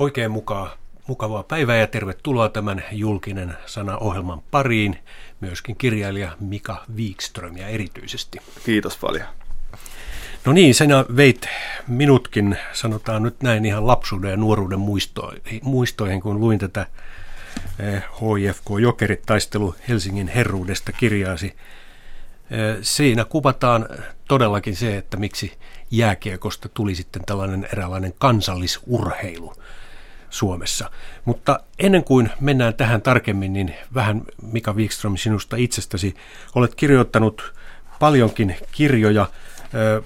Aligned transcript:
Oikein 0.00 0.30
mukaan, 0.30 0.70
mukavaa 1.06 1.42
päivää 1.42 1.76
ja 1.76 1.86
tervetuloa 1.86 2.48
tämän 2.48 2.84
julkinen 2.92 3.56
sana-ohjelman 3.66 4.42
pariin. 4.50 4.98
Myöskin 5.40 5.76
kirjailija 5.76 6.36
Mika 6.40 6.84
Wikström 6.96 7.56
ja 7.56 7.68
erityisesti. 7.68 8.38
Kiitos 8.64 8.96
paljon. 8.96 9.26
No 10.44 10.52
niin, 10.52 10.74
sinä 10.74 11.04
veit 11.16 11.48
minutkin, 11.86 12.58
sanotaan 12.72 13.22
nyt 13.22 13.42
näin 13.42 13.64
ihan 13.64 13.86
lapsuuden 13.86 14.30
ja 14.30 14.36
nuoruuden 14.36 14.80
muistoihin, 14.80 15.60
muistoihin 15.62 16.20
kun 16.20 16.40
luin 16.40 16.58
tätä 16.58 16.86
HIFK 18.20 18.64
Jokerit 18.80 19.22
taistelu 19.26 19.74
Helsingin 19.88 20.28
herruudesta 20.28 20.92
kirjaasi. 20.92 21.46
Eh, 22.50 22.76
siinä 22.82 23.24
kuvataan 23.24 23.88
todellakin 24.28 24.76
se, 24.76 24.96
että 24.96 25.16
miksi 25.16 25.52
jääkiekosta 25.90 26.68
tuli 26.68 26.94
sitten 26.94 27.22
tällainen 27.26 27.68
eräänlainen 27.72 28.14
kansallisurheilu 28.18 29.54
Suomessa. 30.30 30.90
Mutta 31.24 31.60
ennen 31.78 32.04
kuin 32.04 32.30
mennään 32.40 32.74
tähän 32.74 33.02
tarkemmin, 33.02 33.52
niin 33.52 33.74
vähän 33.94 34.22
Mika 34.42 34.72
Wikström 34.72 35.16
sinusta 35.16 35.56
itsestäsi. 35.56 36.14
Olet 36.54 36.74
kirjoittanut 36.74 37.54
paljonkin 37.98 38.56
kirjoja. 38.72 39.26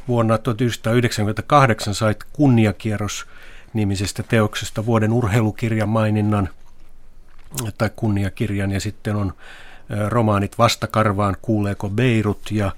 Vuonna 0.08 0.38
1998 0.38 1.94
sait 1.94 2.24
kunniakierros 2.32 3.26
nimisestä 3.72 4.22
teoksesta 4.22 4.86
vuoden 4.86 5.12
urheilukirjan 5.12 5.88
maininnan 5.88 6.48
tai 7.78 7.90
kunniakirjan 7.96 8.70
ja 8.70 8.80
sitten 8.80 9.16
on 9.16 9.32
romaanit 10.08 10.58
Vastakarvaan, 10.58 11.36
kuuleeko 11.42 11.88
Beirut 11.88 12.50
ja 12.50 12.72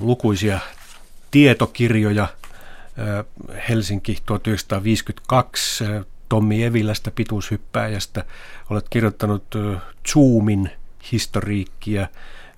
lukuisia 0.00 0.58
tietokirjoja. 1.30 2.28
Helsinki 3.68 4.18
1952, 4.26 5.84
Tommi 6.32 6.64
Evilästä 6.64 7.10
pituushyppääjästä. 7.10 8.24
Olet 8.70 8.86
kirjoittanut 8.90 9.54
Zoomin 10.12 10.70
historiikkia, 11.12 12.06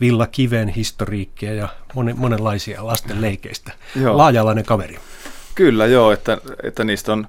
Villa 0.01 0.27
Kiven 0.27 0.69
historiikkia 0.69 1.55
ja 1.55 1.69
monenlaisia 2.17 2.87
lasten 2.87 3.21
leikeistä. 3.21 3.73
Joo. 4.01 4.17
Laajalainen 4.17 4.65
kaveri. 4.65 4.99
Kyllä 5.55 5.87
joo, 5.87 6.13
että, 6.13 6.39
että 6.63 6.85
niistä 6.85 7.13
on 7.13 7.27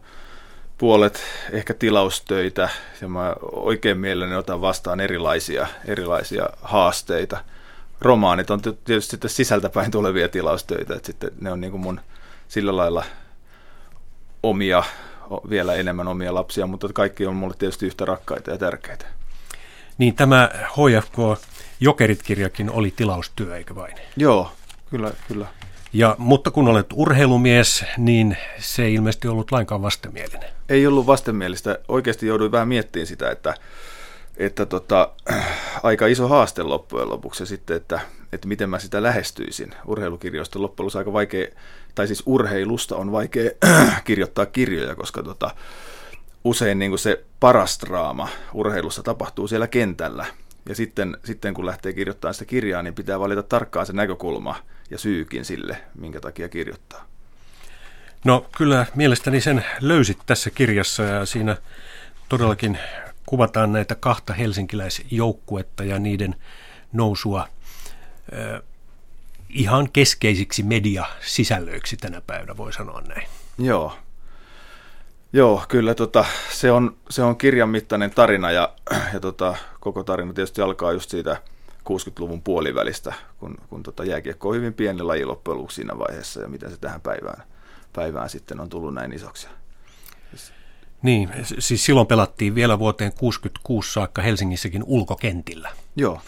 puolet 0.78 1.24
ehkä 1.52 1.74
tilaustöitä 1.74 2.70
ja 3.02 3.08
mä 3.08 3.36
oikein 3.52 3.98
mielelläni 3.98 4.36
otan 4.36 4.62
vastaan 4.62 5.00
erilaisia, 5.00 5.68
erilaisia 5.86 6.50
haasteita. 6.62 7.38
Romaanit 8.02 8.50
on 8.50 8.62
tietysti 8.62 9.12
sitten 9.12 9.30
sisältäpäin 9.30 9.92
tulevia 9.92 10.30
tilaustöitä, 10.30 10.96
että 10.96 11.06
sitten 11.06 11.32
ne 11.42 11.52
on 11.52 11.62
niin 11.62 11.72
kuin 11.72 11.82
mun 11.82 12.02
sillä 12.48 12.78
lailla 12.78 13.04
omia, 14.44 14.84
vielä 15.50 15.74
enemmän 15.74 16.08
omia 16.08 16.34
lapsia, 16.34 16.68
mutta 16.68 16.90
kaikki 16.94 17.26
on 17.26 17.36
mulle 17.36 17.56
tietysti 17.60 17.86
yhtä 17.86 18.06
rakkaita 18.06 18.52
ja 18.52 18.58
tärkeitä. 18.58 19.06
Niin 19.98 20.16
tämä 20.16 20.50
HFK 20.54 21.42
Jokerit-kirjakin 21.80 22.72
oli 22.72 22.94
tilaustyö, 22.96 23.58
eikö 23.58 23.76
vain? 23.76 23.96
Joo, 24.18 24.52
kyllä, 24.90 25.12
kyllä. 25.28 25.48
Ja, 25.94 26.16
mutta 26.18 26.52
kun 26.52 26.68
olet 26.68 26.88
urheilumies, 26.94 27.86
niin 27.98 28.38
se 28.60 28.84
ei 28.84 28.94
ilmeisesti 28.94 29.28
ollut 29.28 29.52
lainkaan 29.52 29.82
vastenmielinen. 29.82 30.50
Ei 30.70 30.88
ollut 30.88 31.08
vastenmielistä. 31.08 31.80
Oikeasti 31.88 32.28
jouduin 32.28 32.52
vähän 32.52 32.68
miettimään 32.68 33.08
sitä, 33.08 33.32
että, 33.32 33.54
että 34.38 34.66
tota, 34.66 35.12
aika 35.84 36.08
iso 36.08 36.28
haaste 36.28 36.64
loppujen 36.64 37.10
lopuksi 37.10 37.46
sitten, 37.46 37.78
että, 37.78 38.00
että 38.34 38.48
miten 38.48 38.70
mä 38.70 38.80
sitä 38.80 39.04
lähestyisin. 39.04 39.72
Urheilukirjoista 39.86 40.62
loppujen 40.62 40.86
lopuksi 40.86 40.98
aika 40.98 41.14
vaikea, 41.14 41.48
tai 41.96 42.08
siis 42.08 42.24
urheilusta 42.26 42.96
on 42.96 43.12
vaikea 43.12 43.52
kirjoittaa 44.04 44.46
kirjoja, 44.46 44.96
koska 44.96 45.24
tota, 45.24 45.52
usein 46.44 46.80
niin 46.80 47.00
se 47.00 47.24
paras 47.40 47.80
draama 47.86 48.30
urheilussa 48.54 49.04
tapahtuu 49.04 49.48
siellä 49.48 49.68
kentällä. 49.68 50.26
Ja 50.70 50.76
sitten, 50.76 51.18
sitten 51.24 51.54
kun 51.54 51.66
lähtee 51.66 51.94
kirjoittamaan 51.94 52.34
sitä 52.34 52.46
kirjaa, 52.46 52.84
niin 52.84 52.94
pitää 52.94 53.20
valita 53.20 53.44
tarkkaan 53.44 53.86
se 53.86 53.94
näkökulma– 53.94 54.56
ja 54.90 54.98
syykin 54.98 55.46
sille, 55.46 55.78
minkä 55.96 56.22
takia 56.22 56.50
kirjoittaa. 56.50 57.06
No 58.24 58.46
kyllä 58.58 58.86
mielestäni 58.96 59.42
sen 59.42 59.66
löysit 59.82 60.18
tässä 60.26 60.50
kirjassa 60.50 61.04
ja 61.04 61.26
siinä 61.26 61.58
todellakin 62.30 62.80
kuvataan 63.26 63.72
näitä 63.72 63.96
kahta 63.96 64.34
helsinkiläisjoukkuetta 64.34 65.84
ja 65.84 66.00
niiden 66.00 66.36
nousua 66.94 67.48
ihan 69.50 69.92
keskeisiksi 69.92 70.64
mediasisällöiksi 70.64 71.98
tänä 71.98 72.22
päivänä, 72.28 72.58
voi 72.58 72.74
sanoa 72.74 73.02
näin. 73.02 73.28
Joo, 73.58 73.94
Joo, 75.36 75.64
kyllä 75.68 75.96
tota, 75.96 76.26
se, 76.52 76.72
on, 76.72 76.98
se 77.10 77.24
on 77.24 77.38
kirjan 77.38 77.70
mittainen 77.70 78.12
tarina 78.12 78.52
ja, 78.52 78.74
ja 79.14 79.20
tota, 79.20 79.56
koko 79.80 80.04
tarina 80.04 80.34
tietysti 80.34 80.62
alkaa 80.62 80.92
just 80.92 81.10
siitä 81.10 81.42
60-luvun 81.90 82.42
puolivälistä, 82.42 83.14
kun, 83.38 83.58
kun 83.70 83.84
tota 83.84 84.04
jääkiekko 84.04 84.50
on 84.50 84.56
hyvin 84.56 84.74
pieni 84.74 85.02
laji 85.02 85.26
loppujen 85.26 85.72
siinä 85.72 86.00
vaiheessa 86.00 86.42
ja 86.42 86.48
miten 86.48 86.72
se 86.72 86.78
tähän 86.78 87.02
päivään, 87.02 87.44
päivään 87.94 88.30
sitten 88.30 88.60
on 88.60 88.70
tullut 88.70 88.94
näin 88.94 89.14
isoksi. 89.14 89.48
Niin, 91.06 91.30
siis 91.60 91.86
silloin 91.86 92.08
pelattiin 92.08 92.56
vielä 92.56 92.80
vuoteen 92.80 93.14
66 93.14 93.94
saakka 93.94 94.22
Helsingissäkin 94.22 94.84
ulkokentillä. 94.86 95.72
Joo. 95.96 96.22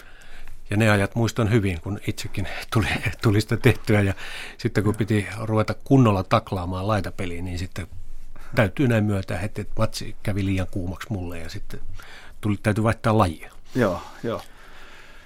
Ja 0.70 0.76
ne 0.76 0.90
ajat 0.90 1.14
muistan 1.14 1.50
hyvin, 1.50 1.80
kun 1.80 2.00
itsekin 2.06 2.48
tuli, 2.72 2.86
tuli 3.22 3.40
sitä 3.40 3.56
tehtyä 3.56 4.00
ja 4.00 4.14
sitten 4.58 4.84
kun 4.84 4.96
piti 4.96 5.26
ruveta 5.42 5.74
kunnolla 5.74 6.22
taklaamaan 6.22 6.88
laitapeliin, 6.88 7.44
niin 7.44 7.58
sitten 7.58 7.86
täytyy 8.54 8.88
näin 8.88 9.04
myöntää, 9.04 9.40
että 9.40 9.64
matsi 9.78 10.16
kävi 10.22 10.44
liian 10.44 10.66
kuumaksi 10.70 11.06
mulle 11.10 11.38
ja 11.38 11.48
sitten 11.48 11.80
tuli, 12.40 12.56
täytyy 12.62 12.84
vaihtaa 12.84 13.18
lajia. 13.18 13.52
Joo, 13.74 14.02
joo. 14.22 14.42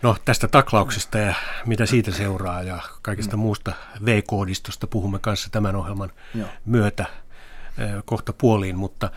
No 0.03 0.17
tästä 0.25 0.49
taklauksesta 0.49 1.19
ja 1.19 1.35
mitä 1.67 1.87
siitä 1.87 2.11
seuraa 2.11 2.63
ja 2.63 2.79
kaikista 3.03 3.37
muusta 3.37 3.73
V-koodistosta 4.05 4.87
puhumme 4.87 5.19
kanssa 5.19 5.49
tämän 5.51 5.77
ohjelman 5.77 6.13
Joo. 6.35 6.49
myötä 6.65 7.07
kohta 8.05 8.33
puoliin, 8.33 8.79
mutta 8.79 9.11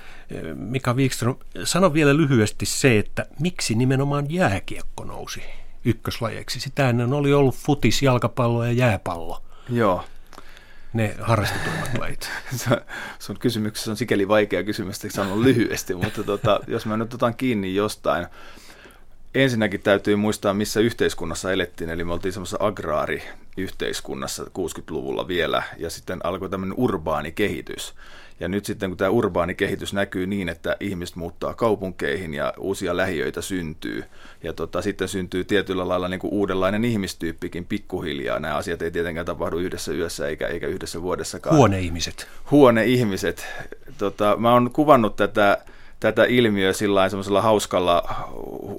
Mika 0.56 0.94
Wikström, 0.94 1.36
sano 1.64 1.94
vielä 1.94 2.18
lyhyesti 2.18 2.66
se, 2.66 3.00
että 3.00 3.26
miksi 3.40 3.76
nimenomaan 3.76 4.26
jääkiekko 4.30 5.04
nousi 5.04 5.44
ykköslajeiksi? 5.86 6.60
Sitä 6.60 6.90
ennen 6.90 7.14
oli 7.14 7.34
ollut 7.34 7.56
futis, 7.56 8.02
jalkapallo 8.02 8.66
ja 8.66 8.72
jääpallo. 8.72 9.44
Joo. 9.70 10.06
Ne 10.94 11.16
harrastetummat 11.22 11.98
lajit. 12.00 12.30
Sun 13.20 13.40
kysymyksessä 13.40 13.92
on 13.92 13.98
sikäli 13.98 14.28
vaikea 14.28 14.64
kysymys, 14.64 14.96
että 14.96 15.16
sanon 15.16 15.44
lyhyesti, 15.44 15.96
mutta 15.96 16.24
tota, 16.24 16.60
jos 16.68 16.86
mä 16.86 16.98
nyt 16.98 17.14
otan 17.14 17.36
kiinni 17.36 17.76
jostain, 17.76 18.28
ensinnäkin 19.36 19.82
täytyy 19.82 20.16
muistaa, 20.16 20.54
missä 20.54 20.80
yhteiskunnassa 20.80 21.52
elettiin, 21.52 21.90
eli 21.90 22.04
me 22.04 22.14
oltiin 22.14 22.34
semmoisessa 22.34 22.66
agraariyhteiskunnassa 22.66 24.44
60-luvulla 24.44 25.28
vielä, 25.28 25.64
ja 25.78 25.90
sitten 25.90 26.20
alkoi 26.24 26.50
tämmöinen 26.50 26.78
urbaani 26.78 27.32
kehitys. 27.32 27.94
Ja 28.40 28.47
nyt 28.47 28.66
sitten 28.66 28.90
kun 28.90 28.97
tämä 28.97 29.09
urbaani 29.09 29.56
kehitys 29.56 29.94
näkyy 29.94 30.28
niin, 30.28 30.50
että 30.50 30.78
ihmiset 30.79 31.16
muuttaa 31.16 31.53
kaupunkeihin 31.53 32.34
ja 32.34 32.53
uusia 32.57 32.97
lähiöitä 32.97 33.41
syntyy, 33.41 34.03
ja 34.44 34.53
tota, 34.53 34.81
sitten 34.81 35.07
syntyy 35.07 35.44
tietyllä 35.44 35.88
lailla 35.88 36.07
niin 36.07 36.19
kuin 36.19 36.34
uudenlainen 36.34 36.85
ihmistyyppikin 36.85 37.66
pikkuhiljaa. 37.66 38.40
Nämä 38.40 38.56
asiat 38.56 38.81
ei 38.81 38.91
tietenkään 38.91 39.25
tapahdu 39.25 39.57
yhdessä 39.57 39.91
yössä 39.94 40.28
eikä, 40.28 40.47
eikä 40.47 40.68
yhdessä 40.68 41.01
vuodessakaan. 41.01 41.56
Huoneihmiset. 41.56 42.28
Huoneihmiset. 42.51 43.47
Tota, 43.97 44.35
mä 44.40 44.53
oon 44.53 44.72
kuvannut 44.72 45.16
tätä 45.16 45.57
tätä 46.00 46.24
ilmiöä 46.24 46.74
sillä 46.74 47.09
semmoisella 47.09 47.41
hauskalla 47.41 48.03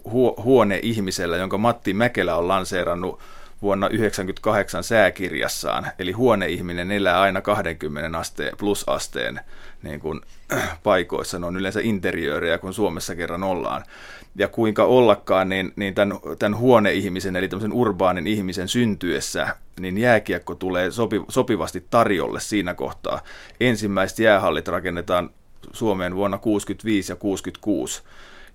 hu- 0.08 0.42
huoneihmisellä, 0.42 1.36
jonka 1.36 1.58
Matti 1.58 1.94
Mäkelä 1.94 2.36
on 2.36 2.48
lanseerannut 2.48 3.20
vuonna 3.62 3.86
1998 3.86 4.84
sääkirjassaan. 4.84 5.86
Eli 5.98 6.12
huoneihminen 6.12 6.90
elää 6.90 7.20
aina 7.20 7.40
20 7.40 8.18
asteen 8.18 8.56
plusasteen 8.56 9.40
niin 9.82 10.00
kuin, 10.00 10.20
paikoissa. 10.82 11.38
Ne 11.38 11.46
on 11.46 11.56
yleensä 11.56 11.80
interiöörejä, 11.82 12.58
kun 12.58 12.74
Suomessa 12.74 13.16
kerran 13.16 13.42
ollaan. 13.42 13.84
Ja 14.36 14.48
kuinka 14.48 14.84
ollakaan, 14.84 15.48
niin, 15.48 15.72
niin 15.76 15.94
tämän, 15.94 16.18
tämän 16.38 16.58
huoneihmisen, 16.58 17.36
eli 17.36 17.48
tämmöisen 17.48 17.72
urbaanin 17.72 18.26
ihmisen 18.26 18.68
syntyessä, 18.68 19.56
niin 19.80 19.98
jääkiekko 19.98 20.54
tulee 20.54 20.90
sopi, 20.90 21.22
sopivasti 21.28 21.86
tarjolle 21.90 22.40
siinä 22.40 22.74
kohtaa. 22.74 23.20
Ensimmäiset 23.60 24.18
jäähallit 24.18 24.68
rakennetaan 24.68 25.30
Suomeen 25.72 26.14
vuonna 26.14 26.38
65 26.38 27.12
ja 27.12 27.16
66. 27.16 28.02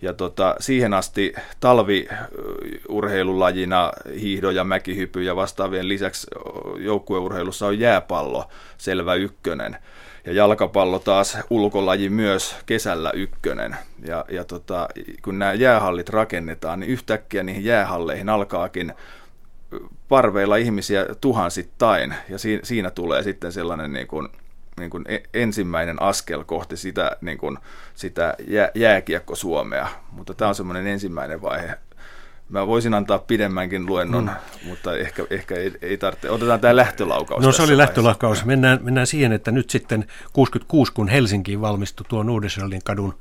Ja 0.02 0.14
tota, 0.14 0.56
siihen 0.60 0.94
asti 0.94 1.34
talviurheilulajina 1.60 3.92
hiihdo 4.22 4.52
ja 4.52 4.64
mäkihypy 4.64 5.24
ja 5.24 5.36
vastaavien 5.36 5.88
lisäksi 5.88 6.28
joukkueurheilussa 6.78 7.68
on 7.68 7.80
jääpallo 7.80 8.50
selvä 8.78 9.14
ykkönen. 9.14 9.78
Ja 10.26 10.34
jalkapallo 10.34 11.00
taas 11.00 11.38
ulkolaji 11.50 12.10
myös 12.10 12.56
kesällä 12.66 13.12
ykkönen. 13.12 13.76
Ja, 14.06 14.26
ja 14.30 14.44
tota, 14.44 14.88
kun 15.22 15.40
nämä 15.40 15.54
jäähallit 15.54 16.10
rakennetaan, 16.10 16.80
niin 16.80 16.92
yhtäkkiä 16.92 17.44
niihin 17.44 17.66
jäähalleihin 17.66 18.30
alkaakin 18.30 18.94
parveilla 20.10 20.56
ihmisiä 20.56 21.06
tuhansittain. 21.22 22.16
Ja 22.30 22.38
siinä, 22.38 22.62
siinä 22.64 22.92
tulee 22.92 23.24
sitten 23.24 23.52
sellainen 23.52 23.94
niin 23.94 24.08
kuin 24.08 24.28
niin 24.82 24.90
kuin 24.90 25.06
e, 25.08 25.20
ensimmäinen 25.34 26.02
askel 26.02 26.44
kohti 26.44 26.78
sitä, 26.78 27.18
niin 27.22 27.38
kuin, 27.38 27.58
sitä 27.96 28.36
jää, 28.48 28.72
jääkiekko-Suomea, 28.76 29.88
mutta 30.12 30.34
tämä 30.34 30.50
on 30.50 30.56
semmoinen 30.56 30.88
ensimmäinen 30.88 31.42
vaihe. 31.42 31.78
Mä 32.50 32.68
voisin 32.68 32.94
antaa 32.94 33.20
pidemmänkin 33.20 33.86
luennon, 33.86 34.24
mm. 34.24 34.70
mutta 34.70 34.98
ehkä, 34.98 35.26
ehkä 35.30 35.56
ei, 35.56 35.74
ei 35.82 35.98
tarvitse. 35.98 36.30
Otetaan 36.30 36.60
tämä 36.60 36.76
lähtölaukaus. 36.76 37.44
No 37.44 37.52
se 37.52 37.62
oli 37.62 37.78
lähtölaukaus. 37.78 38.46
Mennään, 38.46 38.80
mennään 38.82 39.08
siihen, 39.08 39.32
että 39.32 39.52
nyt 39.52 39.70
sitten 39.70 40.06
66, 40.34 40.94
kun 40.94 41.08
Helsinkiin 41.08 41.62
valmistui 41.62 42.06
tuo 42.10 42.26
Uudeselin 42.30 42.82
kadun 42.84 43.14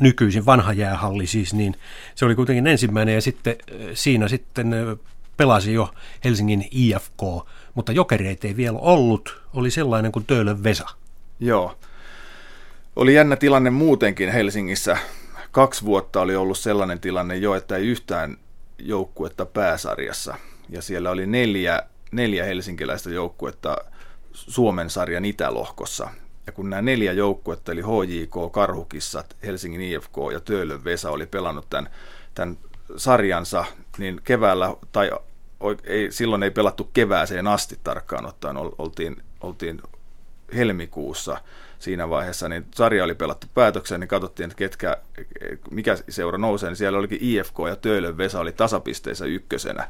nykyisin 0.00 0.46
vanha 0.46 0.72
jäähalli 0.72 1.26
siis, 1.26 1.54
niin 1.54 1.76
se 2.14 2.24
oli 2.24 2.34
kuitenkin 2.34 2.66
ensimmäinen 2.66 3.14
ja 3.14 3.20
sitten 3.20 3.56
siinä 3.94 4.28
sitten 4.28 4.74
pelasi 5.36 5.72
jo 5.72 5.90
Helsingin 6.24 6.68
IFK, 6.70 7.22
mutta 7.76 7.92
jokereita 7.92 8.46
ei 8.46 8.56
vielä 8.56 8.78
ollut, 8.78 9.42
oli 9.54 9.70
sellainen 9.70 10.12
kuin 10.12 10.24
Töölön 10.26 10.64
Vesa. 10.64 10.88
Joo. 11.40 11.78
Oli 12.96 13.14
jännä 13.14 13.36
tilanne 13.36 13.70
muutenkin 13.70 14.32
Helsingissä. 14.32 14.98
Kaksi 15.50 15.84
vuotta 15.84 16.20
oli 16.20 16.36
ollut 16.36 16.58
sellainen 16.58 17.00
tilanne 17.00 17.36
jo, 17.36 17.54
että 17.54 17.76
ei 17.76 17.86
yhtään 17.86 18.36
joukkuetta 18.78 19.46
pääsarjassa. 19.46 20.34
Ja 20.68 20.82
siellä 20.82 21.10
oli 21.10 21.26
neljä, 21.26 21.82
neljä 22.12 22.44
helsinkiläistä 22.44 23.10
joukkuetta 23.10 23.76
Suomen 24.32 24.90
sarjan 24.90 25.24
itälohkossa. 25.24 26.08
Ja 26.46 26.52
kun 26.52 26.70
nämä 26.70 26.82
neljä 26.82 27.12
joukkuetta, 27.12 27.72
eli 27.72 27.82
HJK, 27.82 28.52
Karhukissat, 28.52 29.36
Helsingin 29.42 29.80
IFK 29.80 30.16
ja 30.32 30.40
Töölön 30.40 30.84
Vesa 30.84 31.10
oli 31.10 31.26
pelannut 31.26 31.66
tämän, 31.70 31.90
tämän 32.34 32.58
sarjansa, 32.96 33.64
niin 33.98 34.20
keväällä, 34.24 34.76
tai 34.92 35.10
ei, 35.84 36.12
silloin 36.12 36.42
ei 36.42 36.50
pelattu 36.50 36.90
kevääseen 36.92 37.46
asti 37.46 37.78
tarkkaan 37.84 38.26
ottaen, 38.26 38.56
oltiin, 38.78 39.16
oltiin 39.40 39.82
helmikuussa 40.54 41.40
siinä 41.78 42.10
vaiheessa, 42.10 42.48
niin 42.48 42.66
sarja 42.74 43.04
oli 43.04 43.14
pelattu 43.14 43.46
päätökseen, 43.54 44.00
niin 44.00 44.08
katsottiin, 44.08 44.44
että 44.44 44.56
ketkä, 44.56 44.96
mikä 45.70 45.96
seura 46.08 46.38
nousee, 46.38 46.70
niin 46.70 46.76
siellä 46.76 46.98
olikin 46.98 47.18
IFK 47.20 47.56
ja 47.68 47.76
Töölön 47.76 48.18
Vesa 48.18 48.40
oli 48.40 48.52
tasapisteissä 48.52 49.24
ykkösenä. 49.24 49.88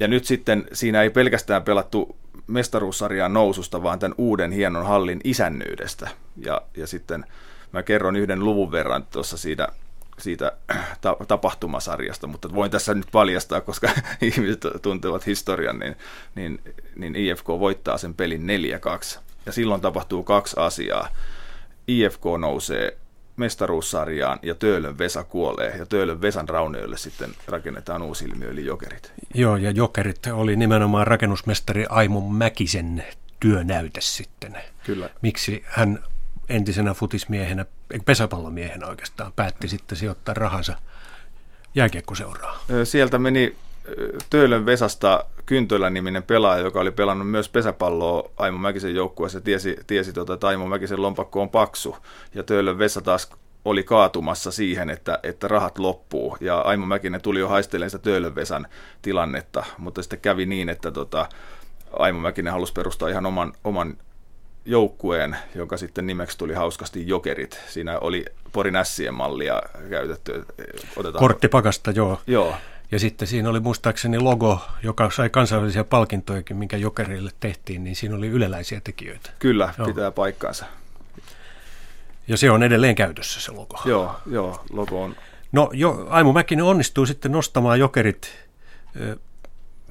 Ja 0.00 0.08
nyt 0.08 0.24
sitten 0.24 0.68
siinä 0.72 1.02
ei 1.02 1.10
pelkästään 1.10 1.62
pelattu 1.62 2.16
mestaruussarjaan 2.46 3.32
noususta, 3.32 3.82
vaan 3.82 3.98
tämän 3.98 4.14
uuden 4.18 4.52
hienon 4.52 4.86
hallin 4.86 5.20
isännyydestä. 5.24 6.10
Ja, 6.36 6.62
ja 6.76 6.86
sitten 6.86 7.24
mä 7.72 7.82
kerron 7.82 8.16
yhden 8.16 8.44
luvun 8.44 8.72
verran 8.72 9.06
tuossa 9.12 9.36
siitä, 9.36 9.68
siitä 10.18 10.52
ta- 11.00 11.16
tapahtumasarjasta, 11.28 12.26
mutta 12.26 12.54
voin 12.54 12.70
tässä 12.70 12.94
nyt 12.94 13.06
paljastaa, 13.12 13.60
koska 13.60 13.90
ihmiset 14.20 14.60
tuntevat 14.82 15.26
historian, 15.26 15.78
niin, 15.78 15.96
niin, 16.34 16.60
niin 16.96 17.16
IFK 17.16 17.48
voittaa 17.48 17.98
sen 17.98 18.14
pelin 18.14 18.46
4-2. 19.16 19.18
Ja 19.46 19.52
silloin 19.52 19.80
tapahtuu 19.80 20.22
kaksi 20.22 20.56
asiaa. 20.58 21.08
IFK 21.88 22.22
nousee 22.38 22.96
mestaruussarjaan 23.36 24.38
ja 24.42 24.54
Töölön 24.54 24.98
Vesa 24.98 25.24
kuolee 25.24 25.76
ja 25.78 25.86
Töölön 25.86 26.20
Vesan 26.20 26.48
raunioille 26.48 26.96
sitten 26.96 27.30
rakennetaan 27.48 28.02
uusi 28.02 28.24
ilmiö 28.24 28.50
eli 28.50 28.64
jokerit. 28.64 29.12
Joo 29.34 29.56
ja 29.56 29.70
jokerit 29.70 30.26
oli 30.32 30.56
nimenomaan 30.56 31.06
rakennusmestari 31.06 31.86
Aimo 31.88 32.20
Mäkisen 32.20 33.04
työnäytös 33.40 34.16
sitten. 34.16 34.56
Kyllä. 34.84 35.10
Miksi 35.22 35.64
hän 35.66 36.04
entisenä 36.48 36.94
futismiehenä, 36.94 37.66
pesäpallomiehenä 38.04 38.86
oikeastaan, 38.86 39.32
päätti 39.32 39.68
sitten 39.68 39.98
sijoittaa 39.98 40.34
rahansa 40.34 40.76
jääkiekkoseuraa. 41.74 42.58
Sieltä 42.84 43.18
meni 43.18 43.56
Töölön 44.30 44.66
Vesasta 44.66 45.24
Kyntölä-niminen 45.46 46.22
pelaaja, 46.22 46.64
joka 46.64 46.80
oli 46.80 46.90
pelannut 46.90 47.30
myös 47.30 47.48
pesäpalloa 47.48 48.30
Aimo 48.36 48.58
Mäkisen 48.58 48.94
joukkueessa, 48.94 49.40
tiesi, 49.40 49.76
tiesi 49.86 50.12
tota, 50.12 50.34
että 50.34 50.48
Aimo 50.48 50.66
Mäkisen 50.66 51.02
lompakko 51.02 51.42
on 51.42 51.50
paksu. 51.50 51.96
Ja 52.34 52.42
Töölön 52.42 52.78
Vesa 52.78 53.00
taas 53.00 53.30
oli 53.64 53.82
kaatumassa 53.82 54.50
siihen, 54.50 54.90
että, 54.90 55.18
että 55.22 55.48
rahat 55.48 55.78
loppuu. 55.78 56.36
Ja 56.40 56.60
Aimo 56.60 56.86
Mäkinen 56.86 57.20
tuli 57.20 57.40
jo 57.40 57.48
haistelemaan 57.48 57.90
sitä 57.90 58.02
Töölön 58.02 58.34
Vesan 58.34 58.66
tilannetta, 59.02 59.64
mutta 59.78 60.02
sitten 60.02 60.20
kävi 60.20 60.46
niin, 60.46 60.68
että 60.68 60.90
tota, 60.90 61.28
Aimo 61.92 62.20
Mäkinen 62.20 62.52
halusi 62.52 62.72
perustaa 62.72 63.08
ihan 63.08 63.26
oman, 63.26 63.52
oman 63.64 63.96
joukkueen, 64.64 65.36
jonka 65.54 65.76
sitten 65.76 66.06
nimeksi 66.06 66.38
tuli 66.38 66.54
hauskasti 66.54 67.08
Jokerit. 67.08 67.60
Siinä 67.68 67.98
oli 67.98 68.24
Porin 68.52 68.76
Ässien 68.76 69.14
mallia 69.14 69.62
käytetty. 69.90 70.44
Otetaan... 70.96 71.20
Korttipakasta, 71.20 71.90
joo. 71.90 72.20
Joo. 72.26 72.56
Ja 72.92 72.98
sitten 72.98 73.28
siinä 73.28 73.48
oli 73.48 73.60
muistaakseni 73.60 74.18
logo, 74.18 74.60
joka 74.82 75.10
sai 75.10 75.30
kansainvälisiä 75.30 75.84
palkintojakin, 75.84 76.56
minkä 76.56 76.76
Jokerille 76.76 77.30
tehtiin, 77.40 77.84
niin 77.84 77.96
siinä 77.96 78.16
oli 78.16 78.28
yleläisiä 78.28 78.80
tekijöitä. 78.84 79.30
Kyllä, 79.38 79.74
joo. 79.78 79.86
pitää 79.86 80.10
paikkaansa. 80.10 80.64
Ja 82.28 82.36
se 82.36 82.50
on 82.50 82.62
edelleen 82.62 82.94
käytössä 82.94 83.40
se 83.40 83.52
logo. 83.52 83.80
Joo, 83.84 84.16
joo 84.26 84.64
logo 84.72 85.02
on. 85.02 85.16
No 85.52 85.70
jo, 85.72 86.06
Aimo 86.10 86.32
Mäkinen 86.32 86.64
onnistuu 86.64 87.06
sitten 87.06 87.32
nostamaan 87.32 87.78
Jokerit 87.78 88.34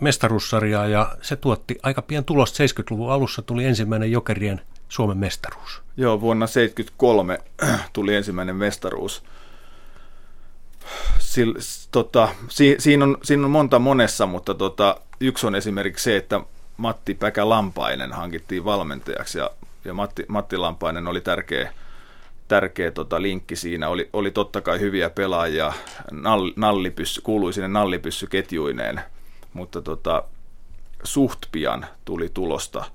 mestaruussarjaa 0.04 0.88
ja 0.88 1.16
se 1.22 1.36
tuotti 1.36 1.80
aika 1.84 2.02
pian 2.02 2.26
tulosta. 2.26 2.64
70-luvun 2.64 3.12
alussa 3.12 3.42
tuli 3.42 3.66
ensimmäinen 3.66 4.12
Jokerien 4.12 4.62
Suomen 4.90 5.18
mestaruus. 5.18 5.82
Joo, 5.98 6.22
vuonna 6.22 6.46
1973 6.46 7.38
tuli 7.94 8.16
ensimmäinen 8.16 8.56
mestaruus. 8.56 9.24
Sil, 11.32 11.52
tota, 11.92 12.30
si, 12.50 12.76
siinä, 12.80 13.06
on, 13.06 13.18
siinä 13.24 13.46
on 13.46 13.52
monta 13.52 13.80
monessa, 13.80 14.26
mutta 14.26 14.54
tota, 14.54 14.98
yksi 15.20 15.48
on 15.48 15.56
esimerkiksi 15.56 16.04
se, 16.04 16.18
että 16.18 16.42
Matti 16.78 17.14
Päkä 17.14 17.50
Lampainen 17.50 18.12
hankittiin 18.12 18.66
valmentajaksi 18.66 19.38
ja, 19.38 19.50
ja 19.86 19.94
Matti, 19.94 20.26
Matti 20.28 20.58
Lampainen 20.58 21.08
oli 21.08 21.22
tärkeä, 21.22 21.74
tärkeä 22.48 22.92
tota, 22.92 23.22
linkki 23.22 23.56
siinä. 23.56 23.90
Oli, 23.90 24.10
oli 24.14 24.32
totta 24.32 24.62
kai 24.62 24.80
hyviä 24.80 25.10
pelaajia, 25.10 25.74
nall, 26.12 26.52
nallipyssy, 26.56 27.22
kuului 27.22 27.54
sinne 27.54 27.68
nallipyssyketjuineen, 27.68 29.02
mutta 29.54 29.82
tota, 29.82 30.24
suht 31.04 31.40
pian 31.52 31.86
tuli 32.06 32.30
tulosta. 32.34 32.86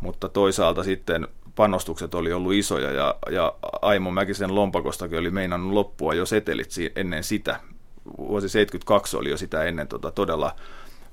Mutta 0.00 0.28
toisaalta 0.28 0.84
sitten 0.84 1.28
panostukset 1.54 2.14
oli 2.14 2.32
ollut 2.32 2.52
isoja 2.52 2.92
ja, 2.92 3.14
ja 3.30 3.54
Aimo 3.82 4.10
Mäkisen 4.10 4.54
lompakostakin 4.54 5.18
oli 5.18 5.30
meinannut 5.30 5.72
loppua 5.72 6.14
jo 6.14 6.26
setelit 6.26 6.70
ennen 6.96 7.24
sitä. 7.24 7.60
Vuosi 8.18 8.48
72 8.48 9.16
oli 9.16 9.30
jo 9.30 9.36
sitä 9.36 9.64
ennen 9.64 9.88
tota, 9.88 10.10
todella, 10.10 10.56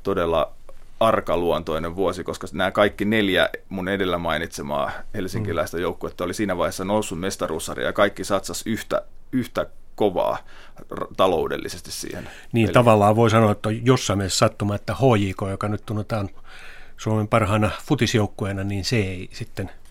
todella 0.03 0.53
arkaluontoinen 0.99 1.95
vuosi, 1.95 2.23
koska 2.23 2.47
nämä 2.53 2.71
kaikki 2.71 3.05
neljä 3.05 3.49
mun 3.69 3.87
edellä 3.87 4.17
mainitsemaa 4.17 4.91
helsinkiläistä 5.13 5.79
joukkuetta 5.79 6.23
oli 6.23 6.33
siinä 6.33 6.57
vaiheessa 6.57 6.85
noussut 6.85 7.19
mestaruussarja 7.19 7.85
ja 7.85 7.93
kaikki 7.93 8.23
satsas 8.23 8.63
yhtä, 8.65 9.01
yhtä 9.31 9.65
kovaa 9.95 10.37
taloudellisesti 11.17 11.91
siihen. 11.91 12.23
Niin 12.23 12.33
peliin. 12.51 12.73
tavallaan 12.73 13.15
voi 13.15 13.29
sanoa, 13.29 13.51
että 13.51 13.69
jossain 13.71 14.17
mielessä 14.17 14.37
sattuma, 14.37 14.75
että 14.75 14.93
HJK, 14.93 15.41
joka 15.49 15.67
nyt 15.67 15.85
tunnetaan 15.85 16.29
Suomen 16.97 17.27
parhaana 17.27 17.71
futisjoukkueena, 17.83 18.63
niin 18.63 18.85
se 18.85 18.95
ei 18.95 19.29
sitten– 19.31 19.71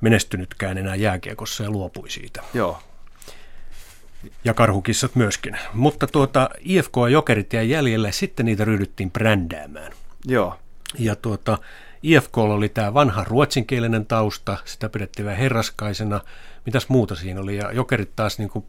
menestynytkään 0.00 0.78
enää 0.78 0.94
jääkiekossa 0.94 1.62
ja 1.62 1.70
luopui 1.70 2.10
siitä. 2.10 2.42
Joo. 2.54 2.78
Ja 4.44 4.54
karhukissat 4.54 5.14
myöskin. 5.14 5.58
Mutta 5.74 6.06
tuota, 6.06 6.50
IFK 6.60 6.92
ja 6.96 7.08
Jokerit 7.08 7.52
jäi 7.52 7.70
jäljelle, 7.70 8.12
sitten 8.12 8.46
niitä 8.46 8.64
ryhdyttiin 8.64 9.10
brändäämään. 9.10 9.92
Joo. 10.26 10.58
Ja 10.98 11.16
tuota, 11.16 11.58
IFK 12.02 12.38
oli 12.38 12.68
tämä 12.68 12.94
vanha 12.94 13.24
ruotsinkielinen 13.24 14.06
tausta, 14.06 14.56
sitä 14.64 14.88
pidettiin 14.88 15.26
vähän 15.26 15.38
herraskaisena. 15.38 16.20
Mitäs 16.66 16.88
muuta 16.88 17.14
siinä 17.14 17.40
oli? 17.40 17.56
Ja 17.56 17.72
Jokerit 17.72 18.16
taas, 18.16 18.38
niin 18.38 18.50
kuin, 18.50 18.64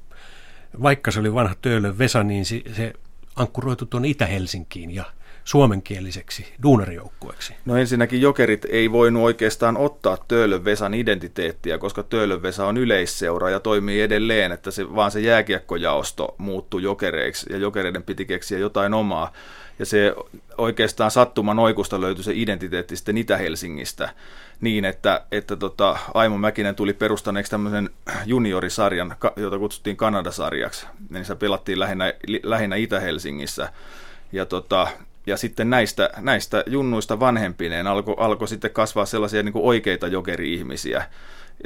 vaikka 0.82 1.12
se 1.12 1.20
oli 1.20 1.34
vanha 1.34 1.56
Töölön 1.62 1.98
Vesa, 1.98 2.24
niin 2.24 2.46
se, 2.46 2.62
se 2.76 2.94
ankkuroitu 3.36 3.86
tuon 3.86 4.06
Itä-Helsinkiin 4.06 4.96
ja 4.96 5.06
suomenkieliseksi 5.44 6.54
duunarijoukkueeksi? 6.64 7.56
No 7.66 7.78
ensinnäkin 7.78 8.22
jokerit 8.22 8.66
ei 8.70 8.92
voinut 8.92 9.24
oikeastaan 9.24 9.78
ottaa 9.78 10.18
Töölön 10.28 10.66
Vesan 10.66 10.94
identiteettiä, 10.94 11.78
koska 11.78 12.04
Töölön 12.04 12.42
Vesa 12.42 12.66
on 12.66 12.78
yleisseura 12.78 13.50
ja 13.50 13.60
toimii 13.60 14.02
edelleen, 14.02 14.52
että 14.52 14.72
se, 14.72 14.96
vaan 14.96 15.12
se 15.12 15.20
jääkiekkojaosto 15.20 16.36
muuttui 16.38 16.84
jokereiksi 16.84 17.46
ja 17.50 17.58
jokereiden 17.58 18.04
piti 18.04 18.26
keksiä 18.26 18.60
jotain 18.60 18.94
omaa. 18.94 19.34
Ja 19.80 19.86
se 19.86 20.16
oikeastaan 20.58 21.12
sattuman 21.12 21.60
oikusta 21.60 22.02
löytyi 22.02 22.24
se 22.24 22.32
identiteetti 22.36 22.96
sitten 22.96 23.18
Itä-Helsingistä 23.18 24.10
niin, 24.62 24.86
että, 24.86 25.22
että 25.32 25.56
tota, 25.56 25.98
Aimo 26.14 26.38
Mäkinen 26.38 26.76
tuli 26.76 26.94
perustaneeksi 26.94 27.52
tämmöisen 27.52 27.90
juniorisarjan, 28.26 29.16
jota 29.36 29.60
kutsuttiin 29.60 29.98
Kanadasarjaksi. 29.98 30.88
Niin 31.10 31.26
se 31.26 31.36
pelattiin 31.36 31.80
lähinnä, 31.80 32.14
lähinnä 32.44 32.76
Itä-Helsingissä. 32.76 33.70
Ja 34.32 34.46
tota, 34.46 34.88
ja 35.28 35.38
sitten 35.38 35.70
näistä, 35.70 36.10
näistä 36.18 36.64
junnuista 36.68 37.20
vanhempineen 37.20 37.88
alkoi 37.88 38.16
alko 38.18 38.48
sitten 38.48 38.72
kasvaa 38.72 39.06
sellaisia 39.06 39.44
niin 39.44 39.54
kuin 39.54 39.66
oikeita 39.66 40.08
jokeri-ihmisiä. 40.08 41.04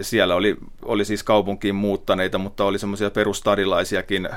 Siellä 0.01 0.35
oli, 0.35 0.57
oli 0.81 1.05
siis 1.05 1.23
kaupunkiin 1.23 1.75
muuttaneita, 1.75 2.37
mutta 2.37 2.65
oli 2.65 2.79
semmoisia 2.79 3.09
perustadilaisiakin. 3.09 4.29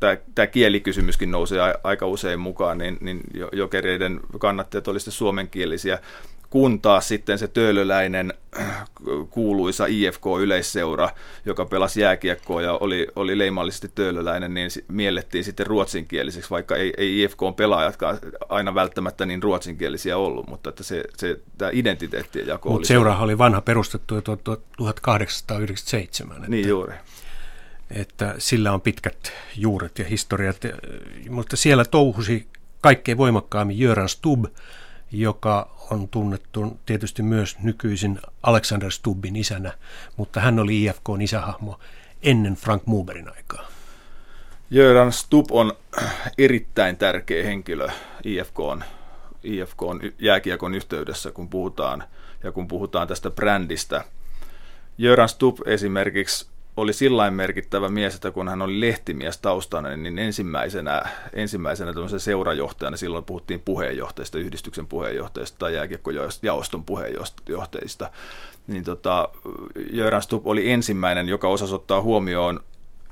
Tämä, 0.00 0.16
tämä 0.34 0.46
kielikysymyskin 0.46 1.30
nousee 1.30 1.60
aika 1.84 2.06
usein 2.06 2.40
mukaan, 2.40 2.78
niin, 2.78 2.98
niin 3.00 3.20
jokereiden 3.52 4.20
kannattajat 4.38 4.88
olivat 4.88 5.02
sitten 5.02 5.12
suomenkielisiä 5.12 5.98
kun 6.50 6.80
taas 6.80 7.08
sitten 7.08 7.38
se 7.38 7.48
töölöläinen 7.48 8.34
kuuluisa 9.30 9.86
IFK-yleisseura, 9.86 11.10
joka 11.44 11.64
pelasi 11.64 12.00
jääkiekkoa 12.00 12.62
ja 12.62 12.72
oli, 12.72 13.06
oli 13.16 13.38
leimallisesti 13.38 13.90
töölöläinen, 13.94 14.54
niin 14.54 14.70
miellettiin 14.88 15.44
sitten 15.44 15.66
ruotsinkieliseksi, 15.66 16.50
vaikka 16.50 16.76
ei, 16.76 16.92
ei 16.96 17.22
IFK-pelaajatkaan 17.22 18.18
aina 18.48 18.74
välttämättä 18.74 19.26
niin 19.26 19.42
ruotsinkielisiä 19.42 20.16
ollut, 20.16 20.46
mutta 20.46 20.70
että 20.70 20.82
se, 20.82 21.04
se 21.16 21.40
tämä 21.58 21.70
identiteettien 21.74 22.46
jako 22.46 22.70
Mutta 22.70 22.88
seurahan 22.88 23.24
oli 23.24 23.38
vanha 23.38 23.60
perustettu 23.60 24.14
jo 24.14 24.22
1897. 24.22 26.36
Että, 26.36 26.48
niin 26.48 26.68
juuri. 26.68 26.94
Että 27.90 28.34
sillä 28.38 28.72
on 28.72 28.80
pitkät 28.80 29.32
juuret 29.56 29.98
ja 29.98 30.04
historiat, 30.04 30.56
mutta 31.30 31.56
siellä 31.56 31.84
touhusi 31.84 32.48
kaikkein 32.80 33.18
voimakkaammin 33.18 33.78
Jöran 33.78 34.08
Stubb, 34.08 34.44
joka 35.12 35.76
on 35.90 36.08
tunnettu 36.08 36.80
tietysti 36.86 37.22
myös 37.22 37.58
nykyisin 37.58 38.20
Alexander 38.42 38.90
Stubbin 38.90 39.36
isänä, 39.36 39.72
mutta 40.16 40.40
hän 40.40 40.58
oli 40.58 40.84
IFKn 40.84 41.20
isähahmo 41.20 41.80
ennen 42.22 42.54
Frank 42.54 42.82
Muberin 42.86 43.28
aikaa. 43.36 43.68
Jöran 44.70 45.12
Stubb 45.12 45.50
on 45.50 45.72
erittäin 46.38 46.96
tärkeä 46.96 47.44
henkilö 47.44 47.88
IFKn, 48.24 48.82
IFKn 49.42 50.00
jääkiekon 50.18 50.74
yhteydessä, 50.74 51.30
kun 51.30 51.48
puhutaan, 51.48 52.04
ja 52.44 52.52
kun 52.52 52.68
puhutaan 52.68 53.08
tästä 53.08 53.30
brändistä. 53.30 54.04
Jöran 54.98 55.28
Stubb 55.28 55.58
esimerkiksi 55.66 56.46
oli 56.78 56.92
sillain 56.92 57.34
merkittävä 57.34 57.88
mies, 57.88 58.14
että 58.14 58.30
kun 58.30 58.48
hän 58.48 58.62
oli 58.62 58.80
lehtimies 58.80 59.38
taustainen, 59.38 60.02
niin 60.02 60.18
ensimmäisenä, 60.18 61.02
ensimmäisenä 61.32 61.92
seurajohtajana, 62.18 62.96
silloin 62.96 63.24
puhuttiin 63.24 63.60
puheenjohtajista, 63.60 64.38
yhdistyksen 64.38 64.86
puheenjohtajista 64.86 65.58
tai 65.58 65.74
jääkiekkojaoston 65.74 66.84
puheenjohtajista, 66.86 68.10
niin 68.66 68.84
tota, 68.84 69.28
Jöran 69.92 70.22
Stubb 70.22 70.46
oli 70.46 70.70
ensimmäinen, 70.70 71.28
joka 71.28 71.48
osasi 71.48 71.74
ottaa 71.74 72.02
huomioon 72.02 72.60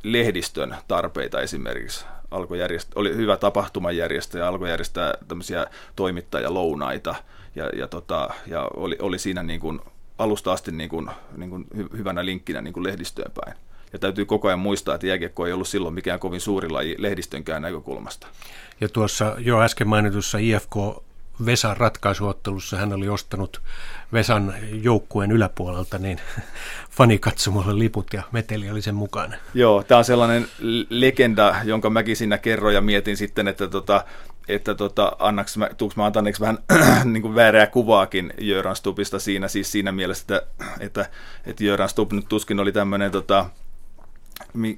lehdistön 0.02 0.76
tarpeita 0.88 1.40
esimerkiksi. 1.40 2.06
Alkoi 2.30 2.58
järjest- 2.58 2.92
oli 2.94 3.16
hyvä 3.16 3.36
tapahtumajärjestäjä, 3.36 4.48
alkoi 4.48 4.70
järjestää 4.70 5.14
tämmöisiä 5.28 5.66
toimittajalounaita 5.96 7.14
ja, 7.54 7.68
ja, 7.76 7.86
tota, 7.86 8.30
ja 8.46 8.68
oli, 8.76 8.96
oli 9.00 9.18
siinä 9.18 9.42
niin 9.42 9.60
kuin 9.60 9.80
alusta 10.18 10.52
asti 10.52 10.72
niin 10.72 10.90
kuin, 10.90 11.10
niin 11.36 11.50
kuin 11.50 11.66
hyvänä 11.96 12.24
linkkinä 12.24 12.62
niin 12.62 12.74
kuin 12.74 12.84
lehdistöön 12.84 13.32
päin. 13.44 13.56
Ja 13.92 13.98
täytyy 13.98 14.24
koko 14.24 14.48
ajan 14.48 14.58
muistaa, 14.58 14.94
että 14.94 15.06
jääkiekko 15.06 15.46
ei 15.46 15.52
ollut 15.52 15.68
silloin 15.68 15.94
mikään 15.94 16.20
kovin 16.20 16.40
suuri 16.40 16.68
laji 16.68 16.94
lehdistönkään 16.98 17.62
näkökulmasta. 17.62 18.26
Ja 18.80 18.88
tuossa 18.88 19.36
jo 19.38 19.60
äsken 19.60 19.88
mainitussa 19.88 20.38
IFK 20.38 20.76
Vesan 21.46 21.76
ratkaisuottelussa 21.76 22.76
hän 22.76 22.92
oli 22.92 23.08
ostanut 23.08 23.62
Vesan 24.12 24.54
joukkueen 24.82 25.32
yläpuolelta 25.32 25.98
niin 25.98 26.20
fanikatsomolle 26.96 27.78
liput 27.78 28.12
ja 28.12 28.22
meteli 28.32 28.70
oli 28.70 28.82
sen 28.82 28.94
mukana. 28.94 29.36
Joo, 29.54 29.82
tämä 29.82 29.98
on 29.98 30.04
sellainen 30.04 30.46
legenda, 30.90 31.54
jonka 31.64 31.90
mäkin 31.90 32.16
siinä 32.16 32.38
kerroin 32.38 32.74
ja 32.74 32.80
mietin 32.80 33.16
sitten, 33.16 33.48
että 33.48 33.68
tota, 33.68 34.04
että 34.48 34.74
tota, 34.74 35.12
annaks 35.18 35.56
mä, 35.56 35.70
tuuks 35.76 35.96
mä 35.96 36.06
antaneeksi 36.06 36.40
vähän 36.40 36.58
niin 37.12 37.22
kuin 37.22 37.34
väärää 37.34 37.66
kuvaakin 37.66 38.32
Jöran 38.40 38.76
Stubista 38.76 39.18
siinä, 39.18 39.48
siis 39.48 39.72
siinä 39.72 39.92
mielessä, 39.92 40.22
että, 40.22 40.42
että, 40.80 41.06
että 41.46 41.64
Jöran 41.64 41.88
Stub 41.88 42.12
nyt 42.12 42.28
tuskin 42.28 42.60
oli 42.60 42.72
tämmöinen 42.72 43.10
tota, 43.10 43.46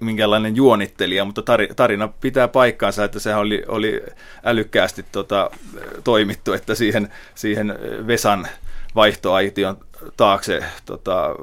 minkälainen 0.00 0.56
juonittelija, 0.56 1.25
mutta 1.25 1.42
tarina 1.76 2.08
pitää 2.20 2.48
paikkaansa, 2.48 3.04
että 3.04 3.18
sehän 3.20 3.40
oli, 3.40 3.64
oli 3.68 4.02
älykkäästi 4.44 5.04
tota, 5.12 5.50
toimittu, 6.04 6.52
että 6.52 6.75
siihen, 6.75 7.12
siihen 7.34 7.78
Vesan 8.06 8.48
vaihtoaition 8.94 9.78
taakse 10.16 10.64
tota, 10.84 11.34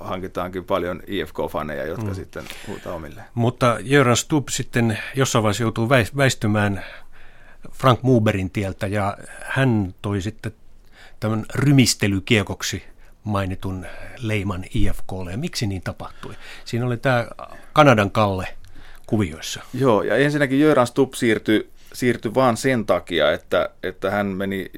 hankitaankin 0.00 0.64
paljon 0.64 1.02
IFK-faneja, 1.06 1.86
jotka 1.86 2.06
mm. 2.06 2.14
sitten 2.14 2.44
huutaa 2.66 2.94
omille. 2.94 3.22
Mutta 3.34 3.76
Jöran 3.80 4.16
Stub 4.16 4.48
sitten 4.48 4.98
jossain 5.14 5.42
vaiheessa 5.42 5.62
joutuu 5.62 5.88
väistymään 6.16 6.84
Frank 7.78 8.02
Muberin 8.02 8.50
tieltä 8.50 8.86
ja 8.86 9.16
hän 9.42 9.94
toi 10.02 10.20
sitten 10.20 10.52
tämän 11.20 11.44
rymistelykiekoksi 11.54 12.82
mainitun 13.24 13.86
leiman 14.18 14.64
IFKlle. 14.74 15.30
Ja 15.30 15.38
miksi 15.38 15.66
niin 15.66 15.82
tapahtui? 15.82 16.34
Siinä 16.64 16.86
oli 16.86 16.96
tämä 16.96 17.26
Kanadan 17.72 18.10
Kalle 18.10 18.48
kuvioissa. 19.06 19.62
Joo, 19.74 20.02
ja 20.02 20.16
ensinnäkin 20.16 20.60
Jöran 20.60 20.86
Stubb 20.86 21.14
siirtyi 21.14 21.70
siirtyi 21.92 22.34
vaan 22.34 22.56
sen 22.56 22.86
takia, 22.86 23.32
että, 23.32 23.70
että 23.82 24.10
hän 24.10 24.26
meni 24.26 24.70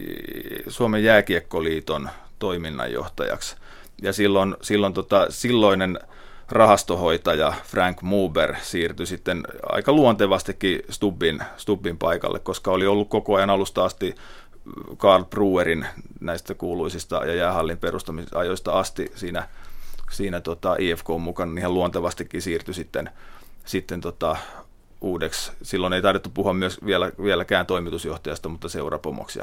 Suomen 0.68 1.04
jääkiekkoliiton 1.04 2.10
toiminnanjohtajaksi. 2.38 3.56
Ja 4.02 4.12
silloin, 4.12 4.56
silloin 4.62 4.94
tota, 4.94 5.26
silloinen 5.28 5.98
rahastohoitaja 6.50 7.52
Frank 7.64 8.02
Muber 8.02 8.54
siirtyi 8.62 9.06
sitten 9.06 9.42
aika 9.62 9.92
luontevastikin 9.92 10.82
Stubbin, 10.90 11.40
Stubbin 11.56 11.98
paikalle, 11.98 12.38
koska 12.38 12.70
oli 12.70 12.86
ollut 12.86 13.08
koko 13.08 13.34
ajan 13.34 13.50
alusta 13.50 13.84
asti 13.84 14.14
Karl 14.96 15.24
Brewerin 15.24 15.86
näistä 16.20 16.54
kuuluisista 16.54 17.26
ja 17.26 17.34
jäähallin 17.34 17.78
perustamisajoista 17.78 18.78
asti 18.78 19.12
siinä, 19.14 19.48
siinä 20.10 20.40
tota 20.40 20.76
IFK 20.78 21.08
mukana, 21.20 21.52
niin 21.52 21.58
ihan 21.58 21.74
luontevastikin 21.74 22.42
siirtyi 22.42 22.74
sitten, 22.74 23.10
sitten 23.64 24.00
tota 24.00 24.36
uudeksi. 25.00 25.52
Silloin 25.62 25.92
ei 25.92 26.02
taidettu 26.02 26.30
puhua 26.34 26.52
myös 26.52 26.78
vielä, 26.86 27.12
vieläkään 27.22 27.66
toimitusjohtajasta, 27.66 28.48
mutta 28.48 28.68
seurapomoksi. 28.68 29.40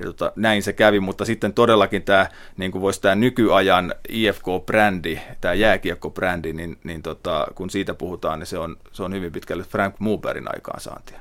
Ja 0.00 0.06
tota, 0.06 0.32
näin 0.36 0.62
se 0.62 0.72
kävi, 0.72 1.00
mutta 1.00 1.24
sitten 1.24 1.54
todellakin 1.54 2.02
tämä, 2.02 2.26
niin 2.56 2.72
kuin 2.72 2.82
voisi 2.82 3.00
tämä 3.00 3.14
nykyajan 3.14 3.94
IFK-brändi, 4.08 5.18
tämä 5.40 5.54
jääkiekko-brändi, 5.54 6.52
niin, 6.52 6.78
niin 6.84 7.02
tota, 7.02 7.46
kun 7.54 7.70
siitä 7.70 7.94
puhutaan, 7.94 8.38
niin 8.38 8.46
se 8.46 8.58
on, 8.58 8.76
se 8.92 9.02
on 9.02 9.12
hyvin 9.12 9.32
pitkälle 9.32 9.64
Frank 9.64 9.94
Muberin 9.98 10.54
aikaansaantia. 10.54 11.20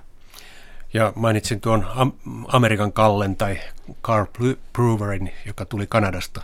Ja 0.93 1.13
mainitsin 1.15 1.61
tuon 1.61 1.87
Amerikan 2.47 2.93
Kallen 2.93 3.35
tai 3.35 3.59
Carl 4.03 4.25
Brewerin, 4.73 5.31
joka 5.45 5.65
tuli 5.65 5.87
Kanadasta 5.87 6.41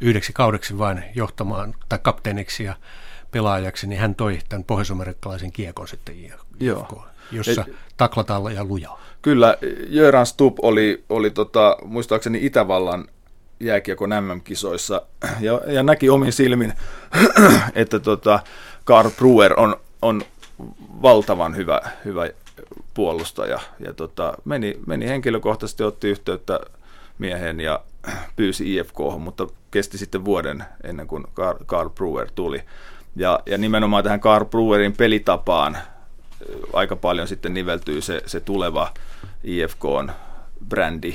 yhdeksi 0.00 0.32
kaudeksi 0.32 0.78
vain 0.78 1.04
johtamaan 1.14 1.74
tai 1.88 1.98
kapteeniksi 2.02 2.64
ja 2.64 2.74
pelaajaksi, 3.30 3.86
niin 3.86 4.00
hän 4.00 4.14
toi 4.14 4.38
tämän 4.48 4.64
pohjois 4.64 4.92
kiekon 5.52 5.88
sitten 5.88 6.14
Joo. 6.60 7.06
jossa 7.32 7.64
Et, 7.68 7.76
taklataan 7.96 8.54
ja 8.54 8.64
lujaa. 8.64 9.00
Kyllä, 9.28 9.56
Jöran 9.88 10.26
Stubb 10.26 10.58
oli, 10.62 11.04
oli 11.08 11.30
tota, 11.30 11.76
muistaakseni 11.84 12.46
Itävallan 12.46 13.08
jääkiekon 13.60 14.10
MM-kisoissa 14.10 15.02
ja, 15.40 15.60
ja 15.66 15.82
näki 15.82 16.10
omin 16.10 16.32
silmin, 16.32 16.72
että 17.74 17.98
tota, 17.98 18.40
Karl 18.84 19.10
Brewer 19.10 19.60
on, 19.60 19.76
on 20.02 20.22
valtavan 21.02 21.56
hyvä, 21.56 21.80
hyvä 22.04 22.28
puolustaja 22.94 23.58
ja 23.80 23.94
tota, 23.94 24.32
meni, 24.44 24.78
meni 24.86 25.06
henkilökohtaisesti, 25.06 25.82
otti 25.82 26.08
yhteyttä 26.08 26.60
miehen 27.18 27.60
ja 27.60 27.80
pyysi 28.36 28.76
IFK, 28.76 28.98
mutta 29.18 29.46
kesti 29.70 29.98
sitten 29.98 30.24
vuoden 30.24 30.64
ennen 30.84 31.06
kuin 31.06 31.24
Karl 31.66 31.90
Brewer 31.90 32.30
tuli. 32.34 32.62
Ja, 33.16 33.40
ja 33.46 33.58
nimenomaan 33.58 34.04
tähän 34.04 34.20
Karl 34.20 34.44
Brewerin 34.44 34.96
pelitapaan 34.96 35.78
aika 36.72 36.96
paljon 36.96 37.28
sitten 37.28 37.54
niveltyy 37.54 38.00
se, 38.00 38.22
se 38.26 38.40
tuleva 38.40 38.92
IFKn 39.44 40.10
brändi 40.68 41.14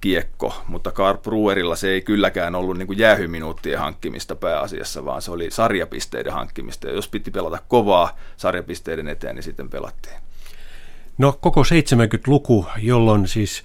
kiekko, 0.00 0.62
mutta 0.68 0.92
Karl 0.92 1.18
Brewerilla 1.18 1.76
se 1.76 1.90
ei 1.90 2.02
kylläkään 2.02 2.54
ollut 2.54 2.78
niin 2.78 2.98
jäähyminuuttien 2.98 3.78
hankkimista 3.78 4.36
pääasiassa, 4.36 5.04
vaan 5.04 5.22
se 5.22 5.30
oli 5.30 5.50
sarjapisteiden 5.50 6.32
hankkimista. 6.32 6.88
Ja 6.88 6.94
jos 6.94 7.08
piti 7.08 7.30
pelata 7.30 7.58
kovaa 7.68 8.18
sarjapisteiden 8.36 9.08
eteen, 9.08 9.34
niin 9.34 9.42
sitten 9.42 9.70
pelattiin. 9.70 10.16
No 11.18 11.38
koko 11.40 11.62
70-luku, 11.62 12.66
jolloin 12.78 13.28
siis 13.28 13.62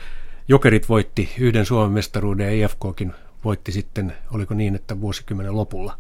Jokerit 0.47 0.89
voitti 0.89 1.29
yhden 1.39 1.65
Suomen 1.65 1.91
mestaruuden 1.91 2.59
ja 2.59 2.65
IFKkin 2.65 3.13
voitti 3.45 3.71
sitten, 3.71 4.13
oliko 4.33 4.53
niin, 4.53 4.75
että 4.75 5.01
vuosikymmenen 5.01 5.57
lopulla 5.57 5.97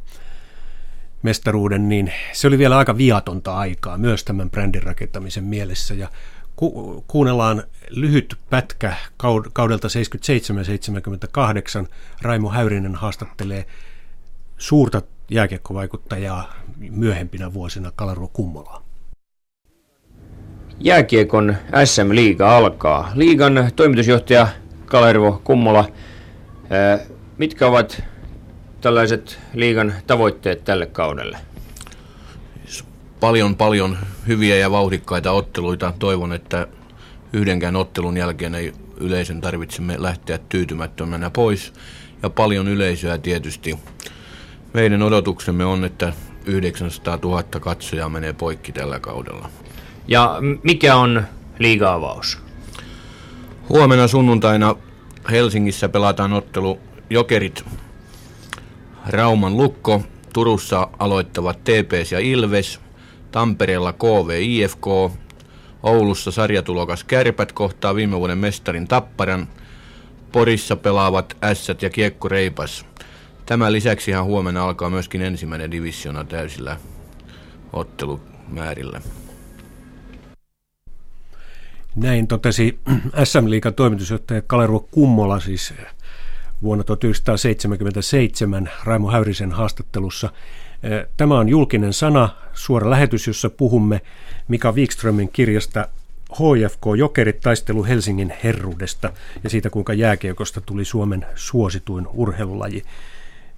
mestaruuden, 1.21 1.89
niin 1.89 2.13
se 2.33 2.47
oli 2.47 2.57
vielä 2.57 2.77
aika 2.77 2.97
viatonta 2.97 3.57
aikaa 3.57 3.97
myös 3.97 4.23
tämän 4.23 4.49
brändin 4.49 4.83
rakentamisen 4.83 5.43
mielessä. 5.43 5.93
Ja 5.93 6.07
ku- 6.55 7.03
kuunnellaan 7.07 7.63
lyhyt 7.89 8.35
pätkä 8.49 8.93
kaudelta 9.53 9.87
77-78. 9.87 9.91
Raimo 12.21 12.49
Häyrinen 12.49 12.95
haastattelee 12.95 13.65
suurta 14.57 15.01
jääkiekkovaikuttajaa 15.31 16.53
myöhempinä 16.77 17.53
vuosina 17.53 17.91
Kalaruo 17.95 18.27
Kummolaa. 18.27 18.83
Jääkiekon 20.79 21.55
SM-liiga 21.85 22.57
alkaa. 22.57 23.11
Liigan 23.15 23.71
toimitusjohtaja 23.75 24.47
Kalervo 24.85 25.41
Kummola, 25.43 25.85
mitkä 27.37 27.67
ovat 27.67 28.03
tällaiset 28.81 29.39
liigan 29.53 29.93
tavoitteet 30.07 30.63
tälle 30.63 30.85
kaudelle? 30.85 31.37
Paljon, 33.19 33.55
paljon 33.55 33.97
hyviä 34.27 34.55
ja 34.55 34.71
vauhdikkaita 34.71 35.31
otteluita. 35.31 35.93
Toivon, 35.99 36.33
että 36.33 36.67
yhdenkään 37.33 37.75
ottelun 37.75 38.17
jälkeen 38.17 38.55
ei 38.55 38.73
yleisön 38.97 39.41
tarvitsemme 39.41 39.95
lähteä 39.97 40.39
tyytymättömänä 40.49 41.29
pois. 41.29 41.73
Ja 42.23 42.29
paljon 42.29 42.67
yleisöä 42.67 43.17
tietysti. 43.17 43.79
Meidän 44.73 45.01
odotuksemme 45.01 45.65
on, 45.65 45.85
että 45.85 46.13
900 46.45 47.19
000 47.23 47.43
katsojaa 47.43 48.09
menee 48.09 48.33
poikki 48.33 48.71
tällä 48.71 48.99
kaudella. 48.99 49.49
Ja 50.07 50.37
mikä 50.63 50.95
on 50.95 51.23
liiga-avaus? 51.59 52.39
Huomenna 53.69 54.07
sunnuntaina 54.07 54.75
Helsingissä 55.31 55.89
pelataan 55.89 56.33
ottelu 56.33 56.79
Jokerit 57.09 57.65
Rauman 59.09 59.57
Lukko. 59.57 60.01
Turussa 60.33 60.89
aloittavat 60.99 61.63
TPS 61.63 62.11
ja 62.11 62.19
Ilves. 62.19 62.79
Tampereella 63.31 63.93
KV 63.93 64.29
IFK. 64.41 64.85
Oulussa 65.83 66.31
sarjatulokas 66.31 67.03
Kärpät 67.03 67.51
kohtaa 67.51 67.95
viime 67.95 68.17
vuoden 68.19 68.37
mestarin 68.37 68.87
Tapparan. 68.87 69.47
Porissa 70.31 70.75
pelaavat 70.75 71.37
Ässät 71.43 71.81
ja 71.81 71.89
Kiekko 71.89 72.29
Reipas. 72.29 72.85
Tämän 73.45 73.73
lisäksi 73.73 74.11
ihan 74.11 74.25
huomenna 74.25 74.63
alkaa 74.63 74.89
myöskin 74.89 75.21
ensimmäinen 75.21 75.71
divisiona 75.71 76.23
täysillä 76.23 76.77
ottelumäärillä. 77.73 79.01
Näin 81.95 82.27
totesi 82.27 82.79
SM-liikan 83.23 83.73
toimitusjohtaja 83.73 84.41
Kalervo 84.41 84.87
Kummola 84.91 85.39
siis 85.39 85.73
vuonna 86.63 86.83
1977 86.83 88.69
Raimo 88.83 89.11
Häyrisen 89.11 89.51
haastattelussa. 89.51 90.29
Tämä 91.17 91.39
on 91.39 91.49
julkinen 91.49 91.93
sana, 91.93 92.29
suora 92.53 92.89
lähetys, 92.89 93.27
jossa 93.27 93.49
puhumme 93.49 94.01
Mika 94.47 94.71
Wikströmin 94.71 95.29
kirjasta 95.29 95.87
HFK 96.33 96.85
Jokerit 96.97 97.39
taistelu 97.41 97.83
Helsingin 97.83 98.33
herruudesta 98.43 99.13
ja 99.43 99.49
siitä, 99.49 99.69
kuinka 99.69 99.93
jääkiekosta 99.93 100.61
tuli 100.61 100.85
Suomen 100.85 101.25
suosituin 101.35 102.07
urheilulaji. 102.13 102.83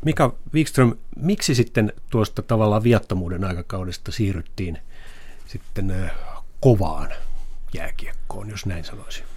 Mika 0.05 0.35
Wikström, 0.53 0.95
miksi 1.15 1.55
sitten 1.55 1.93
tuosta 2.09 2.41
tavallaan 2.41 2.83
viattomuuden 2.83 3.43
aikakaudesta 3.43 4.11
siirryttiin 4.11 4.77
sitten 5.47 6.11
kovaan 6.59 7.09
jääkiekkoon, 7.73 8.49
jos 8.49 8.65
näin 8.65 8.83
sanoisin? 8.83 9.30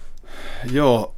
Joo, 0.71 1.15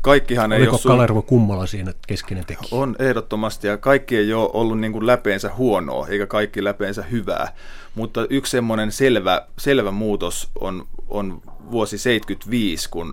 kaikkihan 0.00 0.52
Oliko 0.52 0.64
ei 0.64 0.68
ole... 0.68 0.78
Sun... 0.78 0.90
Kalervo 0.90 1.22
Kummola 1.22 1.66
siinä 1.66 1.92
keskinen 2.06 2.46
tekijä? 2.46 2.68
On 2.70 2.96
ehdottomasti, 2.98 3.66
ja 3.66 3.76
kaikki 3.76 4.16
ei 4.16 4.32
ole 4.32 4.50
ollut 4.52 4.80
niin 4.80 4.92
kuin 4.92 5.06
läpeensä 5.06 5.50
huonoa, 5.56 6.06
eikä 6.08 6.26
kaikki 6.26 6.64
läpeensä 6.64 7.02
hyvää. 7.02 7.52
Mutta 7.94 8.26
yksi 8.30 8.50
semmoinen 8.50 8.92
selvä, 8.92 9.46
selvä 9.58 9.90
muutos 9.90 10.50
on, 10.60 10.86
on 11.08 11.42
vuosi 11.70 11.98
75, 11.98 12.88
kun 12.90 13.12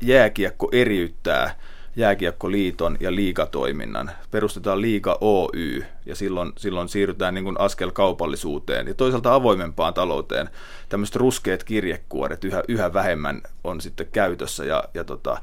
jääkiekko 0.00 0.68
eriyttää 0.72 1.54
Jääkiekkoliiton 1.98 2.96
ja 3.00 3.14
liigatoiminnan. 3.14 4.10
Perustetaan 4.30 4.80
Liiga 4.80 5.18
Oy 5.20 5.84
ja 6.06 6.14
silloin, 6.14 6.52
silloin 6.56 6.88
siirrytään 6.88 7.34
niin 7.34 7.44
kuin 7.44 7.60
askel 7.60 7.90
kaupallisuuteen 7.90 8.86
ja 8.86 8.94
toisaalta 8.94 9.34
avoimempaan 9.34 9.94
talouteen. 9.94 10.50
Tämmöiset 10.88 11.16
ruskeat 11.16 11.64
kirjekuoret 11.64 12.44
yhä, 12.44 12.62
yhä 12.68 12.92
vähemmän 12.92 13.42
on 13.64 13.80
sitten 13.80 14.06
käytössä 14.12 14.64
ja, 14.64 14.84
ja, 14.94 15.04
tota, 15.04 15.38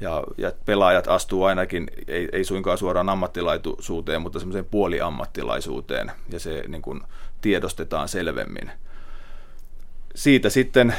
ja, 0.00 0.24
ja 0.38 0.52
pelaajat 0.64 1.08
astuu 1.08 1.44
ainakin, 1.44 1.90
ei, 2.08 2.28
ei 2.32 2.44
suinkaan 2.44 2.78
suoraan 2.78 3.08
ammattilaisuuteen, 3.08 4.22
mutta 4.22 4.38
semmoiseen 4.38 4.64
puoliammattilaisuuteen 4.64 6.12
ja 6.32 6.40
se 6.40 6.64
niin 6.68 6.82
kuin 6.82 7.00
tiedostetaan 7.40 8.08
selvemmin. 8.08 8.70
Siitä 10.14 10.50
sitten 10.50 10.94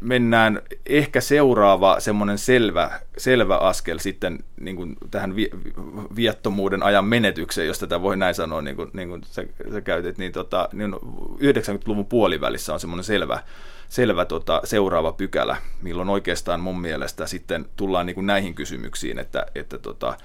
mennään 0.00 0.62
ehkä 0.86 1.20
seuraava 1.20 2.00
semmoinen 2.00 2.38
selvä, 2.38 3.00
selvä 3.16 3.56
askel 3.56 3.98
sitten 3.98 4.38
niin 4.60 4.76
kuin 4.76 4.96
tähän 5.10 5.36
vi, 5.36 5.50
viattomuuden 6.16 6.82
ajan 6.82 7.04
menetykseen, 7.04 7.66
jos 7.66 7.78
tätä 7.78 8.02
voi 8.02 8.16
näin 8.16 8.34
sanoa, 8.34 8.62
niin 8.62 8.76
kuin, 8.76 8.90
niin 8.92 9.08
kuin 9.08 9.22
sä, 9.24 9.44
sä 9.72 9.80
käytit, 9.80 10.18
niin, 10.18 10.32
tota, 10.32 10.68
niin 10.72 10.94
90-luvun 10.94 12.06
puolivälissä 12.06 12.74
on 12.74 12.80
semmoinen 12.80 13.04
selvä, 13.04 13.42
selvä 13.88 14.24
tota, 14.24 14.60
seuraava 14.64 15.12
pykälä, 15.12 15.56
milloin 15.82 16.08
oikeastaan 16.08 16.60
mun 16.60 16.80
mielestä 16.80 17.26
sitten 17.26 17.66
tullaan 17.76 18.06
niin 18.06 18.14
kuin 18.14 18.26
näihin 18.26 18.54
kysymyksiin, 18.54 19.18
että, 19.18 19.46
että 19.54 19.78
tota, 19.78 20.16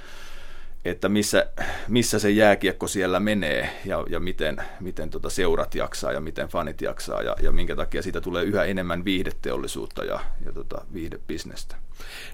että 0.86 1.10
missä, 1.10 1.46
missä 1.88 2.20
se 2.20 2.30
jääkiekko 2.30 2.88
siellä 2.88 3.20
menee 3.20 3.70
ja, 3.86 4.06
ja 4.10 4.20
miten, 4.20 4.58
miten 4.80 5.10
tota 5.10 5.30
seurat 5.30 5.76
jaksaa 5.76 6.12
ja 6.12 6.22
miten 6.22 6.48
fanit 6.48 6.82
jaksaa 6.82 7.22
ja, 7.22 7.36
ja 7.42 7.52
minkä 7.52 7.76
takia 7.76 8.02
siitä 8.02 8.22
tulee 8.22 8.44
yhä 8.44 8.64
enemmän 8.64 9.06
viihdeteollisuutta 9.06 10.04
ja, 10.04 10.20
ja 10.46 10.54
tota 10.54 10.86
viihdebisnestä. 10.94 11.76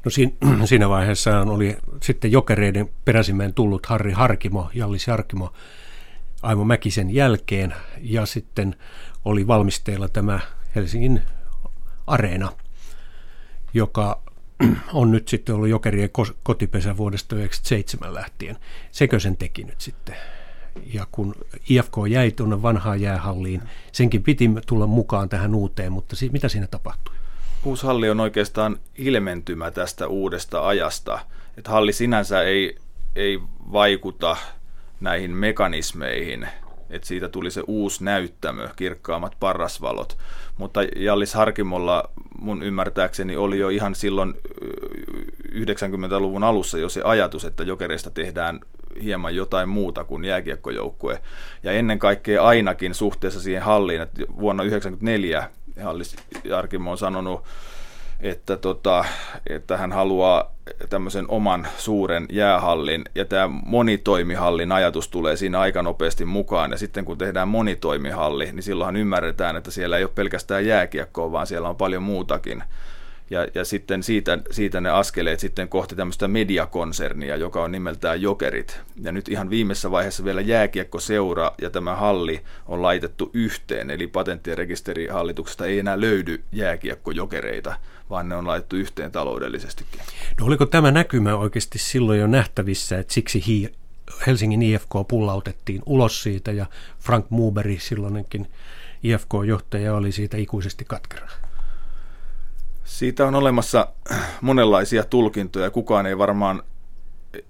No 0.06 0.12
siinä, 0.16 0.36
siinä 0.66 0.90
vaiheessa 0.90 1.42
oli 1.42 1.78
sitten 2.02 2.32
jokereiden 2.32 2.90
peräsimeen 3.06 3.54
tullut 3.54 3.86
Harri 3.86 4.12
Harkimo, 4.12 4.70
Jallis 4.74 5.08
Harkimo 5.08 5.54
Aimo 6.42 6.66
Mäkisen 6.66 7.14
jälkeen 7.14 7.74
ja 8.02 8.26
sitten 8.26 8.76
oli 9.26 9.48
valmisteilla 9.48 10.10
tämä 10.10 10.40
Helsingin 10.76 11.22
areena, 12.08 12.52
joka 13.74 14.22
on 14.94 15.12
nyt 15.12 15.28
sitten 15.28 15.56
ollut 15.56 15.70
Jokerien 15.70 16.10
kotipesä 16.44 16.98
vuodesta 16.98 17.30
1997 17.30 18.14
lähtien. 18.14 18.58
Sekö 18.92 19.20
sen 19.20 19.38
teki 19.38 19.64
nyt 19.64 19.82
sitten? 19.82 20.16
Ja 20.94 21.08
kun 21.12 21.36
IFK 21.70 21.94
jäi 22.10 22.32
tuonne 22.32 22.62
vanhaan 22.62 23.02
jäähalliin, 23.02 23.62
senkin 23.92 24.24
piti 24.24 24.50
tulla 24.66 24.88
mukaan 24.88 25.30
tähän 25.30 25.56
uuteen, 25.56 25.92
mutta 25.92 26.16
mitä 26.32 26.50
siinä 26.50 26.68
tapahtui? 26.68 27.16
Uusi 27.66 27.86
halli 27.86 28.10
on 28.10 28.20
oikeastaan 28.20 28.78
ilmentymä 28.98 29.72
tästä 29.72 30.08
uudesta 30.08 30.68
ajasta. 30.68 31.20
Että 31.58 31.72
halli 31.72 31.94
sinänsä 31.94 32.42
ei, 32.42 32.78
ei 33.16 33.40
vaikuta 33.72 34.38
näihin 35.00 35.32
mekanismeihin, 35.32 36.48
että 36.90 37.08
siitä 37.08 37.30
tuli 37.30 37.52
se 37.52 37.64
uusi 37.68 38.04
näyttämö, 38.04 38.70
kirkkaammat 38.76 39.36
parrasvalot. 39.40 40.18
Mutta 40.58 40.82
Jallis 40.96 41.34
Harkimolla 41.34 42.10
mun 42.40 42.64
ymmärtääkseni 42.64 43.36
oli 43.36 43.60
jo 43.60 43.70
ihan 43.70 43.96
silloin 43.96 44.34
90-luvun 45.52 46.44
alussa 46.44 46.78
jo 46.78 46.90
se 46.90 47.02
ajatus, 47.04 47.46
että 47.46 47.64
jokereista 47.64 48.10
tehdään 48.10 48.60
hieman 49.04 49.36
jotain 49.36 49.70
muuta 49.70 50.04
kuin 50.04 50.26
jääkiekkojoukkue. 50.26 51.22
Ja 51.64 51.72
ennen 51.72 52.00
kaikkea 52.00 52.44
ainakin 52.44 52.94
suhteessa 52.94 53.42
siihen 53.42 53.64
halliin, 53.64 54.02
että 54.02 54.22
vuonna 54.40 54.64
1994 54.64 55.50
Hallis 55.84 56.16
Jarkimo 56.44 56.92
on 56.92 56.98
sanonut 56.98 57.44
että, 58.20 58.58
tota, 58.58 59.06
että 59.50 59.78
hän 59.78 59.92
haluaa 59.92 60.56
tämmöisen 60.90 61.26
oman 61.28 61.68
suuren 61.78 62.26
jäähallin, 62.32 63.04
ja 63.16 63.26
tämä 63.26 63.48
monitoimihallin 63.66 64.72
ajatus 64.72 65.08
tulee 65.08 65.36
siinä 65.38 65.60
aika 65.60 65.84
nopeasti 65.84 66.26
mukaan, 66.26 66.72
ja 66.72 66.78
sitten 66.78 67.06
kun 67.06 67.18
tehdään 67.18 67.48
monitoimihalli, 67.48 68.52
niin 68.52 68.64
silloinhan 68.64 68.96
ymmärretään, 68.96 69.56
että 69.56 69.72
siellä 69.72 69.98
ei 69.98 70.04
ole 70.04 70.12
pelkästään 70.16 70.66
jääkiekkoa, 70.66 71.32
vaan 71.32 71.48
siellä 71.48 71.70
on 71.70 71.76
paljon 71.76 72.04
muutakin. 72.04 72.64
Ja, 73.30 73.48
ja 73.56 73.66
sitten 73.66 74.04
siitä, 74.04 74.38
siitä 74.52 74.82
ne 74.82 74.90
askeleet 74.90 75.40
sitten 75.40 75.70
kohti 75.70 75.96
tämmöistä 75.96 76.28
mediakonsernia, 76.28 77.36
joka 77.36 77.64
on 77.64 77.72
nimeltään 77.72 78.22
Jokerit. 78.22 78.82
Ja 79.02 79.12
nyt 79.12 79.30
ihan 79.30 79.50
viimeisessä 79.50 79.92
vaiheessa 79.92 80.24
vielä 80.24 80.42
jääkiekkoseura 80.42 81.52
ja 81.62 81.70
tämä 81.70 81.96
halli 81.96 82.42
on 82.66 82.82
laitettu 82.82 83.30
yhteen, 83.34 83.90
eli 83.90 84.08
patentti- 84.08 84.50
ja 84.50 84.56
rekisterihallituksesta 84.56 85.66
ei 85.66 85.80
enää 85.80 86.02
löydy 86.02 86.44
jääkiekkojokereita, 86.52 87.76
vaan 88.10 88.30
ne 88.30 88.36
on 88.36 88.48
laitettu 88.48 88.76
yhteen 88.76 89.12
taloudellisestikin. 89.12 90.02
No 90.40 90.46
oliko 90.46 90.66
tämä 90.66 90.92
näkymä 90.92 91.36
oikeasti 91.36 91.80
silloin 91.80 92.20
jo 92.20 92.28
nähtävissä, 92.28 93.00
että 93.00 93.14
siksi 93.14 93.44
hi- 93.48 93.72
Helsingin 94.28 94.62
IFK 94.62 94.90
pullautettiin 95.08 95.82
ulos 95.86 96.24
siitä 96.24 96.52
ja 96.52 96.66
Frank 97.00 97.26
Muberi, 97.30 97.80
silloinkin 97.80 98.48
IFK-johtaja, 99.04 99.96
oli 99.96 100.12
siitä 100.12 100.38
ikuisesti 100.38 100.86
katkera? 100.86 101.28
Siitä 102.84 103.26
on 103.28 103.36
olemassa 103.36 103.88
monenlaisia 104.42 105.04
tulkintoja. 105.04 105.70
Kukaan 105.72 106.06
ei 106.06 106.18
varmaan 106.18 106.64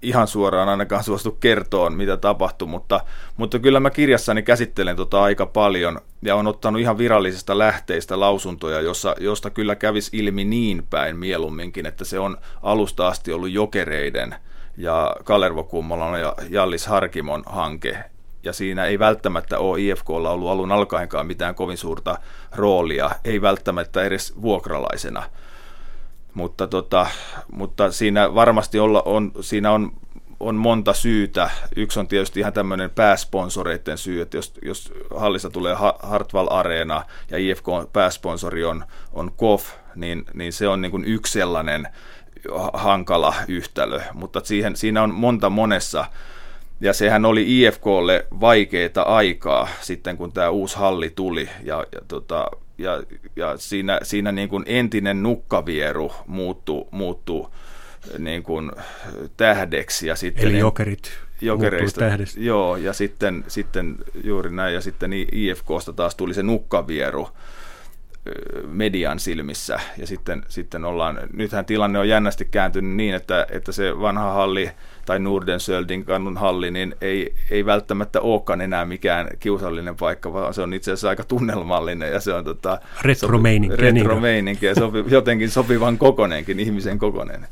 ihan 0.02 0.28
suoraan 0.28 0.68
ainakaan 0.68 1.04
suostu 1.04 1.30
kertoon, 1.30 1.96
mitä 1.96 2.16
tapahtui, 2.16 2.68
mutta, 2.68 3.00
mutta 3.36 3.58
kyllä 3.58 3.80
mä 3.80 3.90
kirjassani 3.90 4.42
käsittelen 4.42 4.96
tota 4.96 5.22
aika 5.22 5.46
paljon 5.46 6.00
ja 6.22 6.36
on 6.36 6.46
ottanut 6.46 6.80
ihan 6.80 6.98
virallisista 6.98 7.58
lähteistä 7.58 8.20
lausuntoja, 8.20 8.80
jossa, 8.80 9.14
josta 9.20 9.50
kyllä 9.50 9.76
kävisi 9.76 10.16
ilmi 10.16 10.44
niin 10.44 10.86
päin 10.90 11.16
mieluumminkin, 11.16 11.86
että 11.86 12.04
se 12.04 12.18
on 12.18 12.36
alusta 12.62 13.08
asti 13.08 13.32
ollut 13.32 13.50
jokereiden 13.50 14.34
ja 14.76 15.16
Kalervo 15.24 15.64
Kummolan 15.64 16.20
ja 16.20 16.34
Jallis 16.50 16.86
Harkimon 16.86 17.42
hanke, 17.46 17.98
ja 18.42 18.52
siinä 18.52 18.84
ei 18.84 18.98
välttämättä 18.98 19.58
ole 19.58 19.80
IFKlla 19.80 20.30
ollut 20.30 20.50
alun 20.50 20.72
alkaenkaan 20.72 21.26
mitään 21.26 21.54
kovin 21.54 21.76
suurta 21.76 22.18
roolia, 22.56 23.10
ei 23.24 23.42
välttämättä 23.42 24.02
edes 24.02 24.42
vuokralaisena. 24.42 25.22
Mutta, 26.34 26.66
tota, 26.66 27.06
mutta 27.52 27.92
siinä 27.92 28.34
varmasti 28.34 28.78
olla, 28.78 29.02
on, 29.04 29.32
siinä 29.40 29.72
on, 29.72 29.92
on 30.40 30.54
monta 30.54 30.92
syytä. 30.92 31.50
Yksi 31.76 32.00
on 32.00 32.08
tietysti 32.08 32.40
ihan 32.40 32.52
tämmöinen 32.52 32.90
pääsponsoreiden 32.90 33.98
syy, 33.98 34.20
että 34.20 34.36
jos, 34.36 34.52
jos 34.62 34.92
hallissa 35.16 35.50
tulee 35.50 35.76
Hartwall 36.02 36.48
Arena 36.50 37.04
ja 37.30 37.38
IFK 37.38 37.66
pääsponsori 37.92 38.64
on, 38.64 38.84
on 39.12 39.32
KOF, 39.36 39.70
niin, 39.94 40.24
niin 40.34 40.52
se 40.52 40.68
on 40.68 40.80
niin 40.80 40.90
kuin 40.90 41.04
yksi 41.04 41.32
sellainen 41.32 41.88
hankala 42.72 43.34
yhtälö, 43.48 44.00
mutta 44.12 44.40
siihen, 44.44 44.76
siinä 44.76 45.02
on 45.02 45.14
monta 45.14 45.50
monessa, 45.50 46.04
ja 46.80 46.92
sehän 46.92 47.24
oli 47.24 47.62
IFKlle 47.62 48.26
vaikeita 48.40 49.02
aikaa 49.02 49.68
sitten, 49.80 50.16
kun 50.16 50.32
tämä 50.32 50.50
uusi 50.50 50.76
halli 50.76 51.10
tuli, 51.10 51.48
ja, 51.62 51.84
ja, 51.92 52.00
tota, 52.08 52.50
ja, 52.82 53.02
ja 53.36 53.56
siinä, 53.56 54.00
siinä 54.02 54.32
niin 54.32 54.48
kuin 54.48 54.64
entinen 54.66 55.22
nukkavieru 55.22 56.12
muuttui, 56.26 56.86
muuttui 56.90 57.48
niin 58.18 58.42
kuin 58.42 58.72
tähdeksi. 59.36 60.06
Ja 60.06 60.16
sitten 60.16 60.48
Eli 60.48 60.58
jokerit 60.58 61.12
jokereista. 61.40 62.04
Joo, 62.36 62.76
ja 62.76 62.92
sitten, 62.92 63.44
sitten 63.48 63.96
juuri 64.24 64.50
näin, 64.50 64.74
ja 64.74 64.80
sitten 64.80 65.12
IFKsta 65.32 65.92
taas 65.92 66.14
tuli 66.14 66.34
se 66.34 66.42
nukkavieru 66.42 67.28
median 68.66 69.18
silmissä, 69.18 69.80
ja 69.96 70.06
sitten, 70.06 70.42
sitten 70.48 70.84
ollaan, 70.84 71.18
nythän 71.32 71.64
tilanne 71.64 71.98
on 71.98 72.08
jännästi 72.08 72.44
kääntynyt 72.44 72.96
niin, 72.96 73.14
että, 73.14 73.46
että 73.50 73.72
se 73.72 74.00
vanha 74.00 74.32
halli, 74.32 74.70
tai 75.06 75.18
Nordensöldin 75.18 76.04
kannun 76.04 76.36
halli, 76.36 76.70
niin 76.70 76.94
ei, 77.00 77.34
ei 77.50 77.66
välttämättä 77.66 78.20
olekaan 78.20 78.60
enää 78.60 78.84
mikään 78.84 79.28
kiusallinen 79.40 79.96
paikka, 79.96 80.32
vaan 80.32 80.54
se 80.54 80.62
on 80.62 80.74
itse 80.74 80.92
asiassa 80.92 81.08
aika 81.08 81.24
tunnelmallinen, 81.24 82.12
ja 82.12 82.20
se 82.20 82.34
on 82.34 82.44
tota, 82.44 82.80
retromeininki, 83.02 83.76
sopi, 83.76 83.82
retromeininki 83.82 84.66
ja 84.66 84.74
sopi, 84.74 85.04
jotenkin 85.16 85.50
sopivan 85.50 85.98
kokoneenkin, 85.98 86.60
ihmisen 86.60 86.98
kokoneen. 86.98 87.46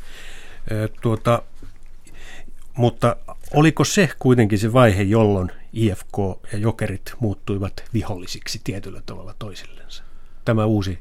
Tuota, 1.00 1.42
mutta 2.76 3.16
oliko 3.54 3.84
se 3.84 4.08
kuitenkin 4.18 4.58
se 4.58 4.72
vaihe, 4.72 5.02
jolloin 5.02 5.50
IFK 5.72 6.18
ja 6.52 6.58
Jokerit 6.58 7.14
muuttuivat 7.20 7.84
vihollisiksi 7.94 8.60
tietyllä 8.64 9.02
tavalla 9.06 9.34
toisillensa? 9.38 10.02
Tämä 10.44 10.64
uusi 10.64 10.98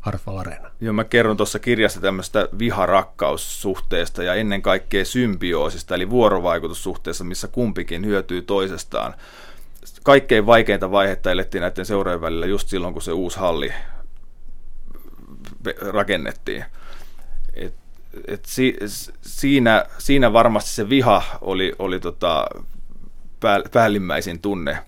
Harfal 0.00 0.36
Arena. 0.36 0.70
Joo, 0.80 0.92
mä 0.92 1.04
kerron 1.04 1.36
tuossa 1.36 1.58
kirjassa 1.58 2.00
tämmöistä 2.00 2.48
viharakkaussuhteesta 2.58 4.22
ja 4.22 4.34
ennen 4.34 4.62
kaikkea 4.62 5.04
symbioosista, 5.04 5.94
eli 5.94 6.10
vuorovaikutussuhteessa, 6.10 7.24
missä 7.24 7.48
kumpikin 7.48 8.06
hyötyy 8.06 8.42
toisestaan. 8.42 9.14
Kaikkein 10.04 10.46
vaikeinta 10.46 10.90
vaihetta 10.90 11.30
elettiin 11.30 11.62
näiden 11.62 11.86
seurojen 11.86 12.20
välillä 12.20 12.46
just 12.46 12.68
silloin, 12.68 12.92
kun 12.92 13.02
se 13.02 13.12
uusi 13.12 13.38
halli 13.38 13.72
rakennettiin. 15.92 16.64
Et 17.54 17.74
et 18.28 18.44
si, 18.44 18.76
siinä, 19.20 19.84
siinä 19.98 20.32
varmasti 20.32 20.70
se 20.70 20.88
viha 20.88 21.22
oli, 21.40 21.72
oli 21.78 22.00
tota 22.00 22.46
pää, 23.40 23.60
päällimmäisin 23.72 24.40
tunne. 24.40 24.78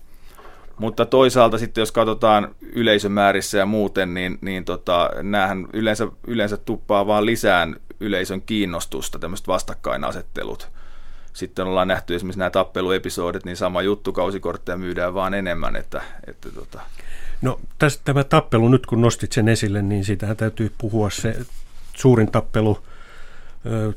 Mutta 0.83 1.05
toisaalta 1.05 1.57
sitten 1.57 1.81
jos 1.81 1.91
katsotaan 1.91 2.55
yleisömäärissä 2.61 3.57
ja 3.57 3.65
muuten, 3.65 4.13
niin, 4.13 4.37
niin 4.41 4.65
tota, 4.65 5.09
näähän 5.21 5.67
yleensä, 5.73 6.07
yleensä 6.27 6.57
tuppaa 6.57 7.07
vaan 7.07 7.25
lisään 7.25 7.75
yleisön 7.99 8.41
kiinnostusta, 8.41 9.19
tämmöiset 9.19 9.47
vastakkainasettelut. 9.47 10.69
Sitten 11.33 11.65
ollaan 11.65 11.87
nähty 11.87 12.15
esimerkiksi 12.15 12.39
nämä 12.39 12.49
tappeluepisodit, 12.49 13.45
niin 13.45 13.57
sama 13.57 13.81
juttu, 13.81 14.13
kausikortteja 14.13 14.77
myydään 14.77 15.13
vaan 15.13 15.33
enemmän. 15.33 15.75
Että, 15.75 16.01
että 16.27 16.49
tota. 16.51 16.81
No 17.41 17.59
tästä 17.79 18.01
tämä 18.05 18.23
tappelu, 18.23 18.69
nyt 18.69 18.85
kun 18.85 19.01
nostit 19.01 19.31
sen 19.31 19.47
esille, 19.47 19.81
niin 19.81 20.05
siitähän 20.05 20.37
täytyy 20.37 20.71
puhua 20.77 21.09
se 21.09 21.35
suurin 21.95 22.31
tappelu– 22.31 22.79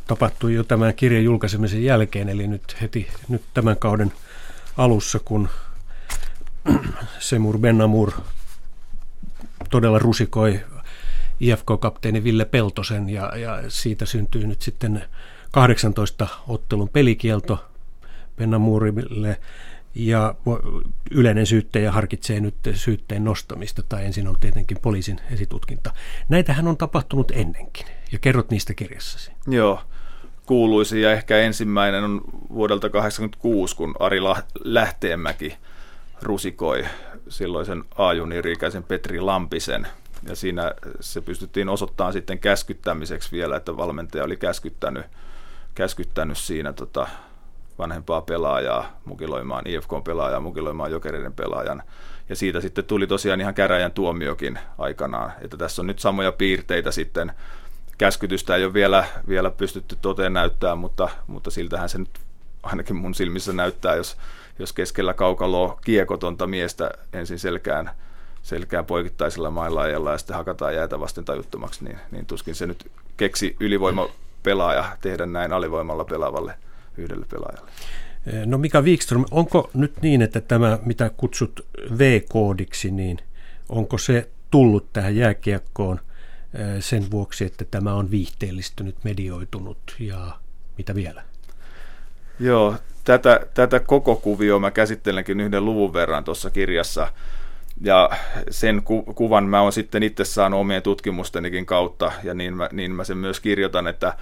tapahtui 0.07 0.55
jo 0.55 0.65
tämän 0.65 0.95
kirjan 0.95 1.25
julkaisemisen 1.25 1.85
jälkeen, 1.85 2.29
eli 2.29 2.47
nyt 2.47 2.77
heti 2.81 3.09
nyt 3.29 3.43
tämän 3.55 3.77
kauden 3.77 4.13
alussa, 4.77 5.19
kun 5.25 5.49
Semur 7.19 7.59
Benamur 7.59 8.13
todella 9.71 9.99
rusikoi 9.99 10.61
IFK-kapteeni 11.41 12.25
Ville 12.25 12.45
Peltosen 12.45 13.09
ja, 13.09 13.37
ja 13.37 13.63
siitä 13.69 14.07
syntyy 14.07 14.47
nyt 14.47 14.63
sitten 14.63 15.05
18 15.53 16.29
ottelun 16.49 16.89
pelikielto 16.89 17.65
Benamurille 18.37 19.41
ja 19.95 20.35
yleinen 21.11 21.47
syyttäjä 21.47 21.93
harkitsee 21.93 22.41
nyt 22.41 22.55
syytteen 22.75 23.25
nostamista, 23.25 23.83
tai 23.83 24.05
ensin 24.05 24.29
on 24.29 24.37
tietenkin 24.41 24.79
poliisin 24.83 25.21
esitutkinta. 25.31 25.93
Näitähän 26.29 26.69
on 26.69 26.77
tapahtunut 26.77 27.33
ennenkin, 27.35 27.87
ja 28.13 28.19
kerrot 28.19 28.51
niistä 28.51 28.75
kirjassasi. 28.75 29.33
Joo, 29.49 29.81
kuuluisi, 30.47 31.01
ja 31.01 31.13
ehkä 31.13 31.39
ensimmäinen 31.39 32.05
on 32.05 32.21
vuodelta 32.55 32.89
1986, 32.89 33.77
kun 33.77 33.95
Ari 33.99 34.21
Lähteenmäki 34.65 35.57
rusikoi 36.23 36.85
silloisen 37.29 37.85
A-juniriikäisen 37.99 38.83
Petri 38.83 39.21
Lampisen, 39.21 39.87
ja 40.29 40.37
siinä 40.37 40.75
se 41.01 41.21
pystyttiin 41.21 41.69
osoittamaan 41.69 42.13
sitten 42.13 42.39
käskyttämiseksi 42.39 43.33
vielä, 43.33 43.57
että 43.57 43.77
valmentaja 43.77 44.25
oli 44.25 44.37
käskyttänyt, 44.37 45.07
käskyttänyt 45.75 46.39
siinä 46.39 46.73
tota, 46.73 47.09
vanhempaa 47.79 48.21
pelaajaa 48.21 49.01
mukiloimaan, 49.05 49.67
IFK-pelaajaa 49.67 50.41
mukiloimaan 50.41 50.91
jokereiden 50.91 51.33
pelaajan. 51.33 51.83
Ja 52.29 52.37
siitä 52.37 52.61
sitten 52.61 52.85
tuli 52.85 53.07
tosiaan 53.07 53.41
ihan 53.41 53.55
käräjän 53.55 53.93
tuomiokin 53.93 54.59
aikanaan. 54.79 55.33
Että 55.41 55.57
tässä 55.57 55.83
on 55.83 55.87
nyt 55.87 55.99
samoja 55.99 56.33
piirteitä 56.33 56.91
sitten. 56.91 57.33
Käskytystä 57.99 58.57
ei 58.57 58.65
ole 58.65 58.75
vielä, 58.75 59.05
vielä 59.29 59.51
pystytty 59.51 59.97
toteen 60.03 60.33
näyttää, 60.33 60.75
mutta, 60.75 61.09
mutta 61.27 61.51
siltähän 61.51 61.89
se 61.89 61.99
nyt 61.99 62.11
ainakin 62.63 62.97
mun 62.97 63.15
silmissä 63.15 63.53
näyttää, 63.53 63.95
jos, 63.95 64.17
jos 64.59 64.73
keskellä 64.73 65.15
kaukaloa 65.15 65.79
kiekotonta 65.85 66.47
miestä 66.47 66.91
ensin 67.13 67.39
selkään, 67.39 67.91
selkään 68.43 68.87
poikittaisella 68.87 69.51
mailla 69.51 69.89
ja 69.89 70.19
sitten 70.19 70.37
hakataan 70.37 70.75
jäätä 70.75 71.01
vasten 71.01 71.25
tajuttomaksi, 71.25 71.85
niin, 71.85 71.99
niin 72.11 72.27
tuskin 72.27 72.55
se 72.55 72.67
nyt 72.67 72.91
keksi 73.17 73.57
ylivoima 73.61 74.09
pelaaja 74.43 74.97
tehdä 75.01 75.27
näin 75.27 75.53
alivoimalla 75.53 76.05
pelaavalle 76.05 76.55
yhdelle 76.97 77.27
pelaajalle. 77.31 77.71
Eh, 78.27 78.47
no 78.47 78.59
Mika 78.59 78.83
Wikström, 78.83 79.25
onko 79.31 79.71
nyt 79.75 80.03
niin, 80.03 80.23
että 80.23 80.41
tämä, 80.41 80.79
mitä 80.85 81.11
kutsut 81.17 81.67
V-koodiksi, 81.99 82.91
niin 82.91 83.19
onko 83.69 83.99
se 83.99 84.29
tullut 84.51 84.93
tähän 84.93 85.17
jääkiekkoon 85.17 86.01
eh, 86.55 86.67
sen 86.81 87.11
vuoksi, 87.11 87.45
että 87.45 87.65
tämä 87.71 87.95
on 87.95 88.11
viihteellistynyt, 88.11 89.05
medioitunut 89.05 89.97
ja 89.99 90.39
mitä 90.79 90.95
vielä? 90.95 91.23
Joo, 92.41 92.75
tätä, 93.07 93.41
tätä 93.55 93.81
koko 93.81 94.17
kuvioa 94.17 94.59
mä 94.59 94.71
käsittelenkin 94.71 95.41
yhden 95.41 95.65
luvun 95.65 95.93
verran 95.93 96.25
tuossa 96.25 96.51
kirjassa. 96.51 97.09
Ja 97.81 98.11
sen 98.51 98.83
ku, 98.83 99.03
kuvan 99.03 99.45
mä 99.45 99.61
oon 99.61 99.73
sitten 99.73 100.03
itse 100.03 100.25
saanut 100.25 100.61
omien 100.61 100.83
tutkimustenikin 100.83 101.67
kautta, 101.67 102.13
ja 102.25 102.35
niin 102.35 102.57
mä, 102.57 102.69
niin 102.73 102.93
mä 102.93 103.05
sen 103.05 103.19
myös 103.19 103.41
kirjoitan, 103.41 103.87
että 103.87 104.15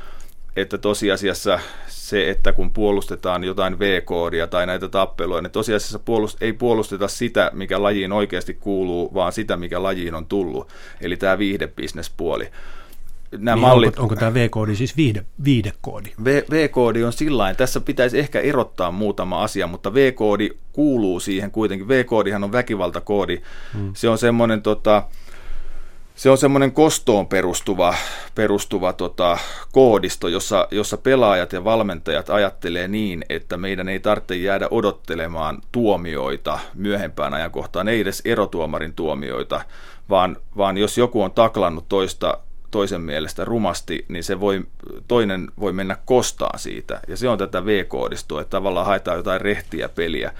että 0.57 0.79
tosiasiassa 0.79 1.61
se, 1.87 2.31
että 2.31 2.53
kun 2.53 2.73
puolustetaan 2.73 3.45
jotain 3.45 3.79
V-koodia 3.79 4.47
tai 4.47 4.67
näitä 4.67 4.89
tappeluja, 4.89 5.43
niin 5.43 5.51
tosiasiassa 5.51 5.99
puolust- 5.99 6.37
ei 6.41 6.53
puolusteta 6.53 7.09
sitä, 7.09 7.51
mikä 7.55 7.83
lajiin 7.83 8.13
oikeasti 8.13 8.55
kuuluu, 8.55 9.15
vaan 9.15 9.33
sitä, 9.33 9.57
mikä 9.57 9.83
lajiin 9.83 10.15
on 10.15 10.27
tullut, 10.27 10.69
eli 11.01 11.17
tämä 11.17 11.39
viihdebisnespuoli. 11.39 12.49
Nämä 13.39 13.55
niin 13.55 13.61
mallit, 13.61 13.89
onko, 13.89 14.03
onko 14.03 14.17
tämä 14.17 14.35
V-koodi 14.35 14.77
siis 14.77 14.97
viihde, 14.97 15.25
viihdekoodi? 15.45 16.11
V, 16.25 16.43
V-koodi 16.51 17.05
on 17.05 17.13
sillä 17.13 17.55
tässä 17.55 17.81
pitäisi 17.81 18.19
ehkä 18.19 18.41
erottaa 18.41 18.91
muutama 18.91 19.43
asia, 19.43 19.67
mutta 19.67 19.95
V-koodi 19.95 20.51
kuuluu 20.73 21.21
siihen 21.21 21.51
kuitenkin. 21.51 21.89
V-koodihan 21.89 22.45
on 22.45 22.53
väkivaltakoodi. 22.53 23.41
Hmm. 23.75 23.93
Se 23.95 24.09
on 24.09 24.19
semmoinen 24.19 24.63
tota, 24.63 25.03
se 26.15 26.31
on 26.31 26.39
semmoinen 26.39 26.73
kostoon 26.73 27.27
perustuva, 27.27 27.95
perustuva 28.35 28.93
tota, 28.93 29.39
koodisto, 29.73 30.29
jossa, 30.29 30.69
jossa 30.71 30.97
pelaajat 30.97 31.53
ja 31.53 31.65
valmentajat 31.65 32.31
ajattelee 32.31 32.89
niin, 32.89 33.25
että 33.29 33.57
meidän 33.57 33.89
ei 33.89 34.01
tarvitse 34.01 34.37
jäädä 34.37 34.69
odottelemaan 34.71 35.59
tuomioita 35.73 36.59
myöhempään 36.75 37.35
ajankohtaan, 37.35 37.89
ei 37.89 38.01
edes 38.01 38.23
erotuomarin 38.25 38.95
tuomioita, 38.95 39.61
vaan, 40.11 40.37
vaan 40.57 40.79
jos 40.79 40.99
joku 40.99 41.23
on 41.23 41.33
taklannut 41.33 41.89
toista 41.89 42.39
toisen 42.75 43.01
mielestä 43.01 43.45
rumasti, 43.45 44.05
niin 44.09 44.25
se 44.25 44.41
voi, 44.41 44.65
toinen 45.09 45.49
voi 45.61 45.73
mennä 45.73 45.97
kostaan 46.05 46.59
siitä. 46.59 47.01
Ja 47.09 47.17
se 47.17 47.29
on 47.29 47.39
tätä 47.39 47.67
V-koodistoa, 47.67 48.41
että 48.41 48.51
tavallaan 48.51 48.87
haetaan 48.87 49.17
jotain 49.17 49.41
rehtiä 49.41 49.89
peliä. 49.89 50.33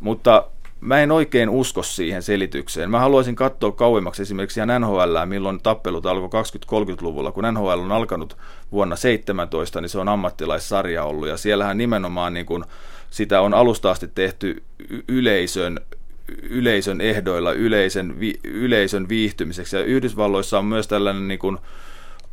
Mutta 0.00 0.46
mä 0.80 1.00
en 1.00 1.12
oikein 1.12 1.48
usko 1.48 1.82
siihen 1.82 2.22
selitykseen. 2.22 2.90
Mä 2.90 3.00
haluaisin 3.00 3.36
katsoa 3.36 3.72
kauemmaksi 3.72 4.22
esimerkiksi 4.22 4.60
ihan 4.60 4.80
NHL, 4.80 5.16
milloin 5.24 5.60
tappelut 5.62 6.06
alkoi 6.06 6.42
20-30-luvulla. 6.42 7.32
Kun 7.32 7.44
NHL 7.54 7.68
on 7.68 7.92
alkanut 7.92 8.36
vuonna 8.72 8.96
17, 8.96 9.80
niin 9.80 9.88
se 9.88 9.98
on 9.98 10.08
ammattilaissarja 10.08 11.04
ollut. 11.04 11.28
Ja 11.28 11.36
siellähän 11.36 11.78
nimenomaan 11.78 12.34
niin 12.34 12.46
kun 12.46 12.64
sitä 13.10 13.40
on 13.40 13.54
alusta 13.54 13.90
asti 13.90 14.08
tehty 14.14 14.62
yleisön 15.08 15.80
yleisön 16.42 17.00
ehdoilla, 17.00 17.52
yleisön, 17.52 18.20
vi, 18.20 18.34
yleisön 18.44 19.08
viihtymiseksi. 19.08 19.76
Ja 19.76 19.84
Yhdysvalloissa 19.84 20.58
on 20.58 20.64
myös 20.64 20.88
tällainen 20.88 21.28
niin 21.28 21.38
kuin 21.38 21.58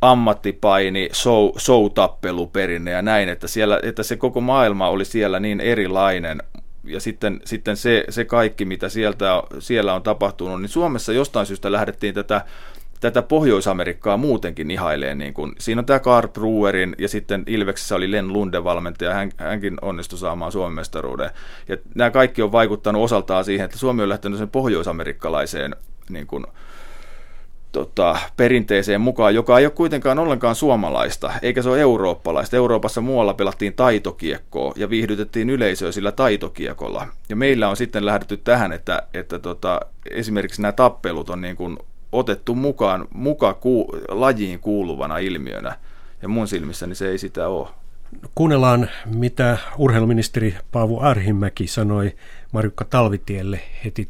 ammattipaini, 0.00 1.08
show, 1.12 1.48
show-tappeluperinne 1.58 2.90
ja 2.90 3.02
näin, 3.02 3.28
että, 3.28 3.48
siellä, 3.48 3.80
että 3.82 4.02
se 4.02 4.16
koko 4.16 4.40
maailma 4.40 4.88
oli 4.88 5.04
siellä 5.04 5.40
niin 5.40 5.60
erilainen, 5.60 6.42
ja 6.84 7.00
sitten, 7.00 7.40
sitten 7.44 7.76
se, 7.76 8.04
se 8.08 8.24
kaikki, 8.24 8.64
mitä 8.64 8.88
sieltä, 8.88 9.42
siellä 9.58 9.94
on 9.94 10.02
tapahtunut, 10.02 10.62
niin 10.62 10.68
Suomessa 10.68 11.12
jostain 11.12 11.46
syystä 11.46 11.72
lähdettiin 11.72 12.14
tätä 12.14 12.44
tätä 13.00 13.22
Pohjois-Amerikkaa 13.22 14.16
muutenkin 14.16 14.70
ihailee. 14.70 15.14
Niin 15.14 15.34
kuin, 15.34 15.52
siinä 15.58 15.78
on 15.78 15.86
tämä 15.86 15.98
Carl 15.98 16.28
Brewerin 16.28 16.96
ja 16.98 17.08
sitten 17.08 17.44
Ilveksessä 17.46 17.94
oli 17.94 18.10
Len 18.10 18.32
Lunde 18.32 18.64
valmentaja, 18.64 19.14
hän, 19.14 19.30
hänkin 19.36 19.78
onnistui 19.82 20.18
saamaan 20.18 20.52
Suomen 20.52 20.74
mestaruuden. 20.74 21.30
Ja 21.68 21.76
nämä 21.94 22.10
kaikki 22.10 22.42
on 22.42 22.52
vaikuttanut 22.52 23.04
osaltaan 23.04 23.44
siihen, 23.44 23.64
että 23.64 23.78
Suomi 23.78 24.02
on 24.02 24.08
lähtenyt 24.08 24.38
sen 24.38 24.50
pohjoisamerikkalaiseen 24.50 25.76
niin 26.08 26.26
kuin, 26.26 26.46
tota, 27.72 28.18
perinteeseen 28.36 29.00
mukaan, 29.00 29.34
joka 29.34 29.58
ei 29.58 29.66
ole 29.66 29.72
kuitenkaan 29.72 30.18
ollenkaan 30.18 30.54
suomalaista, 30.54 31.32
eikä 31.42 31.62
se 31.62 31.68
ole 31.68 31.80
eurooppalaista. 31.80 32.56
Euroopassa 32.56 33.00
muualla 33.00 33.34
pelattiin 33.34 33.72
taitokiekkoa 33.72 34.72
ja 34.76 34.90
viihdytettiin 34.90 35.50
yleisöä 35.50 35.92
sillä 35.92 36.12
taitokiekolla. 36.12 37.06
Ja 37.28 37.36
meillä 37.36 37.68
on 37.68 37.76
sitten 37.76 38.06
lähdetty 38.06 38.36
tähän, 38.36 38.72
että, 38.72 39.02
että 39.14 39.38
tota, 39.38 39.80
esimerkiksi 40.10 40.62
nämä 40.62 40.72
tappelut 40.72 41.30
on 41.30 41.40
niin 41.40 41.56
kuin 41.56 41.78
otettu 42.12 42.54
mukaan 42.54 43.08
muka 43.14 43.54
ku, 43.54 43.96
lajiin 44.08 44.58
kuuluvana 44.60 45.18
ilmiönä. 45.18 45.76
Ja 46.22 46.28
mun 46.28 46.48
silmissäni 46.48 46.94
se 46.94 47.08
ei 47.08 47.18
sitä 47.18 47.48
ole. 47.48 47.68
Kuunnellaan, 48.34 48.88
mitä 49.14 49.58
urheiluministeri 49.78 50.54
Paavo 50.72 51.00
Arhimäki 51.00 51.66
sanoi 51.66 52.12
Marjukka 52.52 52.84
Talvitielle 52.84 53.60
heti 53.84 54.08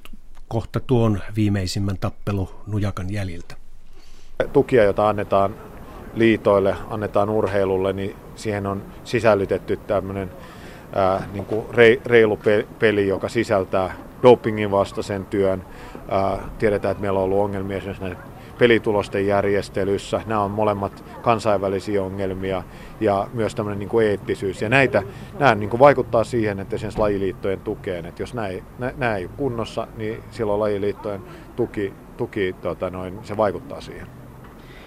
kohta 0.48 0.80
tuon 0.80 1.20
viimeisimmän 1.36 1.98
tappelu 1.98 2.50
Nujakan 2.66 3.12
jäljiltä. 3.12 3.56
Tukia, 4.52 4.84
jota 4.84 5.08
annetaan 5.08 5.54
liitoille, 6.14 6.76
annetaan 6.90 7.30
urheilulle, 7.30 7.92
niin 7.92 8.16
siihen 8.36 8.66
on 8.66 8.82
sisällytetty 9.04 9.76
tämmöinen 9.76 10.30
ää, 10.94 11.28
niin 11.32 11.44
kuin 11.44 11.66
reilu 12.04 12.38
peli, 12.78 13.08
joka 13.08 13.28
sisältää 13.28 13.94
dopingin 14.22 14.70
vastaisen 14.70 15.26
työn. 15.26 15.64
Ää, 16.10 16.38
tiedetään, 16.58 16.92
että 16.92 17.00
meillä 17.00 17.18
on 17.18 17.24
ollut 17.24 17.38
ongelmia 17.38 17.76
esimerkiksi 17.76 18.02
näiden 18.02 18.18
pelitulosten 18.58 19.26
järjestelyssä. 19.26 20.22
Nämä 20.26 20.42
on 20.42 20.50
molemmat 20.50 21.04
kansainvälisiä 21.22 22.02
ongelmia 22.02 22.62
ja 23.00 23.28
myös 23.32 23.54
tämmöinen 23.54 23.78
niin 23.78 23.88
kuin 23.88 24.06
eettisyys. 24.06 24.62
Ja 24.62 24.68
näitä, 24.68 25.02
nämä 25.38 25.54
niin 25.54 25.70
kuin 25.70 25.80
vaikuttaa 25.80 26.24
siihen, 26.24 26.60
että 26.60 26.76
esimerkiksi 26.76 27.00
lajiliittojen 27.00 27.60
tukeen, 27.60 28.06
että 28.06 28.22
jos 28.22 28.34
nämä 28.34 28.48
ei, 28.48 28.62
nämä 28.78 29.16
ei 29.16 29.24
ole 29.24 29.32
kunnossa, 29.36 29.86
niin 29.96 30.22
silloin 30.30 30.60
lajiliittojen 30.60 31.20
tuki, 31.56 31.92
tuki 32.16 32.54
tota 32.62 32.90
noin, 32.90 33.18
se 33.22 33.36
vaikuttaa 33.36 33.80
siihen. 33.80 34.06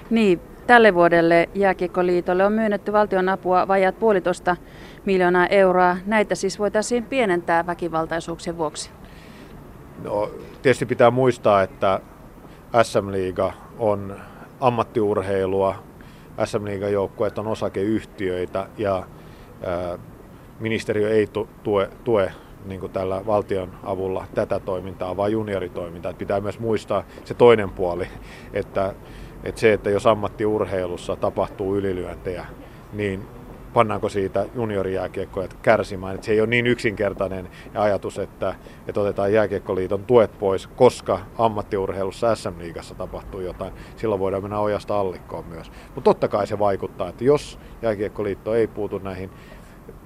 Niin, 0.09 0.39
tälle 0.67 0.93
vuodelle 0.93 1.49
Jääkiekkoliitolle 1.55 2.45
on 2.45 2.53
myönnetty 2.53 2.93
valtion 2.93 3.29
apua 3.29 3.67
vajat 3.67 3.99
puolitoista 3.99 4.55
miljoonaa 5.05 5.47
euroa. 5.47 5.97
Näitä 6.05 6.35
siis 6.35 6.59
voitaisiin 6.59 7.03
pienentää 7.03 7.65
väkivaltaisuuksien 7.65 8.57
vuoksi. 8.57 8.89
No, 10.03 10.31
tietysti 10.63 10.85
pitää 10.85 11.11
muistaa, 11.11 11.61
että 11.61 11.99
SM-liiga 12.83 13.53
on 13.79 14.15
ammattiurheilua, 14.59 15.75
SM-liigan 16.45 16.91
joukkueet 16.91 17.37
on 17.37 17.47
osakeyhtiöitä 17.47 18.67
ja 18.77 19.03
ministeriö 20.59 21.09
ei 21.09 21.27
tue, 21.63 21.89
tue 22.03 22.31
niin 22.65 22.79
kuin 22.79 22.91
tällä 22.91 23.25
valtion 23.25 23.73
avulla 23.83 24.25
tätä 24.35 24.59
toimintaa, 24.59 25.17
vaan 25.17 25.31
junioritoimintaa. 25.31 26.13
Pitää 26.13 26.41
myös 26.41 26.59
muistaa 26.59 27.03
se 27.25 27.33
toinen 27.33 27.69
puoli, 27.69 28.07
että, 28.53 28.93
että 29.43 29.61
se, 29.61 29.73
että 29.73 29.89
jos 29.89 30.07
ammattiurheilussa 30.07 31.15
tapahtuu 31.15 31.75
ylilyöntejä, 31.75 32.45
niin 32.93 33.27
pannaanko 33.73 34.09
siitä 34.09 34.45
juniorijääkiekkoja 34.55 35.47
kärsimään. 35.61 36.15
Että 36.15 36.25
se 36.25 36.31
ei 36.31 36.41
ole 36.41 36.49
niin 36.49 36.67
yksinkertainen 36.67 37.49
ajatus, 37.75 38.19
että, 38.19 38.55
että 38.87 39.01
otetaan 39.01 39.33
jääkiekkoliiton 39.33 40.05
tuet 40.05 40.39
pois, 40.39 40.67
koska 40.67 41.19
ammattiurheilussa 41.37 42.35
SM-liigassa 42.35 42.95
tapahtuu 42.95 43.39
jotain. 43.39 43.73
Silloin 43.95 44.19
voidaan 44.19 44.43
mennä 44.43 44.59
ojasta 44.59 44.99
allikkoon 44.99 45.45
myös. 45.45 45.71
Mutta 45.85 46.01
totta 46.01 46.27
kai 46.27 46.47
se 46.47 46.59
vaikuttaa, 46.59 47.09
että 47.09 47.23
jos 47.23 47.59
jääkiekkoliitto 47.81 48.55
ei 48.55 48.67
puutu 48.67 48.97
näihin 48.97 49.29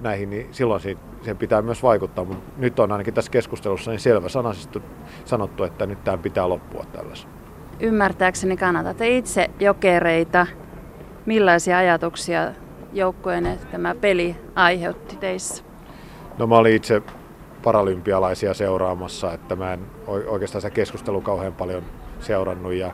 näihin, 0.00 0.30
niin 0.30 0.48
silloin 0.50 0.80
sen 1.22 1.36
pitää 1.38 1.62
myös 1.62 1.82
vaikuttaa. 1.82 2.24
Mutta 2.24 2.44
nyt 2.56 2.78
on 2.78 2.92
ainakin 2.92 3.14
tässä 3.14 3.30
keskustelussa 3.30 3.90
niin 3.90 4.00
selvä 4.00 4.28
sanaisesti 4.28 4.82
sanottu, 5.24 5.64
että 5.64 5.86
nyt 5.86 6.04
tämä 6.04 6.18
pitää 6.18 6.48
loppua 6.48 6.84
tällaisen. 6.92 7.30
Ymmärtääkseni 7.80 8.56
kannatatte 8.56 9.16
itse 9.16 9.50
jokereita. 9.60 10.46
Millaisia 11.26 11.78
ajatuksia 11.78 12.52
joukkojen 12.98 13.58
tämä 13.70 13.94
peli 13.94 14.36
aiheutti 14.54 15.16
teissä? 15.16 15.64
No 16.38 16.46
mä 16.46 16.56
olin 16.56 16.74
itse 16.74 17.02
paralympialaisia 17.64 18.54
seuraamassa, 18.54 19.32
että 19.32 19.56
mä 19.56 19.72
en 19.72 19.80
oikeastaan 20.06 20.62
se 20.62 20.70
keskustelu 20.70 21.20
kauhean 21.20 21.52
paljon 21.52 21.82
seurannut 22.20 22.72
ja 22.72 22.92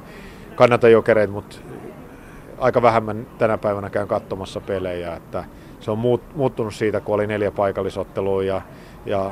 kannatan 0.54 0.92
jokereita, 0.92 1.32
mutta 1.32 1.56
aika 2.58 2.82
vähän 2.82 3.04
mä 3.04 3.14
tänä 3.38 3.58
päivänä 3.58 3.90
käyn 3.90 4.08
katsomassa 4.08 4.60
pelejä, 4.60 5.16
että 5.16 5.44
se 5.80 5.90
on 5.90 5.98
muuttunut 6.34 6.74
siitä, 6.74 7.00
kun 7.00 7.14
oli 7.14 7.26
neljä 7.26 7.50
paikallisottelua 7.50 8.42
ja, 8.42 8.62
ja 9.06 9.30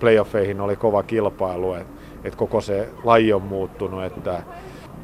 playoffeihin 0.00 0.60
oli 0.60 0.76
kova 0.76 1.02
kilpailu, 1.02 1.74
että 1.74 1.94
et 2.24 2.34
koko 2.34 2.60
se 2.60 2.88
laji 3.04 3.32
on 3.32 3.42
muuttunut, 3.42 4.04
että 4.04 4.42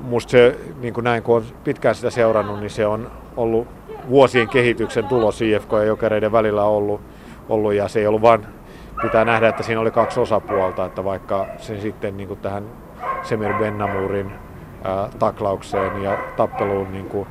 musta 0.00 0.30
se, 0.30 0.56
niin 0.80 0.94
kuin 0.94 1.04
näin 1.04 1.22
kun 1.22 1.36
on 1.36 1.44
pitkään 1.64 1.94
sitä 1.94 2.10
seurannut, 2.10 2.60
niin 2.60 2.70
se 2.70 2.86
on 2.86 3.10
ollut 3.36 3.79
vuosien 4.08 4.48
kehityksen 4.48 5.04
tulos 5.04 5.42
IFK 5.42 5.72
ja 5.72 5.84
Jokereiden 5.84 6.32
välillä 6.32 6.64
ollut, 6.64 7.00
ollut 7.48 7.74
ja 7.74 7.88
se 7.88 8.00
ei 8.00 8.06
ollut 8.06 8.22
vain, 8.22 8.46
pitää 9.02 9.24
nähdä, 9.24 9.48
että 9.48 9.62
siinä 9.62 9.80
oli 9.80 9.90
kaksi 9.90 10.20
osapuolta, 10.20 10.84
että 10.84 11.04
vaikka 11.04 11.46
se 11.58 11.80
sitten 11.80 12.16
niin 12.16 12.28
kuin 12.28 12.40
tähän 12.40 12.64
Semir 13.22 13.54
Bennamurin 13.54 14.32
ää, 14.84 15.08
taklaukseen 15.18 16.02
ja 16.02 16.18
tappeluun 16.36 16.92
niin 16.92 17.06
kuin 17.06 17.28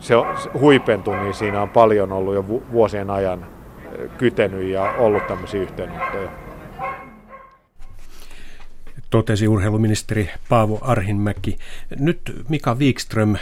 se 0.00 0.14
huipentui, 0.60 1.16
niin 1.16 1.34
siinä 1.34 1.62
on 1.62 1.68
paljon 1.68 2.12
ollut 2.12 2.34
jo 2.34 2.44
vuosien 2.72 3.10
ajan 3.10 3.46
kytenyt 4.18 4.68
ja 4.68 4.92
ollut 4.98 5.26
tämmöisiä 5.26 5.62
yhteenottoja. 5.62 6.30
Totesi 9.10 9.48
urheiluministeri 9.48 10.30
Paavo 10.48 10.78
Arhinmäki. 10.82 11.58
Nyt 11.98 12.44
Mika 12.48 12.74
Wikström 12.74 13.36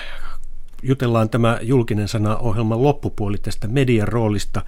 jutellaan 0.83 1.31
tämä 1.31 1.59
julkinen 1.63 2.09
sana 2.09 2.37
ohjelman 2.37 2.83
loppupuoli 2.83 3.39
tästä 3.39 3.69
median 3.69 4.09
roolista 4.09 4.63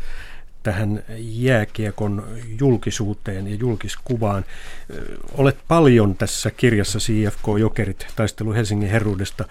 tähän 0.62 1.02
jääkiekon 1.18 2.26
julkisuuteen 2.60 3.46
ja 3.46 3.54
julkiskuvaan. 3.54 4.44
Olet 5.34 5.58
paljon 5.68 6.14
tässä 6.14 6.50
kirjassa 6.50 6.98
CFK 6.98 7.46
Jokerit 7.58 8.06
taistelu 8.16 8.52
Helsingin 8.52 8.90
herruudesta 8.90 9.44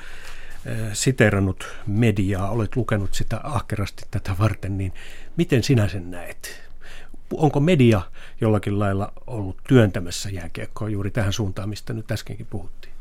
siterannut 0.93 1.67
mediaa, 1.87 2.49
olet 2.49 2.75
lukenut 2.75 3.13
sitä 3.13 3.39
ahkerasti 3.43 4.03
tätä 4.11 4.35
varten, 4.39 4.77
niin 4.77 4.93
miten 5.37 5.63
sinä 5.63 5.87
sen 5.87 6.11
näet? 6.11 6.67
Onko 7.33 7.59
media 7.59 8.01
jollakin 8.41 8.79
lailla 8.79 9.13
ollut 9.27 9.57
työntämässä 9.67 10.29
jääkiekkoa 10.29 10.89
juuri 10.89 11.11
tähän 11.11 11.33
suuntaan, 11.33 11.69
mistä 11.69 11.93
nyt 11.93 12.11
äskenkin 12.11 12.47
puhuttiin? 12.49 12.93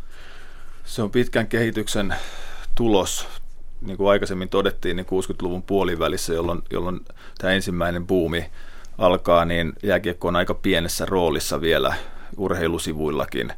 Se 0.85 1.03
on 1.03 1.11
pitkän 1.11 1.47
kehityksen 1.47 2.14
tulos 2.75 3.27
niin 3.81 3.97
kuin 3.97 4.11
aikaisemmin 4.11 4.49
todettiin, 4.49 4.97
niin 4.97 5.07
60-luvun 5.07 5.62
puolivälissä, 5.62 6.35
jolloin, 6.35 6.62
jolloin 6.71 7.01
tämä 7.39 7.53
ensimmäinen 7.53 8.07
buumi 8.07 8.51
alkaa, 8.99 9.45
niin 9.45 9.73
jääkiekko 9.83 10.29
on 10.29 10.37
aika 10.37 10.55
pienessä 10.55 11.07
roolissa 11.07 11.61
vielä 11.61 11.95
urheilusivuillakin. 12.37 13.53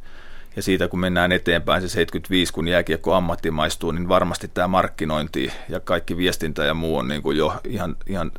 Ja 0.55 0.61
siitä 0.61 0.87
kun 0.87 0.99
mennään 0.99 1.31
eteenpäin, 1.31 1.81
se 1.81 1.87
75, 1.87 2.53
kun 2.53 2.67
jääkiekko 2.67 3.13
ammattimaistuu, 3.13 3.91
niin 3.91 4.09
varmasti 4.09 4.47
tämä 4.47 4.67
markkinointi 4.67 5.51
ja 5.69 5.79
kaikki 5.79 6.17
viestintä 6.17 6.65
ja 6.65 6.73
muu 6.73 6.97
on 6.97 7.07
niin 7.07 7.21
kuin 7.21 7.37
jo 7.37 7.53
ihan, 7.67 7.95
ihan 8.07 8.31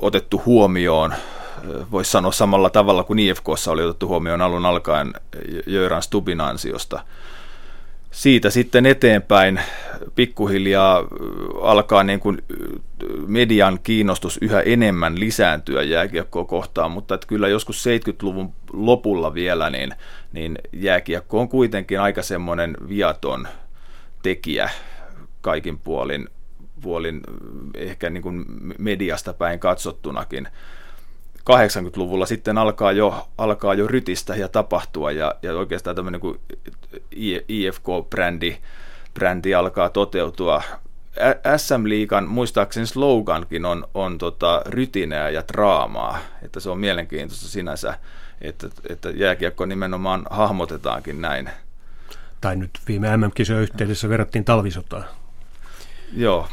otettu 0.00 0.42
huomioon. 0.46 1.14
Voisi 1.90 2.10
sanoa 2.10 2.32
samalla 2.32 2.70
tavalla 2.70 3.04
kuin 3.04 3.18
IFKssa 3.18 3.70
oli 3.70 3.82
otettu 3.82 4.08
huomioon 4.08 4.42
alun 4.42 4.66
alkaen 4.66 5.12
Jöran 5.66 6.02
Stubin 6.02 6.40
ansiosta– 6.40 7.00
siitä 8.10 8.50
sitten 8.50 8.86
eteenpäin 8.86 9.60
pikkuhiljaa 10.14 11.04
alkaa 11.62 12.02
niin 12.02 12.20
kuin 12.20 12.42
median 13.26 13.78
kiinnostus 13.82 14.38
yhä 14.42 14.60
enemmän 14.60 15.20
lisääntyä 15.20 15.82
jääkiekkoa 15.82 16.44
kohtaan, 16.44 16.90
mutta 16.90 17.14
että 17.14 17.26
kyllä 17.26 17.48
joskus 17.48 17.86
70-luvun 17.86 18.52
lopulla 18.72 19.34
vielä, 19.34 19.70
niin, 19.70 19.94
niin 20.32 20.58
jääkiekko 20.72 21.40
on 21.40 21.48
kuitenkin 21.48 22.00
aika 22.00 22.22
semmoinen 22.22 22.76
viaton 22.88 23.48
tekijä 24.22 24.70
kaikin 25.40 25.78
puolin, 25.78 26.28
puolin 26.80 27.20
ehkä 27.74 28.10
niin 28.10 28.22
kuin 28.22 28.44
mediasta 28.78 29.32
päin 29.32 29.58
katsottunakin. 29.58 30.48
80-luvulla 31.50 32.26
sitten 32.26 32.58
alkaa 32.58 32.92
jo, 32.92 33.28
alkaa 33.38 33.74
jo 33.74 33.86
rytistä 33.86 34.36
ja 34.36 34.48
tapahtua 34.48 35.12
ja, 35.12 35.34
ja 35.42 35.52
oikeastaan 35.52 35.96
tämmöinen 35.96 36.20
kuin 36.20 36.40
IFK-brändi 37.48 38.56
brändi 39.14 39.54
alkaa 39.54 39.88
toteutua. 39.88 40.62
SM-liikan 41.56 42.28
muistaakseni 42.28 42.86
slogankin 42.86 43.64
on, 43.64 43.88
on 43.94 44.18
tota, 44.18 44.62
rytinää 44.66 45.30
ja 45.30 45.42
draamaa, 45.52 46.18
että 46.42 46.60
se 46.60 46.70
on 46.70 46.78
mielenkiintoista 46.78 47.48
sinänsä, 47.48 47.98
että, 48.40 48.68
että 48.88 49.10
jääkiekko 49.10 49.66
nimenomaan 49.66 50.26
hahmotetaankin 50.30 51.20
näin. 51.20 51.50
tai 52.40 52.56
nyt 52.56 52.70
viime 52.88 53.16
MM-kisojen 53.16 53.62
yhteydessä 53.62 54.08
verrattiin 54.08 54.44
talvisotaan. 54.44 55.04
Joo. 56.12 56.48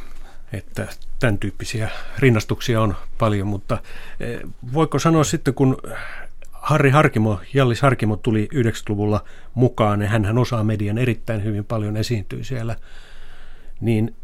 Että 0.53 0.87
tämän 1.19 1.37
tyyppisiä 1.37 1.89
rinnastuksia 2.19 2.81
on 2.81 2.95
paljon, 3.17 3.47
mutta 3.47 3.77
eh, 4.19 4.39
voiko 4.73 4.99
sanoa 4.99 5.23
sitten, 5.23 5.53
kun 5.53 5.77
Harri 6.51 6.89
Harkimo, 6.89 7.39
Jallis 7.53 7.81
Harkimo 7.81 8.15
tuli 8.15 8.49
90-luvulla 8.53 9.23
mukaan 9.53 10.01
ja 10.01 10.07
hän 10.09 10.37
osaa 10.37 10.63
median 10.63 10.97
erittäin 10.97 11.43
hyvin 11.43 11.65
paljon 11.65 11.97
esiintyy 11.97 12.43
siellä, 12.43 12.75
niin 13.81 14.15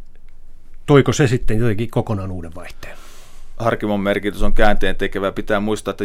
toiko 0.86 1.14
se 1.14 1.28
sitten 1.28 1.58
jotenkin 1.58 1.90
kokonaan 1.90 2.32
uuden 2.32 2.56
vaihteen? 2.56 2.98
Harkimon 3.58 4.00
merkitys 4.00 4.42
on 4.42 4.54
käänteen 4.54 4.96
tekevä. 4.96 5.32
Pitää 5.32 5.60
muistaa, 5.60 5.92
että 5.92 6.04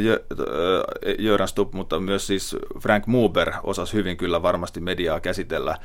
Jöran 1.18 1.48
Stubb, 1.48 1.74
mutta 1.74 2.00
myös 2.00 2.26
siis 2.26 2.56
Frank 2.80 3.06
Muber 3.06 3.52
osasi 3.62 3.92
hyvin 3.92 4.16
kyllä 4.16 4.42
varmasti 4.42 4.80
mediaa 4.80 5.20
käsitellä. 5.20 5.78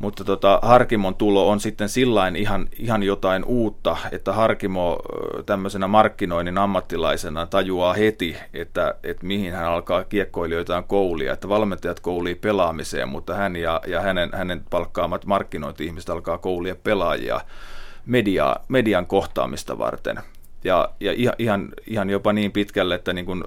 Mutta 0.00 0.24
tota, 0.24 0.58
Harkimon 0.62 1.14
tulo 1.14 1.48
on 1.48 1.60
sitten 1.60 1.88
sillain 1.88 2.36
ihan, 2.36 2.68
ihan 2.78 3.02
jotain 3.02 3.44
uutta, 3.44 3.96
että 4.12 4.32
Harkimo 4.32 4.98
tämmöisenä 5.46 5.88
markkinoinnin 5.88 6.58
ammattilaisena 6.58 7.46
tajuaa 7.46 7.94
heti, 7.94 8.36
että, 8.54 8.94
että 9.02 9.26
mihin 9.26 9.52
hän 9.52 9.64
alkaa 9.64 10.04
kiekkoilijoitaan 10.04 10.84
koulia, 10.84 11.32
että 11.32 11.48
valmentajat 11.48 12.00
koulii 12.00 12.34
pelaamiseen, 12.34 13.08
mutta 13.08 13.34
hän 13.34 13.56
ja, 13.56 13.80
ja 13.86 14.00
hänen, 14.00 14.30
hänen 14.32 14.64
palkkaamat 14.70 15.26
markkinointi-ihmiset 15.26 16.10
alkaa 16.10 16.38
koulia 16.38 16.76
pelaajia 16.76 17.40
media, 18.06 18.56
median 18.68 19.06
kohtaamista 19.06 19.78
varten. 19.78 20.20
Ja, 20.64 20.90
ja 21.00 21.34
ihan, 21.38 21.68
ihan 21.86 22.10
jopa 22.10 22.32
niin 22.32 22.52
pitkälle, 22.52 22.94
että, 22.94 23.12
niin 23.12 23.26
kun, 23.26 23.44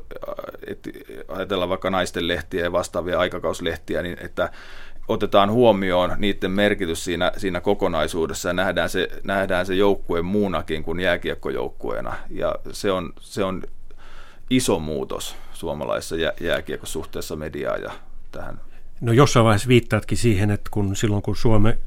että 0.68 0.90
ajatellaan 1.28 1.70
vaikka 1.70 1.90
naisten 1.90 2.28
lehtiä 2.28 2.64
ja 2.64 2.72
vastaavia 2.72 3.20
aikakauslehtiä, 3.20 4.02
niin 4.02 4.18
että 4.22 4.50
otetaan 5.08 5.52
huomioon 5.52 6.16
niiden 6.18 6.52
merkitys 6.52 7.04
siinä, 7.04 7.32
siinä 7.38 7.62
kokonaisuudessa 7.62 8.50
ja 8.50 8.54
nähdään 8.54 8.90
se, 8.90 9.08
nähdään 9.24 9.66
se 9.66 9.76
joukkue 9.76 10.22
muunakin 10.22 10.84
kuin 10.84 11.00
jääkiekkojoukkueena. 11.00 12.14
Ja 12.30 12.56
se 12.72 12.92
on, 12.92 13.14
se 13.20 13.44
on 13.44 13.64
iso 14.50 14.80
muutos 14.80 15.36
suomalaisessa 15.54 16.16
jää, 16.16 16.34
jääkiekkosuhteessa 16.42 17.36
mediaa 17.36 17.78
ja 17.78 17.92
tähän. 18.32 18.60
No 19.02 19.12
jossain 19.12 19.44
vaiheessa 19.46 19.68
viittaatkin 19.68 20.18
siihen, 20.18 20.52
että 20.52 20.70
kun 20.72 20.96
silloin 20.96 21.22
kun 21.22 21.36
Suome 21.36 21.78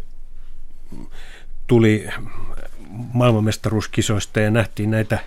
tuli 1.67 2.09
maailmanmestaruuskisoista 3.13 4.41
ja 4.41 4.51
nähtiin 4.51 4.91
näitä 4.91 5.19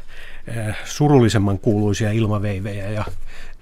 surullisemman 0.85 1.59
kuuluisia 1.59 2.11
ilmaveivejä 2.11 2.89
ja 2.89 3.05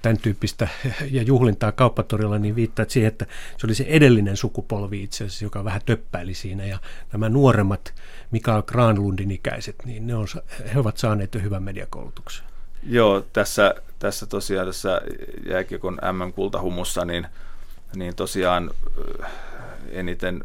tämän 0.01 0.17
tyyppistä 0.17 0.67
ja 1.11 1.23
juhlintaa 1.23 1.71
kauppatorilla, 1.71 2.39
niin 2.39 2.55
viittaat 2.55 2.89
siihen, 2.89 3.07
että 3.07 3.25
se 3.57 3.67
oli 3.67 3.75
se 3.75 3.85
edellinen 3.87 4.37
sukupolvi 4.37 5.03
itse 5.03 5.23
asiassa, 5.23 5.45
joka 5.45 5.63
vähän 5.63 5.81
töppäili 5.85 6.33
siinä 6.33 6.65
ja 6.65 6.79
nämä 7.11 7.29
nuoremmat 7.29 7.93
Mikael 8.31 8.61
Granlundin 8.61 9.31
ikäiset, 9.31 9.75
niin 9.85 10.07
ne 10.07 10.15
on, 10.15 10.27
he 10.73 10.79
ovat 10.79 10.97
saaneet 10.97 11.35
jo 11.35 11.41
hyvän 11.41 11.63
mediakoulutuksen. 11.63 12.45
Joo, 12.83 13.25
tässä, 13.33 13.75
tässä 13.99 14.25
tosiaan 14.25 14.67
tässä 14.67 15.01
jääkiekon 15.49 15.99
MM-kultahumussa, 16.11 17.05
niin, 17.05 17.27
niin 17.95 18.15
tosiaan 18.15 18.71
eniten 19.91 20.43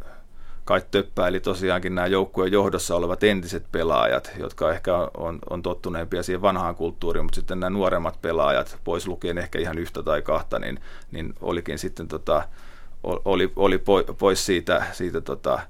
kai 0.64 0.82
töppäili 0.90 1.40
tosiaankin 1.40 1.94
nämä 1.94 2.06
joukkueen 2.06 2.52
johdossa 2.52 2.96
olevat 2.96 3.22
entiset 3.22 3.64
pelaajat, 3.72 4.32
jotka 4.38 4.72
ehkä 4.72 4.96
on, 4.96 5.38
on 5.50 5.62
tottuneempia 5.62 6.22
siihen 6.22 6.42
vanhaan 6.42 6.74
kulttuuriin, 6.74 7.24
mutta 7.24 7.36
sitten 7.36 7.60
nämä 7.60 7.70
nuoremmat 7.70 8.22
pelaajat, 8.22 8.78
pois 8.84 9.08
lukien 9.08 9.38
ehkä 9.38 9.58
ihan 9.58 9.78
yhtä 9.78 10.02
tai 10.02 10.22
kahta, 10.22 10.58
niin, 10.58 10.80
niin 11.10 11.34
olikin 11.40 11.78
sitten 11.78 12.08
tota, 12.08 12.48
oli, 13.04 13.52
oli 13.56 13.82
pois 14.18 14.46
siitä, 14.46 14.86
siitä, 14.92 15.20
tota, 15.20 15.60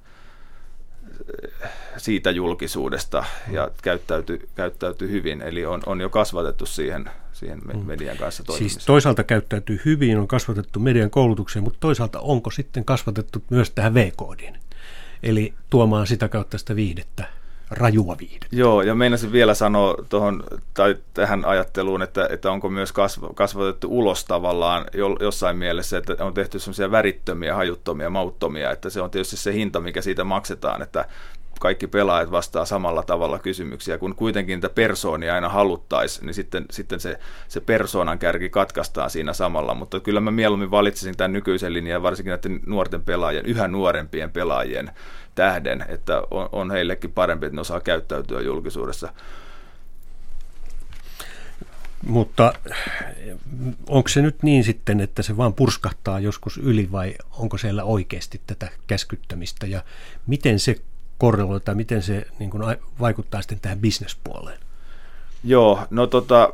siitä 1.96 2.30
julkisuudesta 2.30 3.24
ja 3.50 3.70
käyttäytyi, 3.82 4.48
käyttäytyi 4.54 5.10
hyvin, 5.10 5.42
eli 5.42 5.66
on, 5.66 5.82
on 5.86 6.00
jo 6.00 6.08
kasvatettu 6.10 6.66
siihen, 6.66 7.10
siihen 7.32 7.58
mm. 7.58 7.86
median 7.86 8.16
kanssa 8.16 8.44
toimimiseen. 8.44 8.70
Siis 8.70 8.86
toisaalta 8.86 9.24
käyttäytyy 9.24 9.80
hyvin, 9.84 10.18
on 10.18 10.28
kasvatettu 10.28 10.80
median 10.80 11.10
koulutukseen, 11.10 11.62
mutta 11.62 11.80
toisaalta 11.80 12.20
onko 12.20 12.50
sitten 12.50 12.84
kasvatettu 12.84 13.42
myös 13.50 13.70
tähän 13.70 13.94
V-koodiin? 13.94 14.58
Eli 15.22 15.54
tuomaan 15.70 16.06
sitä 16.06 16.28
kautta 16.28 16.58
sitä 16.58 16.76
viihdettä, 16.76 17.24
rajua 17.70 18.16
viihdettä. 18.18 18.56
Joo, 18.56 18.82
ja 18.82 18.94
meinasin 18.94 19.32
vielä 19.32 19.54
sanoa 19.54 19.94
tuohon, 20.08 20.44
tai 20.74 20.96
tähän 21.14 21.44
ajatteluun, 21.44 22.02
että, 22.02 22.28
että 22.30 22.50
onko 22.50 22.68
myös 22.68 22.92
kasvatettu 23.34 23.88
ulos 23.90 24.24
tavallaan 24.24 24.84
jossain 25.20 25.56
mielessä, 25.56 25.98
että 25.98 26.16
on 26.20 26.34
tehty 26.34 26.58
sellaisia 26.58 26.90
värittömiä, 26.90 27.54
hajuttomia, 27.54 28.10
mauttomia, 28.10 28.70
että 28.70 28.90
se 28.90 29.00
on 29.00 29.10
tietysti 29.10 29.36
se 29.36 29.52
hinta, 29.52 29.80
mikä 29.80 30.02
siitä 30.02 30.24
maksetaan, 30.24 30.82
että 30.82 31.04
kaikki 31.62 31.86
pelaajat 31.86 32.30
vastaa 32.30 32.64
samalla 32.64 33.02
tavalla 33.02 33.38
kysymyksiä, 33.38 33.98
kun 33.98 34.14
kuitenkin 34.14 34.56
niitä 34.56 34.68
persoonia 34.68 35.34
aina 35.34 35.48
haluttaisiin, 35.48 36.26
niin 36.26 36.34
sitten, 36.34 36.64
sitten 36.70 37.00
se, 37.00 37.18
se 37.48 37.60
persoonan 37.60 38.18
kärki 38.18 38.50
katkaistaan 38.50 39.10
siinä 39.10 39.32
samalla, 39.32 39.74
mutta 39.74 40.00
kyllä 40.00 40.20
mä 40.20 40.30
mieluummin 40.30 40.70
valitsisin 40.70 41.16
tämän 41.16 41.32
nykyisen 41.32 41.72
linjan, 41.72 42.02
varsinkin 42.02 42.30
näiden 42.30 42.60
nuorten 42.66 43.02
pelaajien, 43.02 43.46
yhä 43.46 43.68
nuorempien 43.68 44.30
pelaajien 44.30 44.90
tähden, 45.34 45.84
että 45.88 46.22
on, 46.30 46.48
on 46.52 46.70
heillekin 46.70 47.12
parempi, 47.12 47.46
että 47.46 47.56
ne 47.56 47.60
osaa 47.60 47.80
käyttäytyä 47.80 48.40
julkisuudessa. 48.40 49.12
Mutta 52.06 52.52
onko 53.88 54.08
se 54.08 54.22
nyt 54.22 54.42
niin 54.42 54.64
sitten, 54.64 55.00
että 55.00 55.22
se 55.22 55.36
vaan 55.36 55.54
purskahtaa 55.54 56.20
joskus 56.20 56.58
yli 56.58 56.92
vai 56.92 57.14
onko 57.30 57.58
siellä 57.58 57.84
oikeasti 57.84 58.40
tätä 58.46 58.68
käskyttämistä 58.86 59.66
ja 59.66 59.84
miten 60.26 60.58
se 60.58 60.76
korreloi 61.22 61.60
tai 61.60 61.74
miten 61.74 62.02
se 62.02 62.26
niin 62.38 62.50
kuin, 62.50 62.76
vaikuttaa 63.00 63.42
sitten 63.42 63.60
tähän 63.60 63.78
bisnespuoleen? 63.78 64.58
Joo, 65.44 65.86
no 65.90 66.06
tota, 66.06 66.52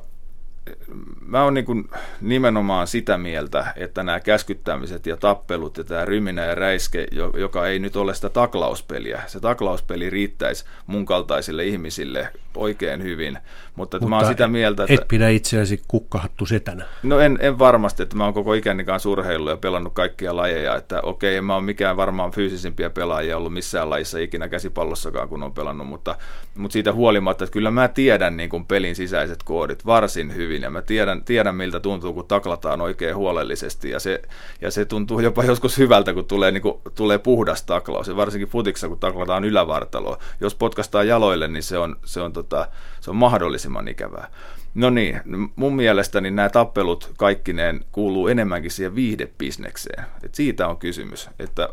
mä 1.26 1.44
oon 1.44 1.54
niin 1.54 1.88
nimenomaan 2.20 2.86
sitä 2.86 3.18
mieltä, 3.18 3.72
että 3.76 4.02
nämä 4.02 4.20
käskyttämiset 4.20 5.06
ja 5.06 5.16
tappelut 5.16 5.76
ja 5.76 5.84
tämä 5.84 6.04
ryminä 6.04 6.44
ja 6.44 6.54
räiske, 6.54 7.06
joka 7.34 7.66
ei 7.66 7.78
nyt 7.78 7.96
ole 7.96 8.14
sitä 8.14 8.28
taklauspeliä, 8.28 9.22
se 9.26 9.40
taklauspeli 9.40 10.10
riittäisi 10.10 10.64
mun 10.86 11.06
kaltaisille 11.06 11.64
ihmisille 11.64 12.28
oikein 12.56 13.02
hyvin, 13.02 13.38
mutta, 13.76 13.96
mutta 13.96 14.08
mä 14.08 14.16
oon 14.16 14.26
sitä 14.26 14.48
mieltä, 14.48 14.82
että... 14.82 14.94
et 14.94 15.08
pidä 15.08 15.28
itseäsi 15.28 15.82
kukkahattu 15.88 16.46
setänä. 16.46 16.84
No 17.02 17.20
en, 17.20 17.38
en 17.40 17.58
varmasti, 17.58 18.02
että 18.02 18.16
mä 18.16 18.24
oon 18.24 18.34
koko 18.34 18.54
ikäni 18.54 18.84
kanssa 18.84 19.08
urheillut 19.08 19.50
ja 19.50 19.56
pelannut 19.56 19.92
kaikkia 19.92 20.36
lajeja, 20.36 20.76
että 20.76 21.00
okei, 21.02 21.36
en 21.36 21.44
mä 21.44 21.54
oon 21.54 21.64
mikään 21.64 21.96
varmaan 21.96 22.30
fyysisimpiä 22.30 22.90
pelaajia 22.90 23.36
ollut 23.36 23.52
missään 23.52 23.90
lajissa 23.90 24.18
ikinä 24.18 24.48
käsipallossakaan, 24.48 25.28
kun 25.28 25.42
on 25.42 25.52
pelannut, 25.52 25.86
mutta, 25.86 26.16
mutta 26.56 26.72
siitä 26.72 26.92
huolimatta, 26.92 27.44
että 27.44 27.52
kyllä 27.52 27.70
mä 27.70 27.88
tiedän 27.88 28.36
niin 28.36 28.50
kuin 28.50 28.66
pelin 28.66 28.96
sisäiset 28.96 29.42
koodit 29.42 29.86
varsin 29.86 30.34
hyvin 30.34 30.57
ja 30.62 30.70
mä 30.70 30.82
tiedän, 30.82 31.24
tiedän 31.24 31.54
miltä 31.54 31.80
tuntuu, 31.80 32.12
kun 32.12 32.26
taklataan 32.26 32.80
oikein 32.80 33.16
huolellisesti 33.16 33.90
ja 33.90 34.00
se, 34.00 34.22
ja 34.60 34.70
se 34.70 34.84
tuntuu 34.84 35.20
jopa 35.20 35.44
joskus 35.44 35.78
hyvältä, 35.78 36.14
kun 36.14 36.24
tulee, 36.24 36.50
niin 36.50 36.62
kuin, 36.62 36.74
tulee 36.94 37.18
puhdas 37.18 37.62
taklaus 37.62 38.08
ja 38.08 38.16
varsinkin 38.16 38.48
futiksa, 38.48 38.88
kun 38.88 38.98
taklataan 38.98 39.44
ylävartaloa. 39.44 40.18
Jos 40.40 40.54
potkastaan 40.54 41.08
jaloille, 41.08 41.48
niin 41.48 41.62
se 41.62 41.78
on, 41.78 41.96
se 42.04 42.20
on, 42.20 42.32
tota, 42.32 42.68
se 43.00 43.10
on 43.10 43.16
mahdollisimman 43.16 43.88
ikävää. 43.88 44.30
No 44.74 44.90
niin, 44.90 45.20
mun 45.56 45.76
mielestäni 45.76 46.30
nämä 46.30 46.48
tappelut 46.48 47.10
kaikkineen 47.16 47.84
kuuluu 47.92 48.28
enemmänkin 48.28 48.70
siihen 48.70 48.94
viihdebisnekseen. 48.94 50.04
Et 50.22 50.34
siitä 50.34 50.68
on 50.68 50.76
kysymys, 50.76 51.30
että 51.38 51.68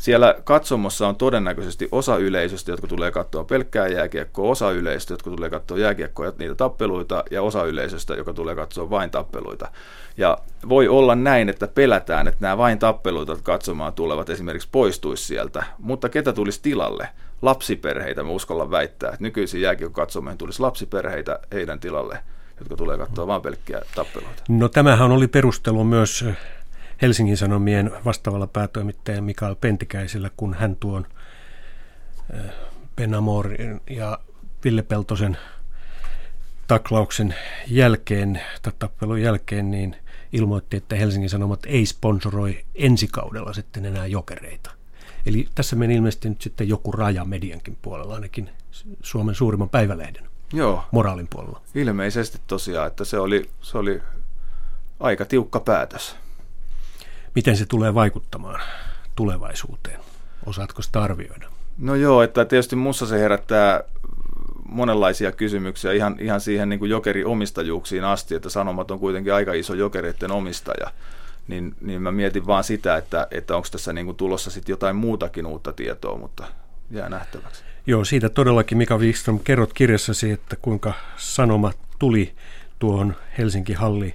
siellä 0.00 0.34
katsomossa 0.44 1.08
on 1.08 1.16
todennäköisesti 1.16 1.88
osa 1.92 2.16
yleisöstä, 2.16 2.70
jotka 2.70 2.86
tulee 2.86 3.10
katsoa 3.10 3.44
pelkkää 3.44 3.88
jääkiekkoa, 3.88 4.50
osa 4.50 4.70
yleisöstä, 4.70 5.12
jotka 5.12 5.30
tulee 5.30 5.50
katsoa 5.50 5.78
jääkiekkoa 5.78 6.26
ja 6.26 6.32
niitä 6.38 6.54
tappeluita, 6.54 7.24
ja 7.30 7.42
osa 7.42 7.64
yleisöstä, 7.64 8.14
joka 8.14 8.32
tulee 8.32 8.54
katsoa 8.54 8.90
vain 8.90 9.10
tappeluita. 9.10 9.70
Ja 10.16 10.38
voi 10.68 10.88
olla 10.88 11.14
näin, 11.14 11.48
että 11.48 11.68
pelätään, 11.68 12.28
että 12.28 12.38
nämä 12.40 12.58
vain 12.58 12.78
tappeluita 12.78 13.36
katsomaan 13.42 13.92
tulevat 13.92 14.30
esimerkiksi 14.30 14.68
poistuisi 14.72 15.24
sieltä, 15.24 15.64
mutta 15.78 16.08
ketä 16.08 16.32
tulisi 16.32 16.62
tilalle? 16.62 17.08
Lapsiperheitä, 17.42 18.22
me 18.22 18.30
uskalla 18.30 18.70
väittää, 18.70 19.08
että 19.08 19.22
nykyisin 19.22 19.60
jääkiekko 19.60 20.00
katsomaan 20.00 20.38
tulisi 20.38 20.60
lapsiperheitä 20.60 21.38
heidän 21.52 21.80
tilalle, 21.80 22.18
jotka 22.58 22.76
tulee 22.76 22.98
katsoa 22.98 23.26
vain 23.26 23.42
pelkkiä 23.42 23.80
tappeluita. 23.94 24.42
No 24.48 24.68
tämähän 24.68 25.10
oli 25.10 25.28
perustelu 25.28 25.84
myös 25.84 26.24
Helsingin 27.02 27.36
Sanomien 27.36 27.90
vastaavalla 28.04 28.46
päätoimittajalla 28.46 29.22
Mikael 29.22 29.56
Pentikäisellä, 29.60 30.30
kun 30.36 30.54
hän 30.54 30.76
tuon 30.76 31.06
Ben 32.96 33.14
Amorin 33.14 33.80
ja 33.90 34.18
Ville 34.64 34.82
Peltosen 34.82 35.36
taklauksen 36.66 37.34
jälkeen, 37.66 38.40
tai 38.62 38.72
tappelun 38.78 39.22
jälkeen, 39.22 39.70
niin 39.70 39.96
ilmoitti, 40.32 40.76
että 40.76 40.96
Helsingin 40.96 41.30
Sanomat 41.30 41.60
ei 41.66 41.86
sponsoroi 41.86 42.64
ensi 42.74 43.08
kaudella 43.08 43.52
sitten 43.52 43.84
enää 43.84 44.06
jokereita. 44.06 44.70
Eli 45.26 45.48
tässä 45.54 45.76
meni 45.76 45.94
ilmeisesti 45.94 46.28
nyt 46.28 46.42
sitten 46.42 46.68
joku 46.68 46.92
raja 46.92 47.24
mediankin 47.24 47.78
puolella, 47.82 48.14
ainakin 48.14 48.50
Suomen 49.02 49.34
suurimman 49.34 49.68
päivälehden 49.68 50.24
Joo. 50.52 50.84
moraalin 50.90 51.28
puolella. 51.28 51.60
Ilmeisesti 51.74 52.38
tosiaan, 52.46 52.86
että 52.86 53.04
se 53.04 53.18
oli, 53.18 53.50
se 53.60 53.78
oli 53.78 54.02
aika 55.00 55.24
tiukka 55.24 55.60
päätös 55.60 56.16
miten 57.34 57.56
se 57.56 57.66
tulee 57.66 57.94
vaikuttamaan 57.94 58.60
tulevaisuuteen? 59.16 60.00
Osaatko 60.46 60.82
sitä 60.82 61.02
arvioida? 61.02 61.48
No 61.78 61.94
joo, 61.94 62.22
että 62.22 62.44
tietysti 62.44 62.76
mussa 62.76 63.06
se 63.06 63.20
herättää 63.20 63.84
monenlaisia 64.68 65.32
kysymyksiä 65.32 65.92
ihan, 65.92 66.16
ihan 66.20 66.40
siihen 66.40 66.68
niin 66.68 66.78
kuin 66.78 66.90
jokeriomistajuuksiin 66.90 68.04
asti, 68.04 68.34
että 68.34 68.48
Sanomat 68.50 68.90
on 68.90 68.98
kuitenkin 68.98 69.34
aika 69.34 69.52
iso 69.52 69.74
jokereiden 69.74 70.30
omistaja. 70.30 70.90
Niin, 71.48 71.74
niin 71.80 72.02
mä 72.02 72.12
mietin 72.12 72.46
vaan 72.46 72.64
sitä, 72.64 72.96
että, 72.96 73.26
että 73.30 73.56
onko 73.56 73.68
tässä 73.70 73.92
niin 73.92 74.06
kuin 74.06 74.16
tulossa 74.16 74.50
sitten 74.50 74.72
jotain 74.72 74.96
muutakin 74.96 75.46
uutta 75.46 75.72
tietoa, 75.72 76.18
mutta 76.18 76.44
jää 76.90 77.08
nähtäväksi. 77.08 77.64
Joo, 77.86 78.04
siitä 78.04 78.28
todellakin 78.28 78.78
Mika 78.78 78.98
Wikström 78.98 79.38
kerrot 79.38 79.72
kirjassasi, 79.72 80.30
että 80.30 80.56
kuinka 80.56 80.92
Sanoma 81.16 81.72
tuli 81.98 82.34
tuohon 82.78 83.16
Helsinki 83.38 83.72
Halli 83.72 84.14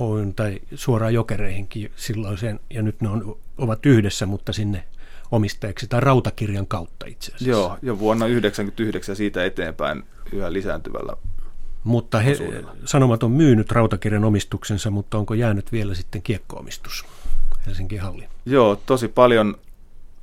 Oyn 0.00 0.34
tai 0.34 0.60
suoraan 0.74 1.14
jokereihinkin 1.14 1.92
silloiseen, 1.96 2.60
ja 2.70 2.82
nyt 2.82 3.00
ne 3.00 3.08
on, 3.08 3.38
ovat 3.58 3.86
yhdessä, 3.86 4.26
mutta 4.26 4.52
sinne 4.52 4.84
omistajaksi 5.30 5.86
tai 5.86 6.00
rautakirjan 6.00 6.66
kautta 6.66 7.06
itse 7.06 7.26
asiassa. 7.26 7.50
Joo, 7.50 7.78
jo 7.82 7.98
vuonna 7.98 8.24
1999 8.24 9.16
siitä 9.16 9.44
eteenpäin 9.44 10.04
yhä 10.32 10.52
lisääntyvällä 10.52 11.16
Mutta 11.84 12.18
he, 12.18 12.36
Sanomat 12.84 13.22
on 13.22 13.30
myynyt 13.30 13.72
rautakirjan 13.72 14.24
omistuksensa, 14.24 14.90
mutta 14.90 15.18
onko 15.18 15.34
jäänyt 15.34 15.72
vielä 15.72 15.94
sitten 15.94 16.22
kiekkoomistus 16.22 17.04
Helsingin 17.66 18.00
halli? 18.00 18.28
Joo, 18.46 18.76
tosi 18.86 19.08
paljon 19.08 19.58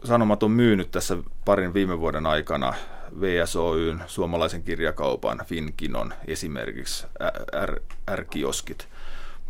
Sanomat 0.04 0.44
on 0.44 0.52
myynyt 0.52 0.92
tässä 0.92 1.18
parin 1.46 1.74
viime 1.74 2.00
vuoden 2.00 2.26
aikana 2.26 2.74
VSOYn, 3.22 4.02
suomalaisen 4.08 4.64
kirjakaupan, 4.64 5.42
Finkinon 5.46 6.14
esimerkiksi, 6.28 7.08
R-kioskit. 8.16 8.88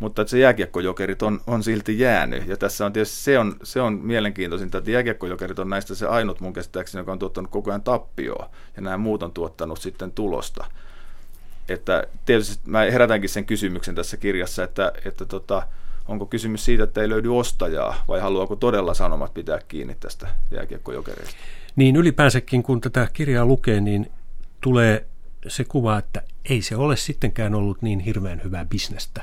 Mutta 0.00 0.22
että 0.22 0.30
se 0.30 0.38
jääkiekkojokerit 0.38 1.22
on, 1.22 1.40
on 1.46 1.62
silti 1.62 1.98
jäänyt. 1.98 2.46
Ja 2.46 2.56
tässä 2.56 2.86
on 2.86 2.92
tietysti 2.92 3.16
se 3.16 3.38
on, 3.38 3.56
se 3.62 3.80
on 3.80 3.92
mielenkiintoisinta, 3.92 4.78
että 4.78 4.90
jääkiekkojokerit 4.90 5.58
on 5.58 5.70
näistä 5.70 5.94
se 5.94 6.06
ainut 6.06 6.40
mun 6.40 6.52
käsittääkseni, 6.52 7.00
joka 7.00 7.12
on 7.12 7.18
tuottanut 7.18 7.50
koko 7.50 7.70
ajan 7.70 7.82
tappioa. 7.82 8.50
Ja 8.76 8.82
nämä 8.82 8.98
muut 8.98 9.22
on 9.22 9.32
tuottanut 9.32 9.80
sitten 9.80 10.12
tulosta. 10.12 10.64
Että 11.68 12.04
tietysti 12.26 12.70
mä 12.70 12.80
herätänkin 12.80 13.30
sen 13.30 13.46
kysymyksen 13.46 13.94
tässä 13.94 14.16
kirjassa, 14.16 14.64
että, 14.64 14.92
että 15.04 15.24
tota, 15.24 15.62
onko 16.08 16.26
kysymys 16.26 16.64
siitä, 16.64 16.84
että 16.84 17.00
ei 17.00 17.08
löydy 17.08 17.38
ostajaa 17.38 18.04
vai 18.08 18.20
haluaako 18.20 18.56
todella 18.56 18.94
sanomat 18.94 19.34
pitää 19.34 19.58
kiinni 19.68 19.96
tästä 20.00 20.28
jääkiekkojokereista? 20.50 21.36
Niin 21.76 21.96
ylipäänsäkin 21.96 22.62
kun 22.62 22.80
tätä 22.80 23.08
kirjaa 23.12 23.46
lukee, 23.46 23.80
niin 23.80 24.10
tulee 24.60 25.06
se 25.48 25.64
kuva, 25.64 25.98
että 25.98 26.22
ei 26.50 26.62
se 26.62 26.76
ole 26.76 26.96
sittenkään 26.96 27.54
ollut 27.54 27.82
niin 27.82 28.00
hirveän 28.00 28.40
hyvää 28.44 28.64
bisnestä 28.64 29.22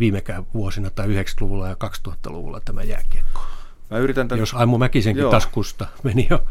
viimekään 0.00 0.46
vuosina 0.54 0.90
tai 0.90 1.06
90-luvulla 1.06 1.68
ja 1.68 1.76
2000-luvulla 2.08 2.60
tämä 2.64 2.82
jääkiekko. 2.82 3.40
Mä 3.90 3.98
yritän 3.98 4.28
tämän... 4.28 4.40
Jos 4.40 4.54
Aimo 4.54 4.78
Mäkisenkin 4.78 5.20
Joo. 5.20 5.30
taskusta 5.30 5.86
meni 6.02 6.26
jo 6.30 6.44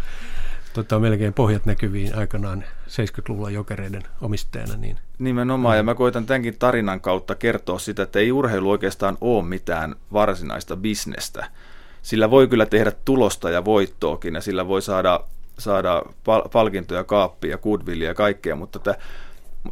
tota, 0.73 0.99
melkein 0.99 1.33
pohjat 1.33 1.65
näkyviin 1.65 2.15
aikanaan 2.15 2.63
70-luvulla 2.87 3.49
jokereiden 3.49 4.03
omistajana. 4.21 4.75
Niin... 4.75 4.97
Nimenomaan, 5.19 5.77
ja 5.77 5.83
mä 5.83 5.95
koitan 5.95 6.25
tämänkin 6.25 6.55
tarinan 6.59 7.01
kautta 7.01 7.35
kertoa 7.35 7.79
sitä, 7.79 8.03
että 8.03 8.19
ei 8.19 8.31
urheilu 8.31 8.69
oikeastaan 8.69 9.17
ole 9.21 9.45
mitään 9.45 9.95
varsinaista 10.13 10.75
bisnestä. 10.75 11.47
Sillä 12.01 12.31
voi 12.31 12.47
kyllä 12.47 12.65
tehdä 12.65 12.91
tulosta 13.05 13.49
ja 13.49 13.65
voittoakin, 13.65 14.35
ja 14.35 14.41
sillä 14.41 14.67
voi 14.67 14.81
saada, 14.81 15.19
saada 15.59 16.03
pal- 16.23 16.49
palkintoja, 16.49 17.03
kaappia, 17.03 17.57
goodwillia 17.57 18.07
ja 18.07 18.15
kaikkea, 18.15 18.55
mutta 18.55 18.79
tämä 18.79 18.95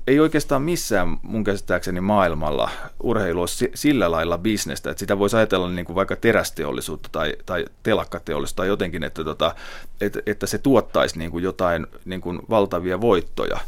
ei 0.08 0.20
oikeastaan 0.20 0.62
missään 0.62 1.18
mun 1.22 1.44
käsittääkseni 1.44 2.02
maailmalla 2.02 2.70
urheilu 3.04 3.42
ole 3.42 3.48
sillä 3.76 4.12
lailla 4.12 4.38
bisnestä, 4.38 4.92
että 4.92 5.00
sitä 5.00 5.20
voisi 5.20 5.38
ajatella 5.38 5.70
niin 5.70 5.86
kuin 5.86 5.96
vaikka 5.96 6.16
terästeollisuutta 6.16 7.10
tai, 7.12 7.34
tai 7.46 7.66
telakkateollisuutta 7.84 8.62
tai 8.62 8.68
jotenkin, 8.68 9.04
että, 9.04 9.24
tota, 9.24 9.56
että, 10.02 10.20
että 10.26 10.48
se 10.48 10.58
tuottaisi 10.58 11.20
niin 11.20 11.32
kuin 11.32 11.44
jotain 11.44 11.88
niin 12.06 12.22
kuin 12.22 12.40
valtavia 12.50 13.02
voittoja. 13.02 13.60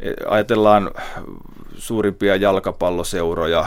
E, 0.00 0.12
ajatellaan 0.28 0.90
suurimpia 1.76 2.36
jalkapalloseuroja, 2.36 3.66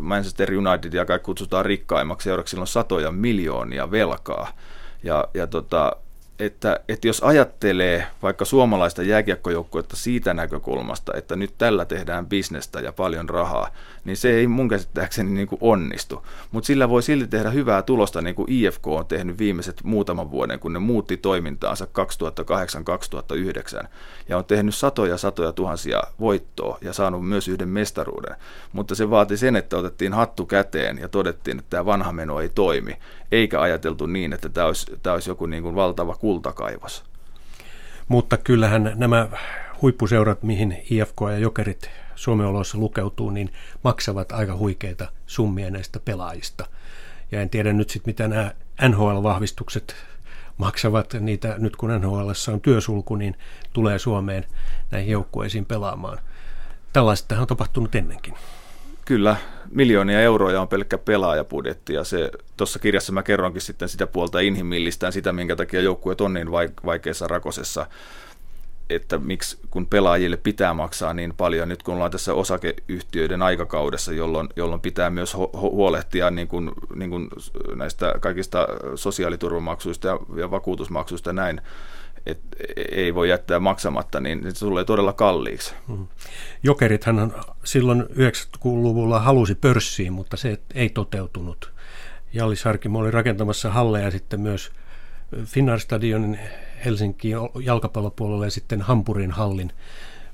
Manchester 0.00 0.54
United, 0.54 0.92
joka 0.92 1.18
kutsutaan 1.18 1.64
rikkaimmaksi 1.64 2.24
seuraksi, 2.24 2.50
sillä 2.50 2.62
on 2.62 2.66
satoja 2.66 3.12
miljoonia 3.12 3.90
velkaa. 3.90 4.48
Ja, 5.02 5.28
ja 5.34 5.46
tota, 5.46 5.92
että, 6.38 6.80
että 6.88 7.06
jos 7.06 7.20
ajattelee 7.22 8.06
vaikka 8.22 8.44
suomalaista 8.44 9.02
jääkiekkojoukkuetta 9.02 9.96
siitä 9.96 10.34
näkökulmasta, 10.34 11.12
että 11.14 11.36
nyt 11.36 11.54
tällä 11.58 11.84
tehdään 11.84 12.26
bisnestä 12.26 12.80
ja 12.80 12.92
paljon 12.92 13.28
rahaa, 13.28 13.68
niin 14.04 14.16
se 14.16 14.30
ei 14.30 14.46
mun 14.46 14.68
käsittääkseni 14.68 15.30
niin 15.30 15.46
kuin 15.46 15.58
onnistu. 15.60 16.26
Mutta 16.52 16.66
sillä 16.66 16.88
voi 16.88 17.02
silti 17.02 17.26
tehdä 17.26 17.50
hyvää 17.50 17.82
tulosta, 17.82 18.22
niin 18.22 18.34
kuin 18.34 18.52
IFK 18.52 18.86
on 18.86 19.06
tehnyt 19.06 19.38
viimeiset 19.38 19.80
muutaman 19.84 20.30
vuoden, 20.30 20.60
kun 20.60 20.72
ne 20.72 20.78
muutti 20.78 21.16
toimintaansa 21.16 21.86
2008-2009 23.84 23.86
ja 24.28 24.38
on 24.38 24.44
tehnyt 24.44 24.74
satoja 24.74 25.18
satoja 25.18 25.52
tuhansia 25.52 26.02
voittoa 26.20 26.78
ja 26.80 26.92
saanut 26.92 27.28
myös 27.28 27.48
yhden 27.48 27.68
mestaruuden. 27.68 28.36
Mutta 28.72 28.94
se 28.94 29.10
vaati 29.10 29.36
sen, 29.36 29.56
että 29.56 29.76
otettiin 29.76 30.12
hattu 30.12 30.46
käteen 30.46 30.98
ja 30.98 31.08
todettiin, 31.08 31.58
että 31.58 31.70
tämä 31.70 31.84
vanha 31.84 32.12
meno 32.12 32.40
ei 32.40 32.48
toimi, 32.48 32.96
eikä 33.32 33.60
ajateltu 33.60 34.06
niin, 34.06 34.32
että 34.32 34.48
tämä 34.48 34.66
olisi, 34.66 34.86
tämä 35.02 35.14
olisi 35.14 35.30
joku 35.30 35.46
niin 35.46 35.62
kuin 35.62 35.74
valtava 35.74 36.14
kultakaivos. 36.26 37.04
Mutta 38.08 38.36
kyllähän 38.36 38.92
nämä 38.94 39.28
huippuseurat, 39.82 40.42
mihin 40.42 40.82
IFK 40.90 41.20
ja 41.30 41.38
Jokerit 41.38 41.90
Suomen 42.14 42.46
oloissa 42.46 42.78
lukeutuu, 42.78 43.30
niin 43.30 43.52
maksavat 43.84 44.32
aika 44.32 44.56
huikeita 44.56 45.12
summia 45.26 45.70
näistä 45.70 46.00
pelaajista. 46.00 46.66
Ja 47.32 47.40
en 47.40 47.50
tiedä 47.50 47.72
nyt 47.72 47.90
sitten, 47.90 48.08
mitä 48.08 48.28
nämä 48.28 48.52
NHL-vahvistukset 48.88 49.94
maksavat 50.58 51.14
niitä, 51.20 51.54
nyt 51.58 51.76
kun 51.76 52.00
NHL 52.00 52.30
on 52.52 52.60
työsulku, 52.60 53.16
niin 53.16 53.38
tulee 53.72 53.98
Suomeen 53.98 54.44
näihin 54.90 55.12
joukkueisiin 55.12 55.64
pelaamaan. 55.64 56.18
Tällaista 56.92 57.40
on 57.40 57.46
tapahtunut 57.46 57.94
ennenkin. 57.94 58.34
Kyllä, 59.04 59.36
miljoonia 59.70 60.20
euroja 60.20 60.60
on 60.60 60.68
pelkkä 60.68 60.98
pelaajapudjetti 60.98 61.94
ja 61.94 62.04
se 62.04 62.30
tuossa 62.56 62.78
kirjassa 62.78 63.12
mä 63.12 63.22
kerronkin 63.22 63.62
sitten 63.62 63.88
sitä 63.88 64.06
puolta 64.06 64.40
inhimillistään 64.40 65.12
sitä, 65.12 65.32
minkä 65.32 65.56
takia 65.56 65.80
joukkueet 65.80 66.20
on 66.20 66.34
niin 66.34 66.50
vaikeassa 66.84 67.28
rakosessa 67.28 67.86
että 68.90 69.18
miksi 69.18 69.58
kun 69.70 69.86
pelaajille 69.86 70.36
pitää 70.36 70.74
maksaa 70.74 71.14
niin 71.14 71.34
paljon, 71.36 71.68
nyt 71.68 71.82
kun 71.82 71.94
ollaan 71.94 72.10
tässä 72.10 72.34
osakeyhtiöiden 72.34 73.42
aikakaudessa, 73.42 74.12
jolloin, 74.12 74.48
jolloin 74.56 74.80
pitää 74.80 75.10
myös 75.10 75.34
huolehtia 75.52 76.30
niin 76.30 76.48
kuin, 76.48 76.70
niin 76.94 77.10
kuin 77.10 77.28
näistä 77.74 78.14
kaikista 78.20 78.68
sosiaaliturvamaksuista 78.94 80.08
ja, 80.08 80.18
ja 80.36 80.50
vakuutusmaksuista 80.50 81.32
näin, 81.32 81.60
että 82.26 82.56
ei 82.90 83.14
voi 83.14 83.28
jättää 83.28 83.58
maksamatta, 83.58 84.20
niin 84.20 84.42
se 84.54 84.58
tulee 84.58 84.84
todella 84.84 85.12
kalliiksi. 85.12 85.74
Mm. 85.88 86.06
Jokerithan 86.62 87.34
silloin 87.64 88.02
90-luvulla 88.02 89.20
halusi 89.20 89.54
pörssiin, 89.54 90.12
mutta 90.12 90.36
se 90.36 90.58
ei 90.74 90.88
toteutunut. 90.88 91.72
Jallis 92.32 92.64
Harkimo 92.64 92.98
oli 92.98 93.10
rakentamassa 93.10 93.70
halleja 93.70 94.10
sitten 94.10 94.40
myös 94.40 94.70
Finnair 95.44 95.80
Stadionin 95.80 96.38
Helsinki 96.84 97.30
jalkapallopuolelle 97.62 98.46
ja 98.46 98.50
sitten 98.50 98.82
Hampurin 98.82 99.30
hallin. 99.30 99.72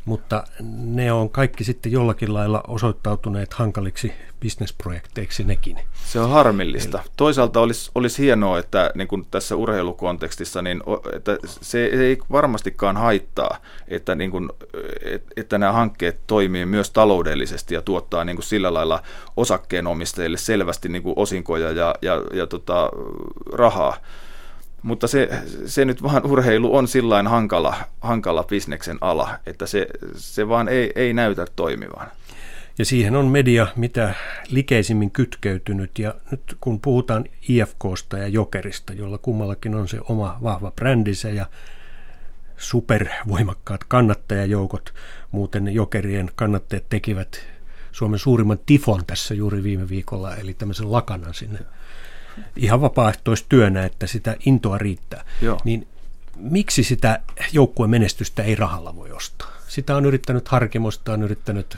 Mutta 0.04 0.44
ne 0.76 1.12
on 1.12 1.30
kaikki 1.30 1.64
sitten 1.64 1.92
jollakin 1.92 2.34
lailla 2.34 2.64
osoittautuneet 2.68 3.54
hankaliksi 3.54 4.12
bisnesprojekteiksi 4.40 5.44
nekin. 5.44 5.78
Se 6.04 6.20
on 6.20 6.30
harmillista. 6.30 7.00
Eli... 7.00 7.10
Toisaalta 7.16 7.60
olisi, 7.60 7.90
olisi 7.94 8.22
hienoa, 8.22 8.58
että 8.58 8.90
niin 8.94 9.08
kuin 9.08 9.26
tässä 9.30 9.56
urheilukontekstissa, 9.56 10.62
niin, 10.62 10.82
että 11.16 11.38
se 11.44 11.84
ei 11.86 12.18
varmastikaan 12.32 12.96
haittaa, 12.96 13.56
että, 13.88 14.14
niin 14.14 14.30
kuin, 14.30 14.48
että 15.36 15.58
nämä 15.58 15.72
hankkeet 15.72 16.20
toimii 16.26 16.66
myös 16.66 16.90
taloudellisesti 16.90 17.74
ja 17.74 17.82
tuottaa 17.82 18.24
niin 18.24 18.36
kuin 18.36 18.44
sillä 18.44 18.74
lailla 18.74 19.02
osakkeenomistajille 19.36 20.38
selvästi 20.38 20.88
niin 20.88 21.02
kuin 21.02 21.14
osinkoja 21.16 21.70
ja, 21.70 21.94
ja, 22.02 22.22
ja 22.32 22.46
tota, 22.46 22.90
rahaa 23.52 23.96
mutta 24.82 25.06
se, 25.06 25.28
se 25.66 25.84
nyt 25.84 26.02
vaan 26.02 26.26
urheilu 26.26 26.76
on 26.76 26.88
sillain 26.88 27.26
hankala, 27.26 27.74
hankala 28.00 28.42
bisneksen 28.42 28.98
ala, 29.00 29.38
että 29.46 29.66
se, 29.66 29.86
se 30.16 30.48
vaan 30.48 30.68
ei, 30.68 30.92
ei 30.94 31.12
näytä 31.12 31.46
toimivan. 31.56 32.06
Ja 32.78 32.84
siihen 32.84 33.16
on 33.16 33.26
media 33.26 33.66
mitä 33.76 34.14
likeisimmin 34.50 35.10
kytkeytynyt. 35.10 35.98
Ja 35.98 36.14
nyt 36.30 36.56
kun 36.60 36.80
puhutaan 36.80 37.24
IFKsta 37.48 38.18
ja 38.18 38.28
Jokerista, 38.28 38.92
jolla 38.92 39.18
kummallakin 39.18 39.74
on 39.74 39.88
se 39.88 39.98
oma 40.08 40.38
vahva 40.42 40.70
brändinsä 40.70 41.28
ja 41.28 41.46
supervoimakkaat 42.56 43.84
kannattajajoukot, 43.84 44.94
muuten 45.30 45.68
Jokerien 45.68 46.30
kannattajat 46.34 46.88
tekivät 46.88 47.40
Suomen 47.92 48.18
suurimman 48.18 48.58
tifon 48.66 49.06
tässä 49.06 49.34
juuri 49.34 49.62
viime 49.62 49.88
viikolla, 49.88 50.36
eli 50.36 50.54
tämmöisen 50.54 50.92
lakanan 50.92 51.34
sinne 51.34 51.58
ihan 52.56 52.80
vapaaehtoistyönä, 52.80 53.84
että 53.84 54.06
sitä 54.06 54.36
intoa 54.46 54.78
riittää. 54.78 55.24
Joo. 55.42 55.58
Niin 55.64 55.88
miksi 56.36 56.84
sitä 56.84 57.20
joukkueen 57.52 57.90
menestystä 57.90 58.42
ei 58.42 58.54
rahalla 58.54 58.96
voi 58.96 59.12
ostaa? 59.12 59.52
Sitä 59.68 59.96
on 59.96 60.06
yrittänyt 60.06 60.48
Harkimosta, 60.48 61.12
on 61.12 61.22
yrittänyt 61.22 61.76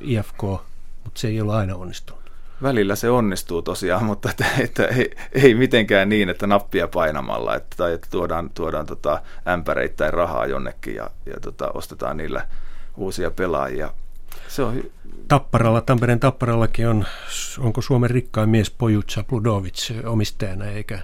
IFK, 0.00 0.42
mutta 1.04 1.20
se 1.20 1.28
ei 1.28 1.40
ole 1.40 1.54
aina 1.54 1.76
onnistunut. 1.76 2.26
Välillä 2.62 2.96
se 2.96 3.10
onnistuu 3.10 3.62
tosiaan, 3.62 4.04
mutta 4.10 4.30
että, 4.30 4.46
että 4.58 4.84
ei, 4.84 5.10
ei 5.32 5.54
mitenkään 5.54 6.08
niin, 6.08 6.28
että 6.28 6.46
nappia 6.46 6.88
painamalla, 6.88 7.54
että, 7.56 7.76
tai 7.76 7.92
että 7.92 8.08
tuodaan, 8.10 8.50
tuodaan 8.50 8.86
tota 8.86 9.22
ämpäreittäin 9.48 10.14
rahaa 10.14 10.46
jonnekin 10.46 10.94
ja, 10.94 11.10
ja 11.26 11.40
tota, 11.40 11.70
ostetaan 11.74 12.16
niillä 12.16 12.48
uusia 12.96 13.30
pelaajia. 13.30 13.92
Se 14.48 14.62
on 14.62 14.74
hy- 14.76 14.90
Tapparalla, 15.28 15.80
Tampereen 15.80 16.20
Tapparallakin 16.20 16.88
on, 16.88 17.04
onko 17.58 17.82
Suomen 17.82 18.10
rikkain 18.10 18.48
mies 18.48 18.70
Pojutsa 18.70 19.24
Pludovic 19.28 19.92
omistajana, 20.04 20.64
eikä 20.64 20.98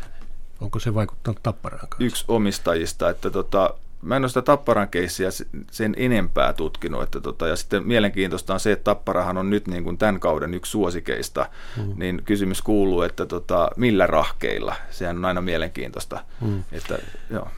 onko 0.60 0.78
se 0.78 0.94
vaikuttanut 0.94 1.42
Tapparaan 1.42 1.88
kanssa? 1.88 2.04
Yksi 2.04 2.24
omistajista, 2.28 3.10
että 3.10 3.30
tota, 3.30 3.74
mä 4.02 4.16
en 4.16 4.22
ole 4.22 4.28
sitä 4.28 4.42
Tapparan 4.42 4.88
keissiä 4.88 5.28
sen 5.70 5.94
enempää 5.98 6.52
tutkinut. 6.52 7.02
Että 7.02 7.20
tota, 7.20 7.48
ja 7.48 7.56
sitten 7.56 7.86
mielenkiintoista 7.86 8.54
on 8.54 8.60
se, 8.60 8.72
että 8.72 8.84
Tapparahan 8.84 9.38
on 9.38 9.50
nyt 9.50 9.68
niin 9.68 9.84
kuin 9.84 9.98
tämän 9.98 10.20
kauden 10.20 10.54
yksi 10.54 10.70
suosikeista. 10.70 11.46
Mm. 11.76 11.92
Niin 11.96 12.22
kysymys 12.24 12.62
kuuluu, 12.62 13.02
että 13.02 13.26
tota, 13.26 13.70
millä 13.76 14.06
rahkeilla. 14.06 14.74
Sehän 14.90 15.16
on 15.18 15.24
aina 15.24 15.40
mielenkiintoista. 15.40 16.24
Mm. 16.40 16.62
Että, 16.72 16.98
joo. 17.30 17.48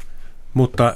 Mutta 0.55 0.95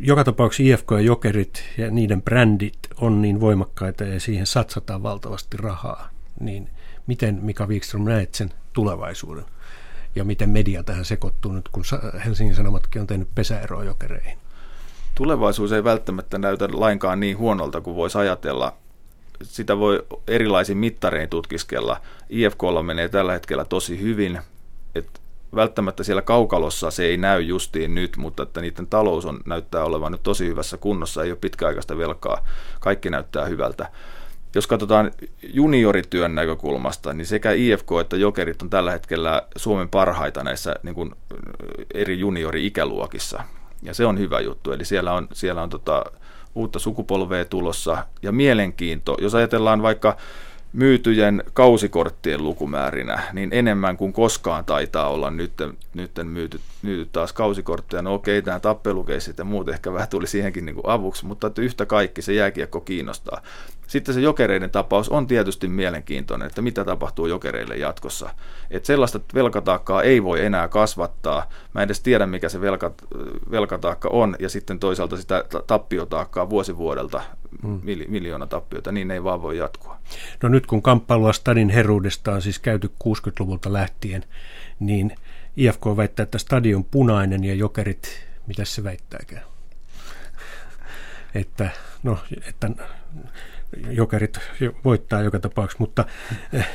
joka 0.00 0.24
tapauksessa 0.24 0.74
IFK 0.74 0.90
ja 0.90 1.00
Jokerit 1.00 1.64
ja 1.78 1.90
niiden 1.90 2.22
brändit 2.22 2.78
on 2.96 3.22
niin 3.22 3.40
voimakkaita 3.40 4.04
ja 4.04 4.20
siihen 4.20 4.46
satsataan 4.46 5.02
valtavasti 5.02 5.56
rahaa. 5.56 6.08
Niin 6.40 6.68
miten 7.06 7.38
Mika 7.42 7.66
Wikström 7.66 8.04
näet 8.04 8.34
sen 8.34 8.50
tulevaisuuden? 8.72 9.44
Ja 10.14 10.24
miten 10.24 10.50
media 10.50 10.82
tähän 10.82 11.04
sekoittuu 11.04 11.52
nyt, 11.52 11.68
kun 11.68 11.84
Helsingin 12.24 12.56
Sanomatkin 12.56 13.00
on 13.00 13.06
tehnyt 13.06 13.28
pesäeroa 13.34 13.84
jokereihin? 13.84 14.38
tulevaisuus 15.18 15.72
ei 15.72 15.84
välttämättä 15.84 16.38
näytä 16.38 16.68
lainkaan 16.72 17.20
niin 17.20 17.38
huonolta 17.38 17.80
kuin 17.80 17.96
voisi 17.96 18.18
ajatella. 18.18 18.76
Sitä 19.42 19.78
voi 19.78 20.06
erilaisin 20.28 20.78
mittarein 20.78 21.28
tutkiskella. 21.28 22.00
IFKlla 22.30 22.82
menee 22.82 23.08
tällä 23.08 23.32
hetkellä 23.32 23.64
tosi 23.64 24.00
hyvin. 24.00 24.38
Et 24.94 25.20
välttämättä 25.54 26.04
siellä 26.04 26.22
kaukalossa 26.22 26.90
se 26.90 27.04
ei 27.04 27.16
näy 27.16 27.40
justiin 27.40 27.94
nyt, 27.94 28.16
mutta 28.16 28.42
että 28.42 28.60
niiden 28.60 28.86
talous 28.86 29.24
on, 29.24 29.40
näyttää 29.46 29.84
olevan 29.84 30.12
nyt 30.12 30.22
tosi 30.22 30.46
hyvässä 30.46 30.76
kunnossa, 30.76 31.22
ei 31.24 31.30
ole 31.30 31.38
pitkäaikaista 31.40 31.98
velkaa, 31.98 32.44
kaikki 32.80 33.10
näyttää 33.10 33.44
hyvältä. 33.46 33.90
Jos 34.54 34.66
katsotaan 34.66 35.10
juniorityön 35.42 36.34
näkökulmasta, 36.34 37.12
niin 37.12 37.26
sekä 37.26 37.52
IFK 37.52 37.88
että 38.00 38.16
Jokerit 38.16 38.62
on 38.62 38.70
tällä 38.70 38.90
hetkellä 38.90 39.42
Suomen 39.56 39.88
parhaita 39.88 40.44
näissä 40.44 40.74
niin 40.82 40.94
kuin 40.94 41.10
eri 41.94 42.18
juniori-ikäluokissa. 42.18 43.42
Ja 43.82 43.94
se 43.94 44.06
on 44.06 44.18
hyvä 44.18 44.40
juttu. 44.40 44.72
Eli 44.72 44.84
siellä 44.84 45.12
on, 45.12 45.28
siellä 45.32 45.62
on 45.62 45.70
tota, 45.70 46.04
uutta 46.54 46.78
sukupolvea 46.78 47.44
tulossa. 47.44 48.06
Ja 48.22 48.32
mielenkiinto, 48.32 49.16
jos 49.20 49.34
ajatellaan 49.34 49.82
vaikka 49.82 50.16
myytyjen 50.72 51.42
kausikorttien 51.52 52.44
lukumäärinä, 52.44 53.22
niin 53.32 53.48
enemmän 53.52 53.96
kuin 53.96 54.12
koskaan 54.12 54.64
taitaa 54.64 55.08
olla 55.08 55.30
nyt, 55.30 55.52
nyt 55.94 56.10
myyty, 56.24 56.60
myyty 56.82 57.08
taas 57.12 57.32
kausikortteja. 57.32 58.02
No 58.02 58.14
okei, 58.14 58.42
nämä 58.46 58.60
tappelukeissit 58.60 59.38
ja 59.38 59.44
muut 59.44 59.68
ehkä 59.68 59.92
vähän 59.92 60.08
tuli 60.08 60.26
siihenkin 60.26 60.66
niin 60.66 60.74
kuin 60.74 60.88
avuksi, 60.88 61.26
mutta 61.26 61.50
yhtä 61.58 61.86
kaikki 61.86 62.22
se 62.22 62.32
jääkiekko 62.32 62.80
kiinnostaa. 62.80 63.42
Sitten 63.88 64.14
se 64.14 64.20
jokereiden 64.20 64.70
tapaus 64.70 65.08
on 65.08 65.26
tietysti 65.26 65.68
mielenkiintoinen, 65.68 66.46
että 66.46 66.62
mitä 66.62 66.84
tapahtuu 66.84 67.26
jokereille 67.26 67.76
jatkossa. 67.76 68.30
Että 68.70 68.86
sellaista 68.86 69.20
velkataakkaa 69.34 70.02
ei 70.02 70.24
voi 70.24 70.44
enää 70.44 70.68
kasvattaa. 70.68 71.48
Mä 71.74 71.80
en 71.80 71.86
edes 71.86 72.00
tiedä, 72.00 72.26
mikä 72.26 72.48
se 72.48 72.60
velka, 72.60 72.92
velkataakka 73.50 74.08
on, 74.12 74.36
ja 74.38 74.48
sitten 74.48 74.78
toisaalta 74.78 75.16
sitä 75.16 75.44
tappiotaakkaa 75.66 76.50
vuosivuodelta, 76.50 77.22
mm. 77.62 77.80
miljoona 78.08 78.46
tappiota, 78.46 78.92
niin 78.92 79.10
ei 79.10 79.24
vaan 79.24 79.42
voi 79.42 79.56
jatkua. 79.56 79.98
No 80.42 80.48
nyt 80.48 80.66
kun 80.66 80.82
kamppailua 80.82 81.32
stadin 81.32 81.68
heruudesta 81.68 82.32
on 82.32 82.42
siis 82.42 82.58
käyty 82.58 82.90
60-luvulta 83.04 83.72
lähtien, 83.72 84.24
niin 84.80 85.16
IFK 85.56 85.86
väittää, 85.96 86.22
että 86.22 86.38
stadion 86.38 86.84
punainen 86.84 87.44
ja 87.44 87.54
jokerit, 87.54 88.26
mitä 88.46 88.64
se 88.64 88.84
väittääkään? 88.84 89.42
Että, 91.34 91.70
no, 92.02 92.18
että 92.48 92.70
jokerit 93.90 94.38
voittaa 94.84 95.22
joka 95.22 95.38
tapauksessa, 95.38 95.82
mutta 95.82 96.04
eh, 96.52 96.68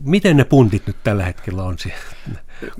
miten 0.00 0.36
ne 0.36 0.44
puntit 0.44 0.86
nyt 0.86 0.96
tällä 1.04 1.24
hetkellä 1.24 1.62
on? 1.62 1.76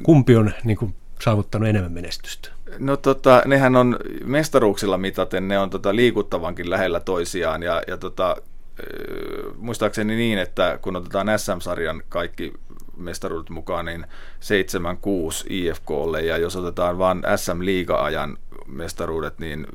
Kumpi 0.03 0.37
on 0.37 0.51
niin 0.65 0.77
kuin, 0.77 0.95
saavuttanut 1.23 1.69
enemmän 1.69 1.93
menestystä? 1.93 2.49
No 2.79 2.97
tota, 2.97 3.43
nehän 3.47 3.77
on 3.77 3.99
mestaruuksilla 4.25 4.99
mitaten, 4.99 5.49
ne 5.49 5.59
on 5.59 5.71
tota, 5.71 5.97
liikuttavankin 5.97 6.71
lähellä 6.71 7.01
toisiaan 7.01 7.63
ja, 7.63 7.83
ja 7.87 7.97
tota, 7.97 8.37
eh, 8.39 9.55
muistaakseni 9.57 10.17
niin, 10.17 10.39
että 10.39 10.79
kun 10.83 10.97
otetaan 10.97 11.39
SM-sarjan 11.39 12.03
kaikki 12.09 12.53
mestaruudet 12.97 13.51
mukaan, 13.51 13.85
niin 13.85 14.05
7-6 14.05 15.47
IFKlle 15.51 16.23
ja 16.23 16.39
jos 16.39 16.57
otetaan 16.57 16.99
vain 16.99 17.23
SM-liiga-ajan 17.37 18.37
mestaruudet, 18.67 19.39
niin 19.39 19.67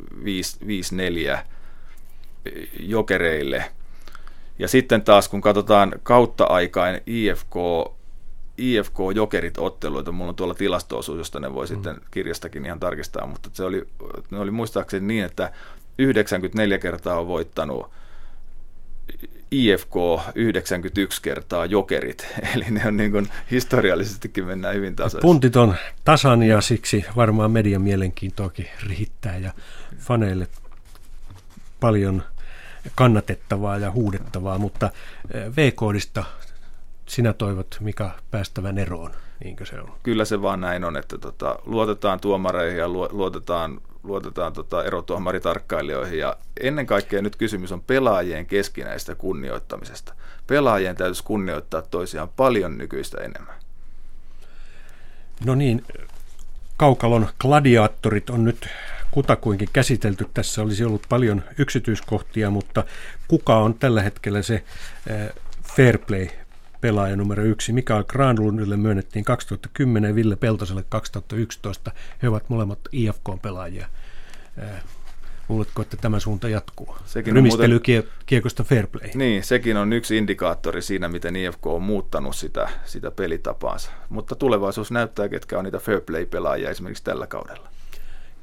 5-4 1.36 1.38
jokereille. 2.80 3.66
Ja 4.60 4.68
sitten 4.68 5.02
taas 5.02 5.30
kun 5.30 5.42
katsotaan 5.42 5.94
kautta 6.04 6.44
aikaan 6.44 7.02
IFK, 7.06 7.56
IFK-jokerit 8.58 9.58
otteluita, 9.58 10.12
mulla 10.12 10.30
on 10.30 10.36
tuolla 10.36 10.54
tilastoosuus, 10.54 11.18
josta 11.18 11.40
ne 11.40 11.54
voi 11.54 11.66
mm. 11.66 11.68
sitten 11.68 11.98
kirjastakin 12.12 12.66
ihan 12.66 12.80
tarkistaa, 12.80 13.28
mutta 13.28 13.50
se 13.54 13.64
oli, 13.64 13.88
ne 14.32 14.40
oli 14.40 14.52
muistaakseni 14.52 15.08
niin, 15.08 15.26
että 15.26 15.52
94 15.98 16.78
kertaa 16.78 17.20
on 17.20 17.28
voittanut 17.28 17.92
IFK 19.52 19.96
91 20.36 21.22
kertaa 21.22 21.66
jokerit, 21.66 22.28
eli 22.56 22.66
ne 22.70 22.88
on 22.88 22.98
niin 22.98 23.12
kuin 23.12 23.28
historiallisestikin 23.52 24.46
mennään 24.46 24.76
hyvin 24.76 24.96
tasaisesti. 24.96 25.22
Puntit 25.22 25.56
on 25.56 25.76
tasan 26.04 26.44
ja 26.44 26.62
siksi 26.62 27.06
varmaan 27.16 27.52
median 27.52 27.82
mielenkiintoakin 27.82 28.70
riittää 28.88 29.38
ja 29.38 29.54
faneille 29.98 30.48
paljon 31.80 32.24
kannatettavaa 32.96 33.78
ja 33.78 33.92
huudettavaa, 33.92 34.58
mutta 34.58 34.90
eh, 35.34 35.56
V-koodista 35.56 36.24
sinä 37.06 37.34
toivot, 37.34 37.78
Mika, 37.80 38.12
päästävän 38.32 38.78
eroon, 38.78 39.12
niinkö 39.44 39.66
se 39.66 39.80
on? 39.80 39.92
Kyllä 40.04 40.26
se 40.26 40.42
vaan 40.42 40.62
näin 40.62 40.84
on, 40.84 40.98
että 40.98 41.18
tota, 41.18 41.60
luotetaan 41.66 42.20
tuomareihin 42.20 42.80
ja 42.80 42.90
luotetaan, 42.90 43.82
luotetaan 44.04 44.54
tota 44.54 44.84
erotuomaritarkkailijoihin 44.84 46.20
ja 46.20 46.38
ennen 46.60 46.86
kaikkea 46.86 47.22
nyt 47.22 47.36
kysymys 47.36 47.72
on 47.72 47.82
pelaajien 47.82 48.46
keskinäistä 48.46 49.16
kunnioittamisesta. 49.16 50.14
Pelaajien 50.48 50.96
täytyisi 50.96 51.24
kunnioittaa 51.24 51.82
toisiaan 51.82 52.30
paljon 52.30 52.78
nykyistä 52.78 53.18
enemmän. 53.22 53.56
No 55.46 55.56
niin, 55.56 55.86
Kaukalon 56.78 57.30
gladiaattorit 57.40 58.30
on 58.30 58.44
nyt 58.44 58.70
kutakuinkin 59.14 59.70
käsitelty. 59.74 60.26
Tässä 60.34 60.62
olisi 60.62 60.84
ollut 60.84 61.06
paljon 61.10 61.44
yksityiskohtia, 61.58 62.50
mutta 62.50 62.84
kuka 63.28 63.58
on 63.58 63.74
tällä 63.74 64.02
hetkellä 64.02 64.42
se 64.42 64.64
eh, 65.08 65.30
fair 65.76 65.98
play 65.98 66.28
pelaaja 66.82 67.16
numero 67.16 67.44
yksi. 67.44 67.74
Mikael 67.74 68.04
Granlundille 68.04 68.78
myönnettiin 68.78 69.26
2010 69.26 70.10
ja 70.10 70.16
Ville 70.16 70.36
Peltoselle 70.36 70.84
2011. 70.90 71.92
He 72.22 72.30
ovat 72.30 72.50
molemmat 72.50 72.80
IFK-pelaajia. 72.92 73.88
Eh, 74.58 74.84
luuletko, 75.50 75.82
että 75.82 75.98
tämä 75.98 76.20
suunta 76.20 76.50
jatkuu? 76.50 76.96
Sekin 77.06 77.36
Rymistely 77.36 77.74
muuten, 77.74 78.04
kiekosta 78.26 78.64
fair 78.64 78.88
play. 78.88 79.10
Niin, 79.16 79.44
sekin 79.44 79.78
on 79.78 79.94
yksi 79.94 80.18
indikaattori 80.18 80.82
siinä, 80.82 81.08
miten 81.08 81.36
IFK 81.36 81.68
on 81.68 81.82
muuttanut 81.82 82.36
sitä, 82.36 82.70
sitä 82.86 83.12
pelitapaansa. 83.12 83.92
Mutta 84.10 84.36
tulevaisuus 84.36 84.92
näyttää, 84.92 85.30
ketkä 85.30 85.58
on 85.58 85.64
niitä 85.64 85.80
fair 85.80 86.02
play-pelaajia 86.02 86.70
esimerkiksi 86.70 87.04
tällä 87.04 87.28
kaudella. 87.28 87.73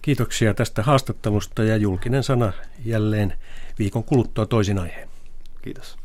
Kiitoksia 0.03 0.55
tästä 0.55 0.83
haastattelusta 0.83 1.65
ja 1.65 1.77
julkinen 1.77 2.23
sana 2.23 2.53
jälleen 2.85 3.33
viikon 3.79 4.05
kuluttua 4.05 4.47
toisin 4.47 4.79
aiheen. 4.79 5.09
Kiitos. 5.63 6.00